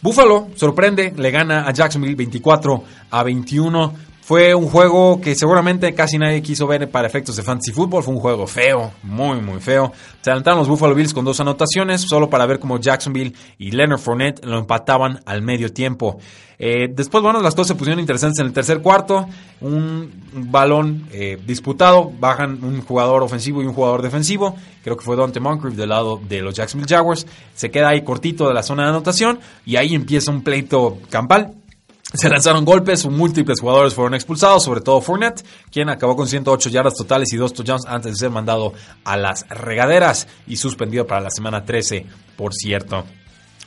Buffalo 0.00 0.48
sorprende, 0.54 1.12
le 1.16 1.30
gana 1.30 1.66
a 1.66 1.72
Jacksonville 1.72 2.14
24 2.14 2.84
a 3.10 3.22
21. 3.24 3.94
Fue 4.28 4.54
un 4.54 4.68
juego 4.68 5.22
que 5.22 5.34
seguramente 5.34 5.94
casi 5.94 6.18
nadie 6.18 6.42
quiso 6.42 6.66
ver 6.66 6.90
para 6.90 7.08
efectos 7.08 7.36
de 7.36 7.42
fantasy 7.42 7.72
fútbol. 7.72 8.02
Fue 8.02 8.12
un 8.12 8.20
juego 8.20 8.46
feo, 8.46 8.92
muy, 9.02 9.40
muy 9.40 9.58
feo. 9.58 9.90
Se 10.20 10.28
adelantaron 10.28 10.58
los 10.58 10.68
Buffalo 10.68 10.94
Bills 10.94 11.14
con 11.14 11.24
dos 11.24 11.40
anotaciones, 11.40 12.02
solo 12.02 12.28
para 12.28 12.44
ver 12.44 12.58
cómo 12.58 12.78
Jacksonville 12.78 13.32
y 13.56 13.70
Leonard 13.70 13.98
Fournette 13.98 14.44
lo 14.44 14.58
empataban 14.58 15.20
al 15.24 15.40
medio 15.40 15.72
tiempo. 15.72 16.18
Eh, 16.58 16.88
después, 16.92 17.22
bueno, 17.22 17.40
las 17.40 17.54
cosas 17.54 17.68
se 17.68 17.74
pusieron 17.76 18.00
interesantes 18.00 18.38
en 18.40 18.48
el 18.48 18.52
tercer 18.52 18.82
cuarto. 18.82 19.26
Un 19.62 20.12
balón 20.30 21.08
eh, 21.10 21.38
disputado, 21.46 22.12
bajan 22.20 22.62
un 22.62 22.82
jugador 22.82 23.22
ofensivo 23.22 23.62
y 23.62 23.66
un 23.66 23.72
jugador 23.72 24.02
defensivo. 24.02 24.54
Creo 24.84 24.98
que 24.98 25.06
fue 25.06 25.16
Dante 25.16 25.40
Moncrief 25.40 25.74
del 25.74 25.88
lado 25.88 26.20
de 26.28 26.42
los 26.42 26.52
Jacksonville 26.52 26.94
Jaguars. 26.94 27.26
Se 27.54 27.70
queda 27.70 27.88
ahí 27.88 28.02
cortito 28.02 28.46
de 28.46 28.52
la 28.52 28.62
zona 28.62 28.82
de 28.82 28.90
anotación 28.90 29.38
y 29.64 29.76
ahí 29.76 29.94
empieza 29.94 30.30
un 30.30 30.42
pleito 30.42 30.98
campal 31.08 31.54
se 32.14 32.30
lanzaron 32.30 32.64
golpes, 32.64 33.04
múltiples 33.06 33.60
jugadores 33.60 33.92
fueron 33.92 34.14
expulsados, 34.14 34.64
sobre 34.64 34.80
todo 34.80 35.02
Fournette, 35.02 35.44
quien 35.70 35.90
acabó 35.90 36.16
con 36.16 36.26
108 36.26 36.70
yardas 36.70 36.94
totales 36.94 37.32
y 37.34 37.36
dos 37.36 37.52
touchdowns 37.52 37.84
antes 37.86 38.12
de 38.12 38.18
ser 38.18 38.30
mandado 38.30 38.72
a 39.04 39.16
las 39.18 39.46
regaderas 39.48 40.26
y 40.46 40.56
suspendido 40.56 41.06
para 41.06 41.20
la 41.20 41.30
semana 41.30 41.64
13, 41.64 42.06
por 42.36 42.54
cierto. 42.54 43.04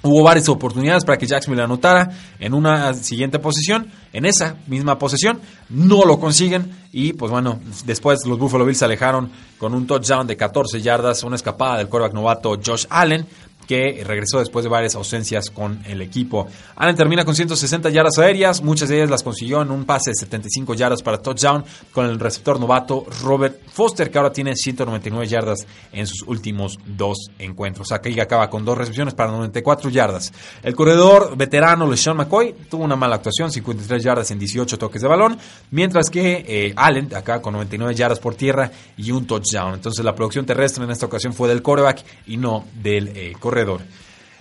Hubo 0.03 0.23
varias 0.23 0.49
oportunidades 0.49 1.05
para 1.05 1.19
que 1.19 1.27
Jacksonville 1.27 1.61
anotara 1.61 2.09
en 2.39 2.55
una 2.55 2.95
siguiente 2.95 3.37
posición, 3.37 3.91
en 4.11 4.25
esa 4.25 4.55
misma 4.65 4.97
posición, 4.97 5.39
no 5.69 6.05
lo 6.05 6.19
consiguen 6.19 6.71
y 6.91 7.13
pues 7.13 7.31
bueno, 7.31 7.59
después 7.85 8.25
los 8.25 8.39
Buffalo 8.39 8.65
Bills 8.65 8.79
se 8.79 8.85
alejaron 8.85 9.29
con 9.59 9.75
un 9.75 9.85
touchdown 9.85 10.25
de 10.25 10.35
14 10.35 10.81
yardas, 10.81 11.23
una 11.23 11.35
escapada 11.35 11.77
del 11.77 11.87
quarterback 11.87 12.15
novato 12.15 12.59
Josh 12.65 12.87
Allen 12.89 13.27
que 13.71 14.03
regresó 14.05 14.39
después 14.39 14.63
de 14.63 14.69
varias 14.69 14.95
ausencias 14.95 15.49
con 15.49 15.81
el 15.85 16.01
equipo. 16.01 16.45
Allen 16.75 16.93
termina 16.97 17.23
con 17.23 17.35
160 17.35 17.89
yardas 17.89 18.17
aéreas, 18.17 18.61
muchas 18.61 18.89
de 18.89 18.97
ellas 18.97 19.09
las 19.09 19.23
consiguió 19.23 19.61
en 19.61 19.71
un 19.71 19.85
pase 19.85 20.09
de 20.09 20.15
75 20.15 20.73
yardas 20.73 21.01
para 21.01 21.19
touchdown 21.19 21.63
con 21.93 22.05
el 22.05 22.19
receptor 22.19 22.59
novato 22.59 23.05
Robert 23.21 23.61
Foster, 23.71 24.11
que 24.11 24.17
ahora 24.17 24.33
tiene 24.33 24.57
199 24.57 25.25
yardas 25.25 25.65
en 25.93 26.05
sus 26.05 26.21
últimos 26.23 26.79
dos 26.85 27.29
encuentros. 27.39 27.93
Aquí 27.93 28.19
acaba 28.19 28.49
con 28.49 28.65
dos 28.65 28.77
recepciones 28.77 29.13
para 29.13 29.31
94 29.31 29.89
yardas. 29.89 30.33
El 30.63 30.75
corredor 30.75 31.37
veterano 31.37 31.89
LeSean 31.89 32.17
McCoy 32.17 32.53
tuvo 32.69 32.83
una 32.83 32.97
mala 32.97 33.15
actuación, 33.15 33.53
53 33.53 34.03
yardas 34.03 34.31
en 34.31 34.39
18 34.39 34.77
toques 34.77 35.01
de 35.01 35.07
balón, 35.07 35.37
mientras 35.69 36.09
que 36.09 36.43
eh, 36.45 36.73
Allen 36.75 37.07
acaba 37.15 37.41
con 37.41 37.53
99 37.53 37.95
yardas 37.95 38.19
por 38.19 38.35
tierra 38.35 38.69
y 38.97 39.11
un 39.11 39.25
touchdown. 39.25 39.75
Entonces 39.75 40.03
la 40.03 40.13
producción 40.13 40.45
terrestre 40.45 40.83
en 40.83 40.91
esta 40.91 41.05
ocasión 41.05 41.33
fue 41.33 41.47
del 41.47 41.61
coreback 41.61 42.03
y 42.27 42.35
no 42.35 42.65
del 42.73 43.13
eh, 43.15 43.33
corredor. 43.39 43.60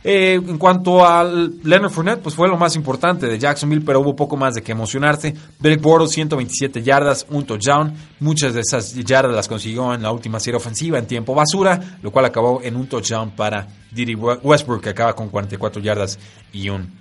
Eh, 0.03 0.35
en 0.35 0.57
cuanto 0.57 1.07
al 1.07 1.63
Leonard 1.63 1.91
Fournette, 1.91 2.23
pues 2.23 2.35
fue 2.35 2.49
lo 2.49 2.57
más 2.57 2.75
importante 2.75 3.27
de 3.27 3.39
Jacksonville, 3.39 3.83
pero 3.85 4.01
hubo 4.01 4.17
poco 4.17 4.37
más 4.37 4.55
de 4.55 4.63
que 4.63 4.73
emocionarse. 4.73 5.35
Blake 5.59 5.81
Bortles, 5.81 6.13
127 6.13 6.83
yardas, 6.83 7.27
un 7.29 7.45
touchdown. 7.45 7.93
Muchas 8.21 8.55
de 8.55 8.61
esas 8.61 8.95
yardas 8.95 9.35
las 9.35 9.49
consiguió 9.49 9.93
en 9.93 10.03
la 10.03 10.11
última 10.11 10.41
serie 10.41 10.57
ofensiva 10.57 10.99
en 10.99 11.07
tiempo 11.07 11.35
basura, 11.35 11.99
lo 12.03 12.11
cual 12.11 12.25
acabó 12.25 12.63
en 12.63 12.77
un 12.77 12.87
touchdown 12.87 13.33
para 13.33 13.67
Diddy 13.91 14.15
Westbrook, 14.15 14.83
que 14.83 14.91
acaba 14.91 15.15
con 15.15 15.29
44 15.29 15.83
yardas 15.83 16.19
y 16.53 16.71
un 16.71 16.99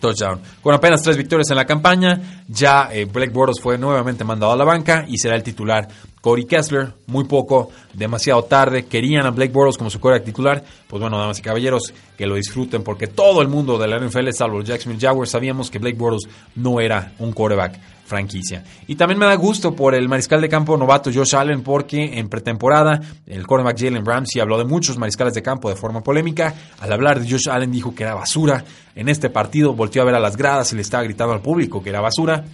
touchdown. 0.00 0.40
Con 0.62 0.74
apenas 0.74 1.02
tres 1.02 1.16
victorias 1.16 1.50
en 1.50 1.56
la 1.56 1.66
campaña, 1.66 2.44
ya 2.48 2.88
eh, 2.92 3.04
Blake 3.04 3.32
Bortles 3.32 3.60
fue 3.60 3.76
nuevamente 3.76 4.24
mandado 4.24 4.52
a 4.52 4.56
la 4.56 4.64
banca 4.64 5.04
y 5.06 5.18
será 5.18 5.36
el 5.36 5.42
titular 5.42 5.86
Cody 6.20 6.44
Kessler, 6.44 6.92
muy 7.06 7.24
poco, 7.24 7.70
demasiado 7.94 8.44
tarde. 8.44 8.86
Querían 8.86 9.26
a 9.26 9.30
Blake 9.30 9.52
Bortles 9.52 9.76
como 9.76 9.90
su 9.90 10.00
quarterback 10.00 10.26
titular. 10.26 10.64
Pues 10.86 11.00
bueno, 11.00 11.18
damas 11.18 11.38
y 11.38 11.42
caballeros, 11.42 11.92
que 12.16 12.26
lo 12.26 12.34
disfruten 12.34 12.82
porque 12.82 13.06
todo 13.06 13.42
el 13.42 13.48
mundo 13.48 13.78
de 13.78 13.88
la 13.88 13.98
NFL, 13.98 14.30
salvo 14.32 14.62
Jacksonville 14.62 15.00
Jaguars, 15.00 15.30
sabíamos 15.30 15.70
que 15.70 15.78
Blake 15.78 15.96
Bortles 15.96 16.28
no 16.56 16.80
era 16.80 17.12
un 17.18 17.32
quarterback 17.32 17.78
franquicia. 18.08 18.64
Y 18.86 18.96
también 18.96 19.18
me 19.18 19.26
da 19.26 19.34
gusto 19.34 19.76
por 19.76 19.94
el 19.94 20.08
mariscal 20.08 20.40
de 20.40 20.48
campo 20.48 20.76
novato 20.76 21.10
Josh 21.12 21.36
Allen 21.36 21.62
porque 21.62 22.18
en 22.18 22.28
pretemporada 22.28 23.00
el 23.26 23.46
quarterback 23.46 23.78
Jalen 23.78 24.04
Ramsey 24.04 24.40
habló 24.40 24.58
de 24.58 24.64
muchos 24.64 24.96
mariscales 24.96 25.34
de 25.34 25.42
campo 25.42 25.68
de 25.68 25.76
forma 25.76 26.02
polémica. 26.02 26.54
Al 26.80 26.92
hablar 26.92 27.20
de 27.20 27.30
Josh 27.30 27.48
Allen 27.50 27.70
dijo 27.70 27.94
que 27.94 28.02
era 28.02 28.14
basura. 28.14 28.64
En 28.94 29.08
este 29.08 29.30
partido 29.30 29.74
volteó 29.74 30.02
a 30.02 30.06
ver 30.06 30.14
a 30.14 30.20
las 30.20 30.36
gradas 30.36 30.72
y 30.72 30.76
le 30.76 30.82
estaba 30.82 31.04
gritando 31.04 31.34
al 31.34 31.42
público 31.42 31.82
que 31.82 31.90
era 31.90 32.00
basura. 32.00 32.44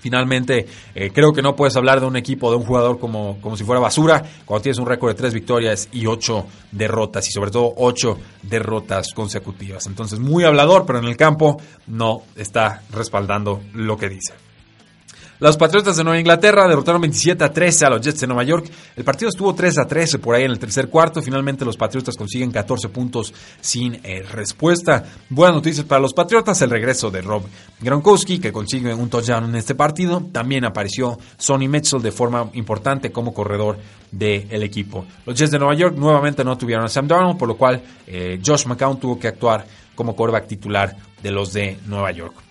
Finalmente, 0.00 0.66
eh, 0.94 1.10
creo 1.12 1.32
que 1.32 1.42
no 1.42 1.54
puedes 1.54 1.76
hablar 1.76 2.00
de 2.00 2.06
un 2.06 2.16
equipo, 2.16 2.50
de 2.50 2.56
un 2.56 2.64
jugador 2.64 2.98
como, 2.98 3.40
como 3.40 3.56
si 3.56 3.64
fuera 3.64 3.80
basura, 3.80 4.22
cuando 4.44 4.62
tienes 4.62 4.78
un 4.78 4.86
récord 4.86 5.10
de 5.10 5.14
tres 5.14 5.34
victorias 5.34 5.88
y 5.92 6.06
ocho 6.06 6.46
derrotas, 6.72 7.28
y 7.28 7.32
sobre 7.32 7.50
todo 7.50 7.72
ocho 7.76 8.18
derrotas 8.42 9.12
consecutivas. 9.14 9.86
Entonces, 9.86 10.18
muy 10.18 10.44
hablador, 10.44 10.84
pero 10.86 10.98
en 10.98 11.06
el 11.06 11.16
campo 11.16 11.60
no 11.86 12.22
está 12.36 12.82
respaldando 12.90 13.60
lo 13.74 13.96
que 13.96 14.08
dice. 14.08 14.49
Los 15.40 15.56
Patriotas 15.56 15.96
de 15.96 16.04
Nueva 16.04 16.20
Inglaterra 16.20 16.68
derrotaron 16.68 17.00
27 17.00 17.42
a 17.42 17.50
13 17.50 17.86
a 17.86 17.88
los 17.88 18.02
Jets 18.02 18.20
de 18.20 18.26
Nueva 18.26 18.44
York. 18.44 18.70
El 18.94 19.04
partido 19.04 19.30
estuvo 19.30 19.54
3 19.54 19.78
a 19.78 19.86
13 19.86 20.18
por 20.18 20.34
ahí 20.34 20.44
en 20.44 20.50
el 20.50 20.58
tercer 20.58 20.90
cuarto. 20.90 21.22
Finalmente 21.22 21.64
los 21.64 21.78
Patriotas 21.78 22.14
consiguen 22.14 22.50
14 22.50 22.90
puntos 22.90 23.32
sin 23.58 23.94
eh, 24.04 24.22
respuesta. 24.30 25.02
Buenas 25.30 25.54
noticias 25.54 25.86
para 25.86 26.02
los 26.02 26.12
Patriotas, 26.12 26.60
el 26.60 26.68
regreso 26.68 27.10
de 27.10 27.22
Rob 27.22 27.44
Gronkowski 27.80 28.38
que 28.38 28.52
consigue 28.52 28.92
un 28.92 29.08
touchdown 29.08 29.46
en 29.46 29.54
este 29.54 29.74
partido. 29.74 30.22
También 30.30 30.66
apareció 30.66 31.18
Sonny 31.38 31.68
Mitchell 31.68 32.02
de 32.02 32.12
forma 32.12 32.50
importante 32.52 33.10
como 33.10 33.32
corredor 33.32 33.78
del 34.12 34.62
equipo. 34.62 35.06
Los 35.24 35.38
Jets 35.38 35.52
de 35.52 35.58
Nueva 35.58 35.74
York 35.74 35.96
nuevamente 35.96 36.44
no 36.44 36.58
tuvieron 36.58 36.84
a 36.84 36.88
Sam 36.88 37.08
Darnold, 37.08 37.38
por 37.38 37.48
lo 37.48 37.56
cual 37.56 37.82
eh, 38.06 38.38
Josh 38.44 38.66
McCown 38.66 39.00
tuvo 39.00 39.18
que 39.18 39.28
actuar 39.28 39.64
como 39.94 40.14
quarterback 40.14 40.48
titular 40.48 40.94
de 41.22 41.30
los 41.30 41.54
de 41.54 41.78
Nueva 41.86 42.10
York. 42.10 42.49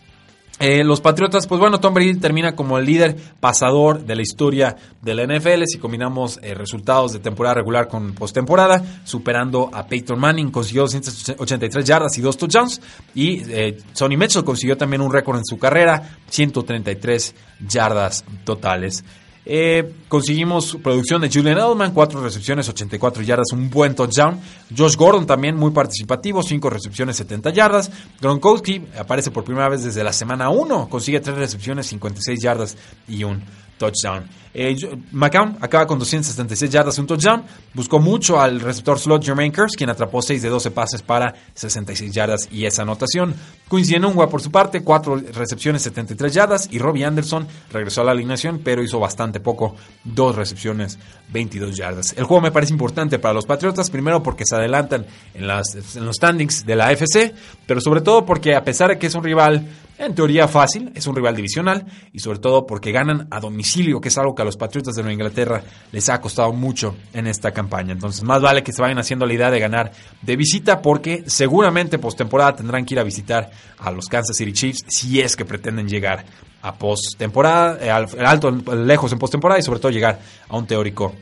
Eh, 0.60 0.84
los 0.84 1.00
Patriotas, 1.00 1.48
pues 1.48 1.62
bueno, 1.62 1.80
Tom 1.80 1.94
Brady 1.94 2.16
termina 2.16 2.54
como 2.54 2.78
el 2.78 2.86
líder 2.86 3.16
pasador 3.40 4.04
de 4.04 4.16
la 4.16 4.22
historia 4.22 4.76
de 5.02 5.14
la 5.16 5.24
NFL. 5.24 5.64
Si 5.66 5.78
combinamos 5.78 6.38
eh, 6.44 6.54
resultados 6.54 7.14
de 7.14 7.20
temporada 7.20 7.56
regular 7.56 7.88
con 7.88 8.14
postemporada, 8.14 8.84
superando 9.06 9.70
a 9.74 9.88
Peyton 9.88 10.20
Manning, 10.20 10.52
consiguió 10.52 10.82
283 10.82 11.86
yardas 11.86 12.18
y 12.18 12.22
dos 12.22 12.38
touchdowns. 12.38 12.82
Y 13.16 13.42
eh, 13.50 13.78
Sonny 13.94 14.18
Mitchell 14.18 14.44
consiguió 14.44 14.76
también 14.76 15.02
un 15.02 15.14
récord 15.14 15.38
en 15.38 15.46
su 15.46 15.58
carrera, 15.58 16.18
133 16.28 17.36
yardas 17.66 18.26
totales. 18.44 19.06
Eh, 19.52 19.96
conseguimos 20.08 20.78
producción 20.84 21.22
de 21.22 21.28
Julian 21.28 21.58
Edelman, 21.58 21.92
cuatro 21.92 22.22
recepciones, 22.22 22.70
84 22.70 23.24
yardas, 23.24 23.48
un 23.52 23.68
buen 23.68 23.96
touchdown. 23.96 24.40
Josh 24.78 24.96
Gordon 24.96 25.26
también 25.26 25.56
muy 25.56 25.72
participativo, 25.72 26.44
cinco 26.44 26.70
recepciones, 26.70 27.18
70 27.18 27.50
yardas. 27.50 27.92
Gronkowski 28.22 28.84
aparece 28.96 29.32
por 29.32 29.44
primera 29.44 29.68
vez 29.68 29.84
desde 29.84 30.04
la 30.04 30.14
semana 30.14 30.52
1, 30.52 30.88
consigue 30.88 31.20
tres 31.20 31.36
recepciones, 31.36 31.88
56 31.88 32.40
yardas 32.40 32.78
y 33.08 33.24
un 33.24 33.42
touchdown. 33.80 34.28
Eh, 34.54 34.76
McCown 35.12 35.58
acaba 35.62 35.86
con 35.86 36.00
276 36.00 36.72
yardas 36.72 36.98
un 37.00 37.08
touchdown. 37.08 37.44
Buscó 37.74 38.00
mucho 38.00 38.40
al 38.40 38.60
receptor 38.60 39.00
slot 39.00 39.24
Jermaine 39.24 39.54
Curse, 39.54 39.78
quien 39.78 39.90
atrapó 39.90 40.22
6 40.22 40.42
de 40.42 40.50
12 40.50 40.72
pases 40.72 41.02
para 41.02 41.34
66 41.54 42.12
yardas 42.12 42.50
y 42.52 42.66
esa 42.66 42.82
anotación. 42.82 43.34
Quincy 43.70 43.96
Enungwa, 43.96 44.30
por 44.30 44.42
su 44.42 44.52
parte, 44.52 44.84
4 44.84 45.22
recepciones, 45.34 45.84
73 45.84 46.34
yardas. 46.34 46.68
Y 46.72 46.80
Robbie 46.80 47.06
Anderson 47.06 47.48
regresó 47.72 48.02
a 48.02 48.06
la 48.06 48.12
alineación, 48.12 48.60
pero 48.64 48.84
hizo 48.84 49.00
bastante 49.00 49.40
poco, 49.40 49.76
2 50.04 50.36
recepciones, 50.36 50.98
22 51.30 51.78
yardas. 51.78 52.14
El 52.18 52.26
juego 52.26 52.42
me 52.42 52.52
parece 52.52 52.74
importante 52.74 53.20
para 53.20 53.34
los 53.34 53.46
Patriotas, 53.46 53.90
primero 53.90 54.22
porque 54.22 54.46
se 54.46 54.56
adelantan 54.56 55.06
en, 55.34 55.48
las, 55.48 55.96
en 55.96 56.06
los 56.06 56.16
standings 56.18 56.66
de 56.66 56.76
la 56.76 56.88
AFC, 56.88 57.34
pero 57.66 57.80
sobre 57.80 58.02
todo 58.02 58.26
porque 58.26 58.56
a 58.56 58.64
pesar 58.64 58.90
de 58.90 58.98
que 58.98 59.08
es 59.08 59.16
un 59.16 59.24
rival 59.24 59.66
En 60.00 60.16
teoría 60.16 60.48
fácil, 60.48 60.94
es 60.96 61.08
un 61.08 61.16
rival 61.18 61.36
divisional 61.36 61.86
y 62.14 62.20
sobre 62.20 62.40
todo 62.40 62.66
porque 62.66 62.94
ganan 62.94 63.28
a 63.32 63.42
domicilio, 63.42 64.00
que 64.00 64.08
es 64.08 64.18
algo 64.18 64.34
que 64.34 64.42
a 64.42 64.46
los 64.46 64.56
Patriotas 64.56 64.96
de 64.96 65.02
Nueva 65.02 65.12
Inglaterra 65.12 65.62
les 65.92 66.08
ha 66.08 66.22
costado 66.22 66.54
mucho 66.54 66.96
en 67.12 67.28
esta 67.28 67.52
campaña. 67.52 67.92
Entonces, 67.92 68.24
más 68.24 68.42
vale 68.42 68.64
que 68.64 68.72
se 68.72 68.82
vayan 68.82 68.98
haciendo 68.98 69.26
la 69.26 69.34
idea 69.34 69.52
de 69.52 69.60
ganar 69.60 69.92
de 70.22 70.36
visita 70.38 70.82
porque 70.82 71.26
seguramente 71.28 72.00
postemporada 72.00 72.56
tendrán 72.56 72.86
que 72.86 72.94
ir 72.94 73.00
a 73.02 73.04
visitar 73.04 73.52
a 73.78 73.92
los 73.92 74.06
Kansas 74.06 74.38
City 74.38 74.54
Chiefs 74.54 74.86
si 74.88 75.20
es 75.20 75.36
que 75.36 75.44
pretenden 75.44 75.90
llegar 75.90 76.24
a 76.62 76.76
postemporada, 76.76 77.78
eh, 77.82 77.92
al 77.92 78.08
alto, 78.26 78.52
lejos 78.52 79.12
en 79.12 79.20
postemporada 79.20 79.60
y 79.60 79.64
sobre 79.64 79.82
todo 79.82 79.92
llegar 79.92 80.18
a 80.48 80.56
un 80.56 80.66
teórico 80.66 81.14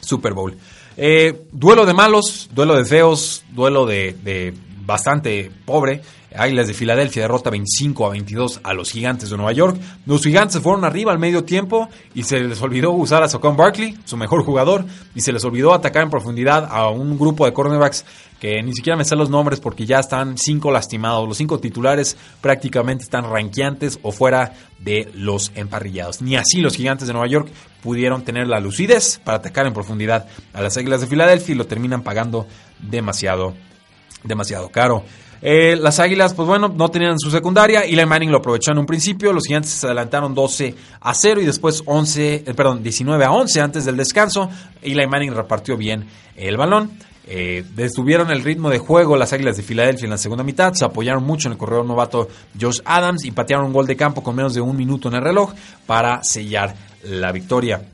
Super 0.00 0.32
Bowl. 0.32 0.56
Eh, 0.96 1.46
duelo 1.52 1.84
de 1.84 1.92
malos, 1.92 2.48
duelo 2.54 2.74
de 2.74 2.86
feos, 2.86 3.44
duelo 3.50 3.84
de, 3.84 4.16
de 4.24 4.54
bastante 4.84 5.50
pobre. 5.64 6.02
Águilas 6.36 6.66
de 6.66 6.74
Filadelfia 6.74 7.22
derrota 7.22 7.48
25 7.50 8.06
a 8.06 8.10
22 8.10 8.60
a 8.64 8.74
los 8.74 8.90
Gigantes 8.90 9.30
de 9.30 9.36
Nueva 9.36 9.52
York. 9.52 9.80
Los 10.04 10.22
Gigantes 10.24 10.60
fueron 10.60 10.84
arriba 10.84 11.12
al 11.12 11.18
medio 11.18 11.44
tiempo 11.44 11.88
y 12.12 12.24
se 12.24 12.40
les 12.40 12.60
olvidó 12.60 12.90
usar 12.90 13.22
a 13.22 13.28
Saquon 13.28 13.56
Barkley, 13.56 13.96
su 14.04 14.16
mejor 14.16 14.44
jugador, 14.44 14.84
y 15.14 15.20
se 15.20 15.32
les 15.32 15.44
olvidó 15.44 15.72
atacar 15.72 16.02
en 16.02 16.10
profundidad 16.10 16.66
a 16.68 16.88
un 16.88 17.16
grupo 17.18 17.46
de 17.46 17.52
cornerbacks 17.52 18.04
que 18.40 18.62
ni 18.62 18.74
siquiera 18.74 18.96
me 18.96 19.04
sé 19.04 19.14
los 19.14 19.30
nombres 19.30 19.60
porque 19.60 19.86
ya 19.86 20.00
están 20.00 20.36
cinco 20.36 20.72
lastimados. 20.72 21.26
Los 21.28 21.38
cinco 21.38 21.60
titulares 21.60 22.16
prácticamente 22.40 23.04
están 23.04 23.30
ranqueantes 23.30 24.00
o 24.02 24.10
fuera 24.10 24.52
de 24.80 25.10
los 25.14 25.52
emparrillados. 25.54 26.20
Ni 26.20 26.36
así 26.36 26.60
los 26.60 26.76
Gigantes 26.76 27.06
de 27.06 27.12
Nueva 27.12 27.28
York 27.28 27.48
pudieron 27.82 28.24
tener 28.24 28.48
la 28.48 28.60
lucidez 28.60 29.20
para 29.22 29.38
atacar 29.38 29.66
en 29.66 29.72
profundidad 29.72 30.26
a 30.52 30.62
las 30.62 30.76
Águilas 30.76 31.00
de 31.00 31.06
Filadelfia 31.06 31.54
y 31.54 31.58
lo 31.58 31.66
terminan 31.66 32.02
pagando 32.02 32.46
demasiado, 32.80 33.54
demasiado 34.24 34.68
caro. 34.70 35.04
Eh, 35.46 35.76
las 35.76 36.00
Águilas, 36.00 36.32
pues 36.32 36.48
bueno, 36.48 36.72
no 36.74 36.90
tenían 36.90 37.18
su 37.18 37.30
secundaria. 37.30 37.82
Eli 37.82 38.04
Manning 38.06 38.30
lo 38.30 38.38
aprovechó 38.38 38.72
en 38.72 38.78
un 38.78 38.86
principio. 38.86 39.32
Los 39.32 39.44
Gigantes 39.44 39.72
se 39.72 39.86
adelantaron 39.86 40.34
12 40.34 40.74
a 41.00 41.12
0 41.12 41.42
y 41.42 41.44
después 41.44 41.82
11, 41.84 42.34
eh, 42.46 42.54
perdón, 42.54 42.82
19 42.82 43.24
a 43.24 43.30
11 43.30 43.60
antes 43.60 43.84
del 43.84 43.96
descanso. 43.96 44.48
Eli 44.80 45.06
Manning 45.06 45.34
repartió 45.34 45.76
bien 45.76 46.06
el 46.34 46.56
balón. 46.56 46.92
Eh, 47.26 47.64
detuvieron 47.74 48.30
el 48.30 48.42
ritmo 48.42 48.70
de 48.70 48.78
juego 48.78 49.16
las 49.16 49.32
Águilas 49.32 49.56
de 49.56 49.62
Filadelfia 49.62 50.04
en 50.04 50.10
la 50.10 50.18
segunda 50.18 50.44
mitad, 50.44 50.74
se 50.74 50.84
apoyaron 50.84 51.24
mucho 51.24 51.48
en 51.48 51.52
el 51.52 51.58
corredor 51.58 51.86
novato 51.86 52.28
Josh 52.60 52.80
Adams 52.84 53.24
y 53.24 53.30
patearon 53.30 53.64
un 53.64 53.72
gol 53.72 53.86
de 53.86 53.96
campo 53.96 54.22
con 54.22 54.36
menos 54.36 54.52
de 54.52 54.60
un 54.60 54.76
minuto 54.76 55.08
en 55.08 55.14
el 55.14 55.22
reloj 55.22 55.54
para 55.86 56.22
sellar 56.22 56.74
la 57.02 57.32
victoria. 57.32 57.93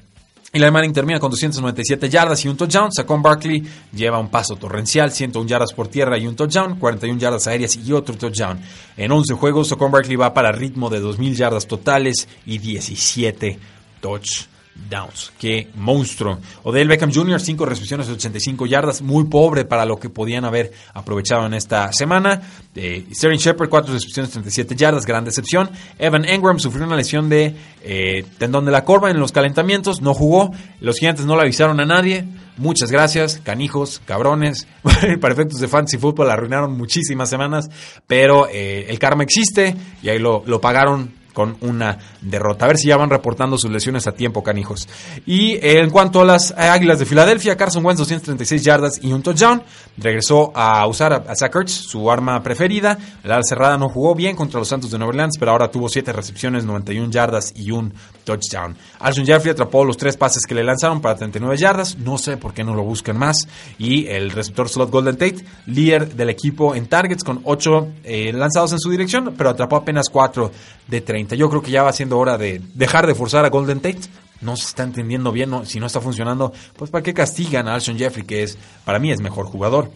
Eli 0.53 0.69
Manning 0.69 0.93
termina 0.93 1.21
con 1.21 1.31
297 1.31 2.09
yardas 2.09 2.45
y 2.45 2.49
un 2.49 2.57
touchdown. 2.57 2.91
Saquon 2.91 3.23
Barkley 3.23 3.63
lleva 3.93 4.19
un 4.19 4.29
paso 4.31 4.57
torrencial, 4.57 5.13
101 5.13 5.49
yardas 5.49 5.73
por 5.73 5.87
tierra 5.87 6.19
y 6.19 6.27
un 6.27 6.35
touchdown, 6.35 6.77
41 6.77 7.21
yardas 7.21 7.47
aéreas 7.47 7.77
y 7.77 7.93
otro 7.93 8.17
touchdown. 8.17 8.61
En 8.97 9.13
11 9.13 9.35
juegos, 9.35 9.69
Saquon 9.69 9.93
Barkley 9.93 10.17
va 10.17 10.35
para 10.35 10.51
ritmo 10.51 10.91
de 10.91 10.99
2000 10.99 11.37
yardas 11.37 11.69
totales 11.69 12.27
y 12.47 12.59
17 12.59 13.61
touchdowns. 14.01 14.50
Downs. 14.75 15.33
Qué 15.39 15.69
monstruo. 15.75 16.39
Odell 16.63 16.89
Beckham 16.89 17.13
Jr., 17.13 17.41
5 17.41 17.67
recepciones 17.67 18.07
de 18.07 18.15
85 18.15 18.67
yardas, 18.67 19.03
muy 19.03 19.25
pobre 19.25 19.65
para 19.65 19.85
lo 19.85 19.99
que 19.99 20.09
podían 20.09 20.45
haber 20.45 20.73
aprovechado 20.95 21.47
en 21.47 21.55
esta 21.55 21.93
semana. 21.93 22.41
Eh, 22.75 23.07
Sterling 23.13 23.39
Shepard, 23.39 23.69
4 23.69 23.93
recepciones 23.93 24.31
de 24.31 24.35
37 24.35 24.77
yardas, 24.77 25.07
gran 25.07 25.25
decepción. 25.25 25.71
Evan 25.99 26.25
Engram 26.25 26.59
sufrió 26.59 26.87
una 26.87 26.97
lesión 26.97 27.29
de 27.29 27.55
eh, 27.83 28.25
tendón 28.39 28.65
de 28.65 28.73
la 28.73 28.85
corva 28.85 29.11
en 29.11 29.21
los 29.21 29.33
calentamientos, 29.33 30.01
no 30.01 30.15
jugó. 30.15 30.51
Los 30.81 30.99
gigantes 30.99 31.27
no 31.27 31.37
le 31.37 31.43
avisaron 31.43 31.79
a 31.81 31.87
nadie. 31.87 32.25
Muchas 32.57 32.91
gracias, 32.91 33.41
canijos, 33.43 34.01
cabrones. 34.05 34.67
Para 35.21 35.35
efectos 35.35 35.61
de 35.61 35.69
fantasy 35.69 35.99
football 35.99 36.31
arruinaron 36.31 36.77
muchísimas 36.77 37.31
semanas, 37.31 37.69
pero 38.07 38.49
eh, 38.49 38.87
el 38.89 38.99
karma 38.99 39.23
existe 39.23 39.75
y 40.03 40.09
ahí 40.09 40.19
lo 40.19 40.61
pagaron 40.61 41.20
con 41.33 41.57
una 41.61 41.99
derrota. 42.21 42.65
A 42.65 42.69
ver 42.69 42.77
si 42.77 42.89
ya 42.89 42.97
van 42.97 43.11
reportando 43.11 43.59
sus 43.59 43.71
lesiones 43.71 44.07
a 44.07 44.13
tiempo, 44.13 44.43
canijos. 44.43 44.89
Y 45.27 45.59
en 45.61 45.91
cuanto 45.91 46.21
a 46.21 46.25
las 46.25 46.53
Águilas 46.57 46.99
de 46.99 47.07
Filadelfia, 47.07 47.57
Carson 47.57 47.85
Wentz 47.85 47.99
236 47.99 48.63
yardas 48.63 49.01
y 49.03 49.13
un 49.13 49.23
touchdown. 49.23 49.63
Regresó 49.97 50.53
a 50.55 50.87
usar 50.87 51.13
a, 51.13 51.35
Zach 51.35 51.55
su 51.67 52.11
arma 52.11 52.43
preferida. 52.43 52.99
La 53.25 53.41
cerrada 53.43 53.77
no 53.77 53.89
jugó 53.89 54.15
bien 54.15 54.37
contra 54.37 54.59
los 54.59 54.69
Santos 54.69 54.91
de 54.91 54.99
Nueva 54.99 55.11
Orleans, 55.11 55.37
pero 55.39 55.53
ahora 55.53 55.71
tuvo 55.71 55.89
7 55.89 56.13
recepciones, 56.13 56.65
91 56.65 57.11
yardas 57.11 57.53
y 57.57 57.71
un 57.71 57.93
touchdown. 58.25 58.77
Alshon 59.01 59.27
Jeffrey 59.27 59.53
atrapó 59.53 59.85
los 59.85 59.97
tres 59.97 60.17
pases 60.17 60.47
que 60.47 60.55
le 60.55 60.65
lanzaron 60.65 61.01
para 61.01 61.17
39 61.17 61.57
yardas. 61.57 61.99
No 61.99 62.19
sé 62.19 62.37
por 62.37 62.55
qué 62.55 62.65
no 62.65 62.75
lo 62.75 62.83
buscan 62.83 63.19
más. 63.19 63.49
Y 63.79 64.07
el 64.07 64.31
receptor 64.31 64.69
slot 64.69 64.91
Golden 64.91 65.17
Tate, 65.17 65.45
líder 65.67 66.15
del 66.15 66.31
equipo 66.31 66.75
en 66.75 66.87
targets 66.87 67.25
con 67.25 67.41
8 67.45 67.89
eh, 68.05 68.33
lanzados 68.33 68.73
en 68.73 68.79
su 68.79 68.91
dirección, 68.91 69.35
pero 69.37 69.51
atrapó 69.51 69.77
apenas 69.77 70.09
4 70.11 70.51
de 70.89 71.01
30. 71.01 71.20
Yo 71.29 71.49
creo 71.49 71.63
que 71.63 71.71
ya 71.71 71.83
va 71.83 71.93
siendo 71.93 72.19
hora 72.19 72.39
de 72.39 72.61
dejar 72.75 73.07
de 73.07 73.15
forzar 73.15 73.45
a 73.45 73.51
Golden 73.51 73.81
Tate. 73.81 74.01
No 74.41 74.57
se 74.57 74.69
está 74.69 74.83
entendiendo 74.85 75.33
bien, 75.33 75.67
si 75.67 75.81
no 75.81 75.87
está 75.87 76.01
funcionando, 76.01 76.53
pues 76.77 76.91
¿para 76.91 77.03
qué 77.03 77.13
castigan 77.13 77.69
a 77.69 77.75
Alshon 77.75 77.99
Jeffrey, 77.99 78.25
que 78.25 78.43
es 78.43 78.57
para 78.85 78.99
mí 78.99 79.11
es 79.13 79.21
mejor 79.21 79.47
jugador? 79.47 79.91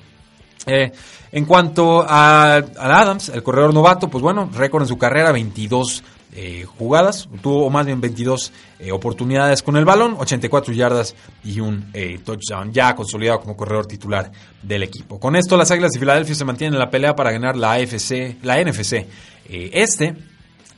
Eh, 0.66 0.93
en 1.33 1.45
cuanto 1.47 2.05
a, 2.07 2.57
Adams, 2.57 3.31
el 3.31 3.43
corredor 3.43 3.75
novato, 3.75 4.09
pues 4.09 4.22
bueno, 4.22 4.51
récord 4.53 4.83
en 4.83 4.89
su 4.89 4.99
carrera, 4.99 5.33
22 5.33 6.05
eh, 6.37 6.64
jugadas, 6.79 7.29
tuvo 7.43 7.70
más 7.70 7.87
bien 7.87 8.01
22 8.01 8.53
eh, 8.79 8.93
oportunidades 8.93 9.62
con 9.62 9.77
el 9.77 9.85
balón, 9.85 10.16
84 10.18 10.72
yardas 10.75 11.14
y 11.43 11.61
un 11.61 11.93
touchdown, 12.25 12.72
ya 12.72 12.95
consolidado 12.95 13.41
como 13.41 13.57
corredor 13.57 13.87
titular 13.87 14.31
del 14.62 14.83
equipo. 14.83 15.18
Con 15.18 15.37
esto, 15.37 15.57
las 15.57 15.70
Águilas 15.70 15.93
de 15.93 16.01
Filadelfia 16.01 16.35
se 16.35 16.45
mantienen 16.45 16.75
en 16.75 16.81
la 16.81 16.91
pelea 16.91 17.14
para 17.16 17.33
ganar 17.33 17.57
la 17.57 17.72
AFC, 17.72 18.37
la 18.43 18.62
NFC 18.62 19.07
este 19.49 20.16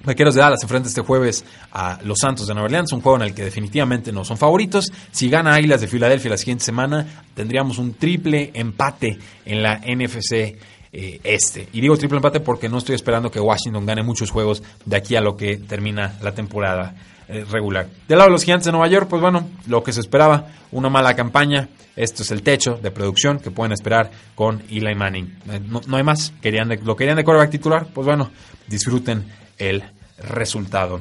Vaqueros 0.07 0.35
de 0.35 0.41
Dallas 0.41 0.63
enfrenta 0.63 0.89
este 0.89 1.01
jueves 1.03 1.45
a 1.73 1.99
los 2.05 2.19
Santos 2.21 2.47
de 2.47 2.55
Nueva 2.55 2.67
Orleans, 2.67 2.93
un 2.93 3.01
juego 3.01 3.17
en 3.17 3.25
el 3.25 3.35
que 3.35 3.45
definitivamente 3.45 4.13
no 4.13 4.25
son 4.25 4.39
favoritos. 4.39 4.93
Si 5.11 5.29
gana 5.29 5.55
Águilas 5.55 5.81
de 5.81 5.89
Filadelfia 5.89 6.31
la 6.31 6.39
siguiente 6.39 6.65
semana, 6.65 7.25
tendríamos 7.35 7.79
un 7.79 7.95
triple 7.95 8.53
empate 8.55 9.19
en 9.45 9.63
la 9.63 9.79
NFC 9.79 10.33
eh, 10.93 11.21
este. 11.25 11.69
Y 11.73 11.81
digo 11.81 11.97
triple 11.97 12.19
empate 12.19 12.41
porque 12.41 12.69
no 12.69 12.79
estoy 12.79 12.95
esperando 12.95 13.31
que 13.31 13.41
Washington 13.41 13.85
gane 13.85 14.03
muchos 14.03 14.31
juegos 14.31 14.63
de 14.85 14.97
aquí 14.97 15.17
a 15.17 15.21
lo 15.21 15.37
que 15.37 15.57
termina 15.57 16.15
la 16.23 16.33
temporada 16.33 16.95
eh, 17.29 17.45
regular. 17.51 17.89
Del 18.07 18.19
lado 18.19 18.31
de 18.31 18.33
los 18.33 18.45
Gigantes 18.45 18.67
de 18.67 18.73
Nueva 18.73 18.87
York, 18.87 19.09
pues 19.11 19.21
bueno, 19.21 19.49
lo 19.67 19.83
que 19.83 19.93
se 19.93 19.99
esperaba, 19.99 20.47
una 20.71 20.89
mala 20.89 21.17
campaña. 21.17 21.69
Esto 21.97 22.23
es 22.23 22.31
el 22.31 22.43
techo 22.43 22.79
de 22.81 22.93
producción 22.93 23.41
que 23.41 23.51
pueden 23.51 23.73
esperar 23.73 24.13
con 24.37 24.63
Eli 24.71 24.95
Manning. 24.95 25.39
Eh, 25.51 25.61
no, 25.61 25.97
hay 25.97 26.05
más. 26.05 26.33
Querían 26.41 26.69
lo 26.85 26.95
querían 26.95 27.17
de 27.17 27.25
quarterback 27.25 27.51
titular, 27.51 27.89
pues 27.93 28.07
bueno, 28.07 28.31
disfruten 28.69 29.25
el 29.59 29.83
resultado. 30.19 31.01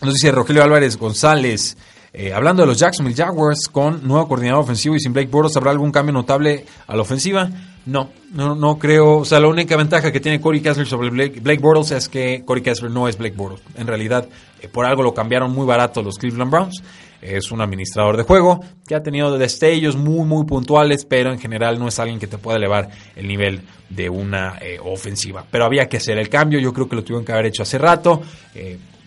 Nos 0.00 0.14
dice 0.14 0.32
Rogelio 0.32 0.62
Álvarez 0.62 0.96
González. 0.96 1.76
Eh, 2.14 2.32
hablando 2.32 2.62
de 2.62 2.66
los 2.66 2.78
Jacksonville 2.78 3.16
Jaguars, 3.16 3.68
con 3.68 4.06
nuevo 4.06 4.28
coordinador 4.28 4.64
ofensivo 4.64 4.94
y 4.94 5.00
sin 5.00 5.12
Blake 5.12 5.30
Bortles, 5.30 5.56
¿habrá 5.56 5.70
algún 5.70 5.92
cambio 5.92 6.12
notable 6.12 6.66
a 6.86 6.94
la 6.94 7.02
ofensiva? 7.02 7.48
No, 7.86 8.10
no, 8.32 8.54
no 8.54 8.78
creo. 8.78 9.18
O 9.18 9.24
sea, 9.24 9.40
la 9.40 9.48
única 9.48 9.76
ventaja 9.76 10.12
que 10.12 10.20
tiene 10.20 10.40
Corey 10.40 10.60
Kessler 10.60 10.86
sobre 10.86 11.10
Blake, 11.10 11.58
Bortles 11.58 11.90
es 11.92 12.08
que 12.08 12.42
Corey 12.44 12.62
Kessler 12.62 12.90
no 12.90 13.08
es 13.08 13.16
Blake 13.16 13.34
Bortles. 13.36 13.62
En 13.76 13.86
realidad, 13.86 14.28
eh, 14.60 14.68
por 14.68 14.84
algo 14.84 15.02
lo 15.02 15.14
cambiaron 15.14 15.52
muy 15.52 15.66
barato 15.66 16.02
los 16.02 16.18
Cleveland 16.18 16.50
Browns. 16.50 16.82
Es 17.22 17.52
un 17.52 17.60
administrador 17.60 18.16
de 18.16 18.24
juego 18.24 18.60
que 18.86 18.94
ha 18.94 19.02
tenido 19.02 19.38
destellos 19.38 19.96
muy, 19.96 20.26
muy 20.26 20.44
puntuales, 20.44 21.04
pero 21.04 21.32
en 21.32 21.38
general 21.38 21.78
no 21.78 21.88
es 21.88 21.98
alguien 21.98 22.18
que 22.18 22.26
te 22.26 22.36
pueda 22.36 22.58
elevar 22.58 22.90
el 23.16 23.28
nivel 23.28 23.62
de 23.88 24.10
una 24.10 24.58
eh, 24.60 24.78
ofensiva. 24.82 25.46
Pero 25.50 25.64
había 25.64 25.88
que 25.88 25.98
hacer 25.98 26.18
el 26.18 26.28
cambio. 26.28 26.58
Yo 26.58 26.72
creo 26.72 26.88
que 26.88 26.96
lo 26.96 27.04
tuvieron 27.04 27.24
que 27.24 27.32
haber 27.32 27.46
hecho 27.46 27.62
hace 27.62 27.78
rato 27.78 28.20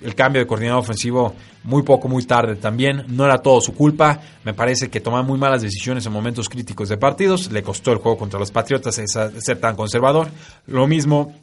el 0.05 0.15
cambio 0.15 0.41
de 0.41 0.47
coordinador 0.47 0.81
ofensivo 0.81 1.33
muy 1.63 1.83
poco, 1.83 2.07
muy 2.07 2.23
tarde 2.25 2.55
también. 2.55 3.05
No 3.07 3.25
era 3.25 3.39
todo 3.39 3.59
su 3.59 3.73
culpa. 3.73 4.19
Me 4.43 4.53
parece 4.53 4.89
que 4.89 4.99
tomaba 4.99 5.23
muy 5.23 5.37
malas 5.37 5.61
decisiones 5.61 6.05
en 6.05 6.13
momentos 6.13 6.47
críticos 6.47 6.89
de 6.89 6.97
partidos. 6.97 7.51
Le 7.51 7.63
costó 7.63 7.91
el 7.91 7.97
juego 7.97 8.17
contra 8.17 8.39
los 8.39 8.51
Patriotas 8.51 8.95
ser 8.95 9.59
tan 9.59 9.75
conservador. 9.75 10.27
Lo 10.67 10.85
mismo 10.87 11.33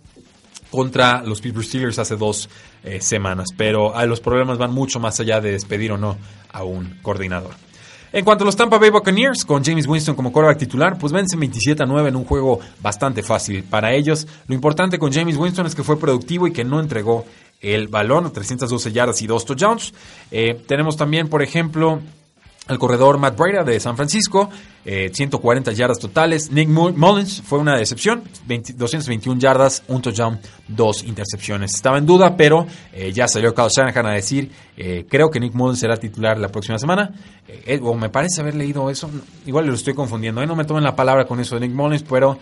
contra 0.73 1.23
los 1.23 1.43
Pittsburgh 1.43 1.67
Steelers 1.67 1.99
hace 1.99 2.17
dos 2.17 2.49
eh, 2.83 3.01
semanas. 3.01 3.51
Pero 3.57 3.93
los 4.07 4.21
problemas 4.21 4.57
van 4.57 4.73
mucho 4.73 4.99
más 4.99 5.21
allá 5.21 5.41
de 5.41 5.53
despedir 5.53 5.93
o 5.93 5.99
no 5.99 6.17
a 6.51 6.65
un 6.65 6.99
coordinador. 7.03 7.53
En 8.15 8.25
cuanto 8.25 8.45
a 8.45 8.47
los 8.47 8.57
Tampa 8.57 8.79
Bay 8.79 8.91
Buccaneers, 8.91 9.45
con 9.45 9.65
James 9.65 9.87
Winston 9.87 10.15
como 10.15 10.33
quarterback 10.33 10.59
titular, 10.59 10.99
pues 10.99 11.13
vencen 11.13 11.41
27 11.41 11.83
a 11.83 11.87
9 11.87 12.09
en 12.09 12.17
un 12.17 12.25
juego 12.25 12.61
bastante 12.83 13.23
fácil 13.23 13.65
para 13.65 13.95
ellos. 13.95 14.27
Lo 14.49 14.55
importante 14.55 14.99
con 14.99 15.13
James 15.13 15.37
Winston 15.37 15.67
es 15.67 15.75
que 15.75 15.83
fue 15.83 15.99
productivo 15.99 16.47
y 16.47 16.53
que 16.53 16.65
no 16.65 16.81
entregó 16.81 17.25
el 17.61 17.89
balón, 17.89 18.31
312 18.33 18.93
yardas 18.93 19.23
y 19.23 19.27
dos 19.27 19.45
touchdowns. 19.45 19.95
Eh, 20.31 20.63
tenemos 20.67 20.97
también, 20.97 21.29
por 21.29 21.43
ejemplo, 21.43 22.01
el 22.69 22.79
corredor 22.79 23.19
Matt 23.19 23.37
Breida 23.37 23.65
de 23.65 23.81
San 23.81 23.97
Francisco, 23.97 24.51
140 24.85 25.73
yardas 25.73 25.99
totales. 25.99 26.51
Nick 26.51 26.69
Mullins 26.69 27.43
fue 27.43 27.59
una 27.59 27.77
decepción, 27.77 28.23
221 28.47 29.41
yardas, 29.41 29.83
un 29.89 30.03
touchdown, 30.03 30.41
dos 30.67 31.05
intercepciones. 31.05 31.75
Estaba 31.75 31.99
en 31.99 32.07
duda, 32.07 32.37
pero 32.37 32.67
ya 33.13 33.29
salió 33.29 33.55
Kyle 33.55 33.69
Shanahan 33.69 34.07
a 34.07 34.13
decir, 34.13 34.51
creo 35.09 35.31
que 35.31 35.39
Nick 35.39 35.55
Mullins 35.55 35.79
será 35.79 35.97
titular 35.97 36.39
la 36.39 36.49
próxima 36.49 36.79
semana. 36.79 37.13
o 37.83 37.95
me 37.95 38.09
parece 38.09 38.41
haber 38.41 38.57
leído 38.57 38.91
eso, 38.91 39.09
igual 39.47 39.67
lo 39.67 39.75
estoy 39.75 39.95
confundiendo, 39.95 40.45
no 40.45 40.57
me 40.57 40.65
tomen 40.65 40.83
la 40.83 40.97
palabra 40.97 41.27
con 41.27 41.39
eso 41.39 41.55
de 41.55 41.69
Nick 41.69 41.77
Mullins, 41.77 42.03
pero 42.03 42.39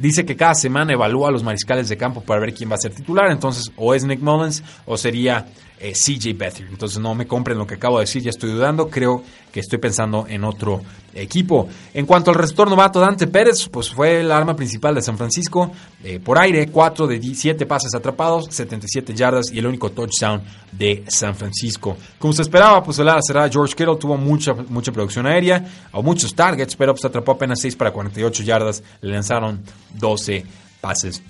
dice 0.00 0.24
que 0.24 0.36
cada 0.36 0.54
semana 0.54 0.94
evalúa 0.94 1.28
a 1.28 1.32
los 1.32 1.42
mariscales 1.42 1.88
de 1.88 1.96
campo 1.98 2.22
para 2.22 2.40
ver 2.40 2.54
quién 2.54 2.70
va 2.70 2.76
a 2.76 2.78
ser 2.78 2.94
titular, 2.94 3.30
entonces 3.30 3.70
o 3.76 3.94
es 3.94 4.04
Nick 4.04 4.20
Mullins 4.20 4.62
o 4.86 4.96
sería 4.96 5.46
eh, 5.84 5.92
CJ 5.92 6.34
Beathard. 6.38 6.68
Entonces 6.70 6.98
no 6.98 7.14
me 7.14 7.26
compren 7.26 7.58
lo 7.58 7.66
que 7.66 7.74
acabo 7.74 7.98
de 7.98 8.04
decir, 8.04 8.22
ya 8.22 8.30
estoy 8.30 8.52
dudando, 8.52 8.88
creo 8.88 9.22
que 9.52 9.60
estoy 9.60 9.78
pensando 9.78 10.26
en 10.28 10.44
otro 10.44 10.80
equipo. 11.12 11.68
En 11.92 12.06
cuanto 12.06 12.30
al 12.30 12.36
receptor 12.36 12.68
novato 12.68 13.00
Dante 13.00 13.26
Pérez, 13.26 13.68
pues 13.68 13.90
fue 13.90 14.20
el 14.20 14.32
arma 14.32 14.56
principal 14.56 14.94
de 14.94 15.02
San 15.02 15.16
Francisco 15.16 15.70
eh, 16.02 16.18
por 16.18 16.38
aire, 16.38 16.68
4 16.68 17.06
de 17.06 17.18
17 17.18 17.66
pases 17.66 17.94
atrapados, 17.94 18.46
77 18.50 19.14
yardas 19.14 19.52
y 19.52 19.58
el 19.58 19.66
único 19.66 19.90
touchdown 19.90 20.42
de 20.72 21.04
San 21.08 21.34
Francisco. 21.34 21.96
Como 22.18 22.32
se 22.32 22.42
esperaba, 22.42 22.82
pues 22.82 22.98
el 22.98 23.08
ala 23.08 23.20
será 23.22 23.48
George 23.48 23.74
Kittle, 23.74 23.96
tuvo 23.96 24.16
mucha, 24.16 24.54
mucha 24.54 24.92
producción 24.92 25.26
aérea 25.26 25.64
o 25.92 26.02
muchos 26.02 26.34
targets, 26.34 26.74
pero 26.76 26.94
pues 26.94 27.04
atrapó 27.04 27.32
apenas 27.32 27.60
6 27.60 27.76
para 27.76 27.92
48 27.92 28.42
yardas, 28.42 28.82
le 29.00 29.12
lanzaron 29.12 29.62
12 29.98 30.44
pases 30.80 31.22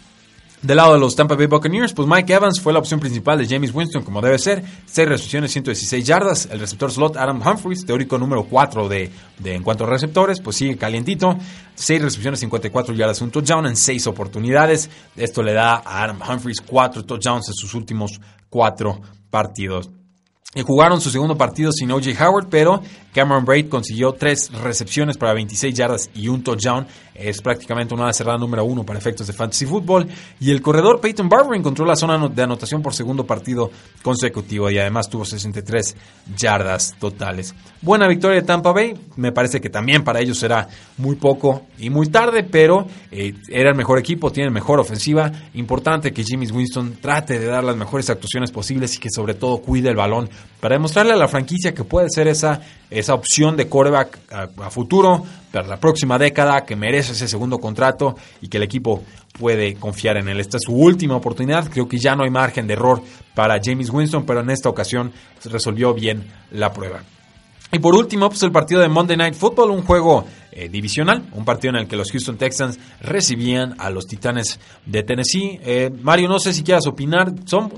del 0.64 0.78
lado 0.78 0.94
de 0.94 0.98
los 0.98 1.14
Tampa 1.14 1.34
Bay 1.34 1.46
Buccaneers, 1.46 1.92
pues 1.92 2.08
Mike 2.08 2.32
Evans 2.32 2.58
fue 2.58 2.72
la 2.72 2.78
opción 2.78 2.98
principal 2.98 3.36
de 3.38 3.46
James 3.46 3.74
Winston, 3.74 4.02
como 4.02 4.22
debe 4.22 4.38
ser. 4.38 4.64
6 4.86 5.08
recepciones, 5.08 5.52
116 5.52 6.06
yardas. 6.06 6.48
El 6.50 6.58
receptor 6.58 6.90
slot 6.90 7.16
Adam 7.16 7.42
Humphries, 7.46 7.84
teórico 7.84 8.16
número 8.16 8.44
4 8.44 8.88
de, 8.88 9.10
de 9.38 9.54
en 9.54 9.62
cuanto 9.62 9.84
a 9.84 9.88
receptores, 9.88 10.40
pues 10.40 10.56
sigue 10.56 10.78
calientito. 10.78 11.36
6 11.74 12.02
recepciones, 12.02 12.40
54 12.40 12.94
yardas, 12.94 13.20
un 13.20 13.30
touchdown 13.30 13.66
en 13.66 13.76
6 13.76 14.06
oportunidades. 14.06 14.88
Esto 15.16 15.42
le 15.42 15.52
da 15.52 15.82
a 15.84 16.02
Adam 16.02 16.20
Humphries 16.26 16.62
4 16.62 17.04
touchdowns 17.04 17.48
en 17.48 17.54
sus 17.54 17.74
últimos 17.74 18.18
4 18.48 19.00
partidos. 19.28 19.90
Y 20.54 20.62
jugaron 20.62 21.00
su 21.00 21.10
segundo 21.10 21.36
partido 21.36 21.72
sin 21.72 21.90
O.J. 21.90 22.12
Howard, 22.24 22.46
pero 22.48 22.80
Cameron 23.12 23.44
Braid 23.44 23.68
consiguió 23.68 24.12
tres 24.12 24.52
recepciones 24.52 25.18
para 25.18 25.34
26 25.34 25.74
yardas 25.74 26.10
y 26.14 26.28
un 26.28 26.44
touchdown. 26.44 26.86
Es 27.14 27.40
prácticamente 27.40 27.94
una 27.94 28.12
cerrada 28.12 28.38
número 28.38 28.64
uno 28.64 28.84
para 28.84 28.98
efectos 28.98 29.26
de 29.26 29.32
fantasy 29.32 29.66
football. 29.66 30.06
Y 30.40 30.50
el 30.50 30.60
corredor 30.60 31.00
Peyton 31.00 31.28
Barber 31.28 31.58
encontró 31.58 31.84
la 31.84 31.96
zona 31.96 32.28
de 32.28 32.42
anotación 32.42 32.82
por 32.82 32.94
segundo 32.94 33.24
partido 33.24 33.70
consecutivo 34.02 34.70
y 34.70 34.78
además 34.78 35.08
tuvo 35.08 35.24
63 35.24 35.96
yardas 36.36 36.94
totales. 36.98 37.54
Buena 37.80 38.08
victoria 38.08 38.40
de 38.40 38.46
Tampa 38.46 38.72
Bay. 38.72 38.94
Me 39.16 39.32
parece 39.32 39.60
que 39.60 39.70
también 39.70 40.02
para 40.02 40.20
ellos 40.20 40.38
será 40.38 40.68
muy 40.96 41.16
poco 41.16 41.66
y 41.78 41.90
muy 41.90 42.08
tarde, 42.08 42.44
pero 42.44 42.86
eh, 43.10 43.34
era 43.48 43.70
el 43.70 43.76
mejor 43.76 43.98
equipo, 43.98 44.32
tiene 44.32 44.50
mejor 44.50 44.80
ofensiva. 44.80 45.30
Importante 45.54 46.12
que 46.12 46.24
Jimmy 46.24 46.46
Winston 46.50 46.98
trate 47.00 47.38
de 47.38 47.46
dar 47.46 47.64
las 47.64 47.76
mejores 47.76 48.10
actuaciones 48.10 48.50
posibles 48.50 48.96
y 48.96 48.98
que 48.98 49.08
sobre 49.10 49.34
todo 49.34 49.58
cuide 49.58 49.90
el 49.90 49.96
balón 49.96 50.28
para 50.60 50.76
demostrarle 50.76 51.12
a 51.12 51.16
la 51.16 51.28
franquicia 51.28 51.74
que 51.74 51.84
puede 51.84 52.08
ser 52.10 52.26
esa, 52.28 52.60
esa 52.90 53.14
opción 53.14 53.56
de 53.56 53.68
coreback 53.68 54.18
a, 54.30 54.70
futuro 54.70 55.24
para 55.54 55.68
la 55.68 55.78
próxima 55.78 56.18
década, 56.18 56.64
que 56.64 56.74
merece 56.76 57.12
ese 57.12 57.28
segundo 57.28 57.58
contrato 57.58 58.16
y 58.42 58.48
que 58.48 58.56
el 58.56 58.64
equipo 58.64 59.04
puede 59.38 59.76
confiar 59.76 60.16
en 60.16 60.28
él. 60.28 60.40
Esta 60.40 60.56
es 60.56 60.64
su 60.64 60.74
última 60.74 61.16
oportunidad, 61.16 61.70
creo 61.70 61.88
que 61.88 61.98
ya 61.98 62.16
no 62.16 62.24
hay 62.24 62.30
margen 62.30 62.66
de 62.66 62.74
error 62.74 63.00
para 63.34 63.60
James 63.62 63.88
Winston, 63.90 64.26
pero 64.26 64.40
en 64.40 64.50
esta 64.50 64.68
ocasión 64.68 65.12
resolvió 65.44 65.94
bien 65.94 66.24
la 66.50 66.72
prueba. 66.72 67.02
Y 67.72 67.78
por 67.78 67.94
último, 67.94 68.28
pues 68.28 68.42
el 68.42 68.52
partido 68.52 68.80
de 68.80 68.88
Monday 68.88 69.16
Night 69.16 69.34
Football, 69.34 69.70
un 69.70 69.82
juego 69.82 70.24
eh, 70.52 70.68
divisional, 70.68 71.24
un 71.32 71.44
partido 71.44 71.74
en 71.74 71.82
el 71.82 71.88
que 71.88 71.96
los 71.96 72.10
Houston 72.10 72.36
Texans 72.36 72.78
recibían 73.00 73.74
a 73.78 73.90
los 73.90 74.06
Titanes 74.06 74.60
de 74.84 75.02
Tennessee. 75.02 75.60
Eh, 75.64 75.90
Mario, 76.02 76.28
no 76.28 76.38
sé 76.38 76.52
si 76.52 76.62
quieras 76.62 76.86
opinar, 76.86 77.32
son 77.46 77.72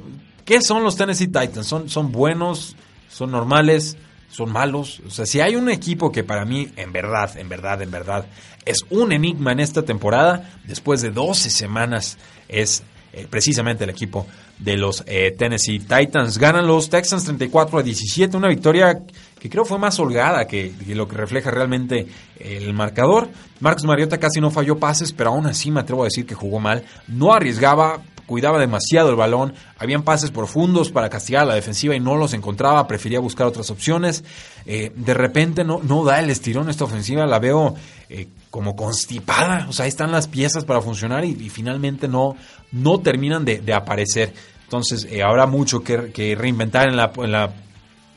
¿Qué 0.46 0.62
son 0.62 0.84
los 0.84 0.94
Tennessee 0.94 1.26
Titans? 1.26 1.66
¿Son, 1.66 1.88
son 1.88 2.12
buenos? 2.12 2.76
¿Son 3.08 3.32
normales? 3.32 3.96
¿Son 4.30 4.52
malos? 4.52 5.00
O 5.06 5.10
sea, 5.10 5.26
si 5.26 5.40
hay 5.40 5.56
un 5.56 5.70
equipo 5.70 6.12
que 6.12 6.24
para 6.24 6.44
mí, 6.44 6.68
en 6.76 6.92
verdad, 6.92 7.36
en 7.36 7.48
verdad, 7.48 7.80
en 7.82 7.90
verdad, 7.90 8.26
es 8.64 8.78
un 8.90 9.12
enigma 9.12 9.52
en 9.52 9.60
esta 9.60 9.82
temporada, 9.82 10.50
después 10.64 11.00
de 11.00 11.10
12 11.10 11.50
semanas, 11.50 12.18
es 12.48 12.82
eh, 13.12 13.26
precisamente 13.30 13.84
el 13.84 13.90
equipo 13.90 14.26
de 14.58 14.76
los 14.76 15.02
eh, 15.06 15.34
Tennessee 15.38 15.78
Titans. 15.78 16.38
Ganan 16.38 16.66
los 16.66 16.90
Texans 16.90 17.24
34 17.24 17.78
a 17.78 17.82
17, 17.82 18.36
una 18.36 18.48
victoria 18.48 19.00
que 19.38 19.48
creo 19.48 19.64
fue 19.64 19.78
más 19.78 19.98
holgada 19.98 20.46
que, 20.46 20.74
que, 20.84 20.94
lo 20.94 21.06
que 21.06 21.16
refleja 21.16 21.50
realmente 21.50 22.06
el 22.38 22.74
marcador. 22.74 23.28
Marcos 23.60 23.84
Mariota 23.84 24.18
casi 24.18 24.40
no 24.40 24.50
falló 24.50 24.78
pases, 24.78 25.12
pero 25.12 25.30
aún 25.30 25.46
así 25.46 25.70
me 25.70 25.80
atrevo 25.80 26.02
a 26.02 26.06
decir 26.06 26.26
que 26.26 26.34
jugó 26.34 26.58
mal. 26.58 26.84
No 27.08 27.32
arriesgaba, 27.32 28.02
cuidaba 28.26 28.58
demasiado 28.58 29.10
el 29.10 29.16
balón, 29.16 29.54
habían 29.78 30.02
pases 30.02 30.30
profundos 30.30 30.90
para 30.90 31.08
castigar 31.08 31.42
a 31.42 31.46
la 31.46 31.54
defensiva 31.54 31.94
y 31.94 32.00
no 32.00 32.16
los 32.16 32.34
encontraba, 32.34 32.86
prefería 32.86 33.20
buscar 33.20 33.46
otras 33.46 33.70
opciones. 33.70 34.24
Eh, 34.66 34.92
de 34.94 35.14
repente 35.14 35.64
no, 35.64 35.80
no 35.82 36.04
da 36.04 36.20
el 36.20 36.28
estirón 36.30 36.68
esta 36.68 36.84
ofensiva, 36.84 37.24
la 37.26 37.38
veo 37.38 37.74
eh, 38.08 38.28
como 38.50 38.76
constipada, 38.76 39.66
o 39.68 39.72
sea, 39.72 39.84
ahí 39.84 39.88
están 39.88 40.12
las 40.12 40.28
piezas 40.28 40.64
para 40.64 40.80
funcionar 40.80 41.24
y, 41.24 41.34
finalmente 41.50 42.08
no, 42.08 42.36
no 42.72 43.00
terminan 43.00 43.44
de, 43.44 43.72
aparecer. 43.72 44.32
Entonces, 44.64 45.06
eh, 45.10 45.22
habrá 45.22 45.46
mucho 45.46 45.80
que, 45.82 46.34
reinventar 46.36 46.88
en 46.88 46.96
la, 46.96 47.12
en 47.16 47.32
la 47.32 47.52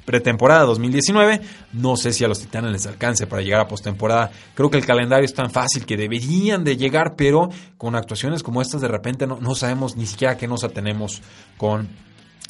pretemporada 0.10 0.66
2019. 0.66 1.40
No 1.74 1.96
sé 1.96 2.14
si 2.14 2.24
a 2.24 2.28
los 2.28 2.40
Titanes 2.40 2.72
les 2.72 2.88
alcance 2.88 3.28
para 3.28 3.44
llegar 3.44 3.62
a 3.62 3.68
postemporada. 3.68 4.32
Creo 4.56 4.72
que 4.72 4.78
el 4.78 4.84
calendario 4.84 5.24
es 5.24 5.36
tan 5.36 5.52
fácil 5.52 5.86
que 5.86 5.98
deberían 5.98 6.64
de 6.64 6.78
llegar, 6.78 7.16
pero 7.16 7.50
con 7.78 7.94
actuaciones 7.94 8.42
como 8.42 8.60
estas 8.60 8.82
de 8.82 8.88
repente 8.88 9.28
no, 9.28 9.38
no 9.40 9.54
sabemos 9.54 9.98
ni 9.98 10.08
siquiera 10.08 10.36
qué 10.36 10.48
nos 10.48 10.64
atenemos 10.64 11.22
con 11.58 11.90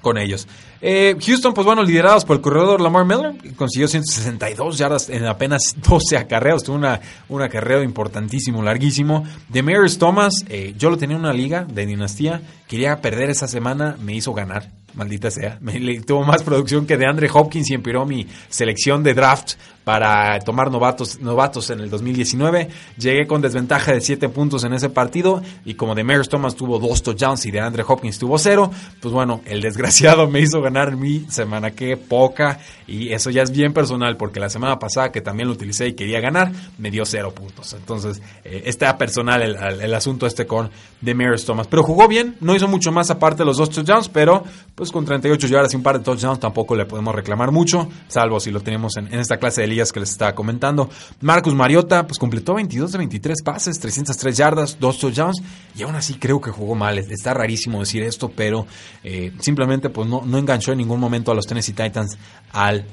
con 0.01 0.17
ellos. 0.17 0.47
Eh, 0.79 1.17
Houston, 1.19 1.53
pues 1.53 1.65
bueno, 1.65 1.83
liderados 1.83 2.23
por 2.23 2.37
el 2.37 2.41
corredor 2.41 2.79
Lamar 2.79 3.03
Miller, 3.03 3.33
consiguió 3.57 3.89
162 3.89 4.77
yardas 4.77 5.09
en 5.09 5.25
apenas 5.25 5.75
12 5.85 6.15
acarreos, 6.15 6.63
tuvo 6.63 6.77
una, 6.77 7.01
un 7.27 7.41
acarreo 7.41 7.83
importantísimo, 7.83 8.63
larguísimo. 8.63 9.25
De 9.49 9.61
Maris 9.61 9.97
Thomas, 9.97 10.45
eh, 10.47 10.73
yo 10.77 10.89
lo 10.89 10.97
tenía 10.97 11.17
en 11.17 11.23
una 11.23 11.33
liga 11.33 11.65
de 11.65 11.85
dinastía, 11.85 12.41
quería 12.69 13.01
perder 13.01 13.29
esa 13.29 13.49
semana, 13.49 13.97
me 13.99 14.13
hizo 14.13 14.33
ganar 14.33 14.71
maldita 14.93 15.31
sea. 15.31 15.59
Tuvo 16.07 16.23
más 16.23 16.43
producción 16.43 16.85
que 16.85 16.97
de 16.97 17.05
Andre 17.05 17.29
Hopkins 17.33 17.69
y 17.71 17.73
empiró 17.73 18.05
mi 18.05 18.27
selección 18.49 19.03
de 19.03 19.13
draft 19.13 19.53
para 19.89 20.39
tomar 20.41 20.69
novatos, 20.69 21.19
novatos 21.19 21.71
en 21.71 21.79
el 21.79 21.89
2019. 21.89 22.69
Llegué 22.99 23.25
con 23.25 23.41
desventaja 23.41 23.91
de 23.91 24.01
7 24.01 24.29
puntos 24.29 24.63
en 24.63 24.73
ese 24.73 24.89
partido 24.89 25.41
y 25.65 25.73
como 25.73 25.95
de 25.95 26.03
Maris 26.03 26.29
Thomas 26.29 26.55
tuvo 26.55 26.77
2 26.77 27.01
touchdowns 27.01 27.43
y 27.47 27.51
de 27.51 27.59
Andre 27.59 27.83
Hopkins 27.87 28.19
tuvo 28.19 28.37
0, 28.37 28.69
pues 29.01 29.11
bueno, 29.11 29.41
el 29.45 29.61
desgraciado 29.61 30.29
me 30.29 30.41
hizo 30.41 30.61
ganar 30.61 30.95
mi 30.95 31.21
semana 31.29 31.71
que 31.71 31.97
poca 31.97 32.59
y 32.85 33.11
eso 33.13 33.31
ya 33.31 33.41
es 33.41 33.49
bien 33.49 33.73
personal 33.73 34.15
porque 34.15 34.39
la 34.39 34.49
semana 34.49 34.77
pasada 34.77 35.11
que 35.11 35.21
también 35.21 35.47
lo 35.47 35.55
utilicé 35.55 35.87
y 35.87 35.93
quería 35.93 36.19
ganar, 36.19 36.51
me 36.77 36.91
dio 36.91 37.03
0 37.03 37.33
puntos. 37.33 37.73
Entonces 37.73 38.21
eh, 38.43 38.61
está 38.65 38.95
personal 38.95 39.41
el, 39.41 39.93
asunto 39.95 40.27
este 40.27 40.45
con 40.45 40.69
de 41.01 41.15
Maris 41.15 41.45
Thomas. 41.45 41.65
Pero 41.65 41.81
jugó 41.81 42.07
bien, 42.07 42.35
no 42.41 42.55
hizo 42.55 42.67
mucho 42.67 42.91
más 42.91 43.09
aparte 43.09 43.39
de 43.39 43.45
los 43.45 43.57
2 43.57 43.69
touchdowns, 43.71 44.09
pero 44.09 44.43
pues 44.79 44.93
con 44.93 45.03
38 45.03 45.47
yardas 45.47 45.73
y 45.73 45.75
un 45.75 45.83
par 45.83 45.97
de 45.97 46.05
touchdowns 46.05 46.39
tampoco 46.39 46.73
le 46.73 46.85
podemos 46.85 47.13
reclamar 47.13 47.51
mucho, 47.51 47.89
salvo 48.07 48.39
si 48.39 48.49
lo 48.49 48.61
tenemos 48.61 48.95
en, 48.95 49.13
esta 49.13 49.35
clase 49.35 49.59
de 49.59 49.67
liga 49.67 49.83
que 49.93 49.99
les 49.99 50.11
estaba 50.11 50.33
comentando. 50.33 50.89
Marcus 51.19 51.53
Mariota, 51.53 52.07
pues 52.07 52.17
completó 52.17 52.53
22 52.53 52.93
de 52.93 52.97
23 52.99 53.43
pases, 53.43 53.77
303 53.77 54.37
yardas, 54.37 54.77
2 54.79 54.97
touchdowns, 54.97 55.43
y 55.75 55.83
aún 55.83 55.95
así 55.95 56.13
creo 56.13 56.39
que 56.39 56.51
jugó 56.51 56.75
mal. 56.75 56.97
Está 56.97 57.33
rarísimo 57.33 57.81
decir 57.81 58.03
esto, 58.03 58.31
pero 58.33 58.67
eh, 59.03 59.33
simplemente 59.41 59.89
pues 59.89 60.07
no, 60.07 60.21
no 60.25 60.37
enganchó 60.37 60.71
en 60.71 60.77
ningún 60.77 61.01
momento 61.01 61.33
a 61.33 61.35
los 61.35 61.45
Tennessee 61.45 61.73
Titans 61.73 62.17
al 62.53 62.85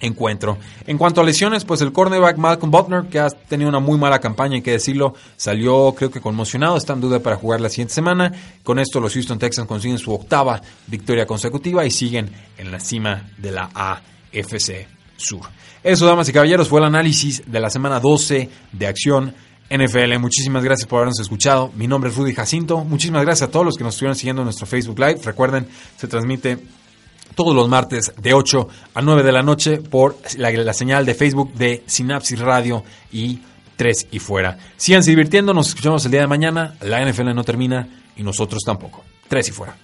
encuentro. 0.00 0.58
En 0.86 0.98
cuanto 0.98 1.20
a 1.20 1.24
lesiones, 1.24 1.64
pues 1.64 1.80
el 1.80 1.92
cornerback 1.92 2.36
Malcolm 2.36 2.70
Butler, 2.70 3.04
que 3.04 3.18
ha 3.18 3.28
tenido 3.28 3.68
una 3.68 3.80
muy 3.80 3.98
mala 3.98 4.18
campaña, 4.18 4.56
hay 4.56 4.62
que 4.62 4.72
decirlo, 4.72 5.14
salió 5.36 5.94
creo 5.96 6.10
que 6.10 6.20
conmocionado, 6.20 6.76
está 6.76 6.92
en 6.92 7.00
duda 7.00 7.20
para 7.20 7.36
jugar 7.36 7.60
la 7.60 7.68
siguiente 7.68 7.94
semana. 7.94 8.32
Con 8.62 8.78
esto 8.78 9.00
los 9.00 9.12
Houston 9.14 9.38
Texans 9.38 9.68
consiguen 9.68 9.98
su 9.98 10.12
octava 10.12 10.60
victoria 10.86 11.26
consecutiva 11.26 11.84
y 11.84 11.90
siguen 11.90 12.30
en 12.58 12.70
la 12.70 12.80
cima 12.80 13.30
de 13.38 13.52
la 13.52 13.70
AFC 13.74 14.86
Sur. 15.16 15.42
Eso, 15.82 16.04
damas 16.06 16.28
y 16.28 16.32
caballeros, 16.32 16.68
fue 16.68 16.80
el 16.80 16.86
análisis 16.86 17.42
de 17.46 17.60
la 17.60 17.70
semana 17.70 18.00
12 18.00 18.50
de 18.72 18.86
Acción 18.86 19.34
NFL. 19.70 20.18
Muchísimas 20.18 20.62
gracias 20.62 20.88
por 20.88 20.98
habernos 20.98 21.18
escuchado. 21.20 21.72
Mi 21.74 21.86
nombre 21.86 22.10
es 22.10 22.16
Rudy 22.16 22.34
Jacinto. 22.34 22.84
Muchísimas 22.84 23.24
gracias 23.24 23.48
a 23.48 23.50
todos 23.50 23.66
los 23.66 23.76
que 23.76 23.84
nos 23.84 23.94
estuvieron 23.94 24.16
siguiendo 24.16 24.42
en 24.42 24.46
nuestro 24.46 24.66
Facebook 24.66 24.98
Live. 24.98 25.20
Recuerden, 25.24 25.66
se 25.96 26.06
transmite 26.06 26.58
todos 27.34 27.54
los 27.54 27.68
martes 27.68 28.12
de 28.16 28.34
8 28.34 28.68
a 28.94 29.02
9 29.02 29.22
de 29.22 29.32
la 29.32 29.42
noche 29.42 29.78
por 29.78 30.16
la, 30.38 30.72
señal 30.72 31.04
de 31.04 31.14
Facebook 31.14 31.52
de 31.54 31.82
Sinapsis 31.86 32.38
Radio 32.38 32.84
y 33.12 33.40
3 33.76 34.08
y 34.12 34.18
fuera. 34.18 34.58
Sigan 34.76 35.02
divirtiendo, 35.02 35.52
nos 35.52 35.68
escuchamos 35.68 36.04
el 36.04 36.12
día 36.12 36.20
de 36.20 36.26
mañana. 36.26 36.74
La 36.80 37.04
NFL 37.04 37.34
no 37.34 37.44
termina 37.44 37.88
y 38.16 38.22
nosotros 38.22 38.62
tampoco. 38.64 39.04
3 39.28 39.48
y 39.48 39.52
fuera. 39.52 39.76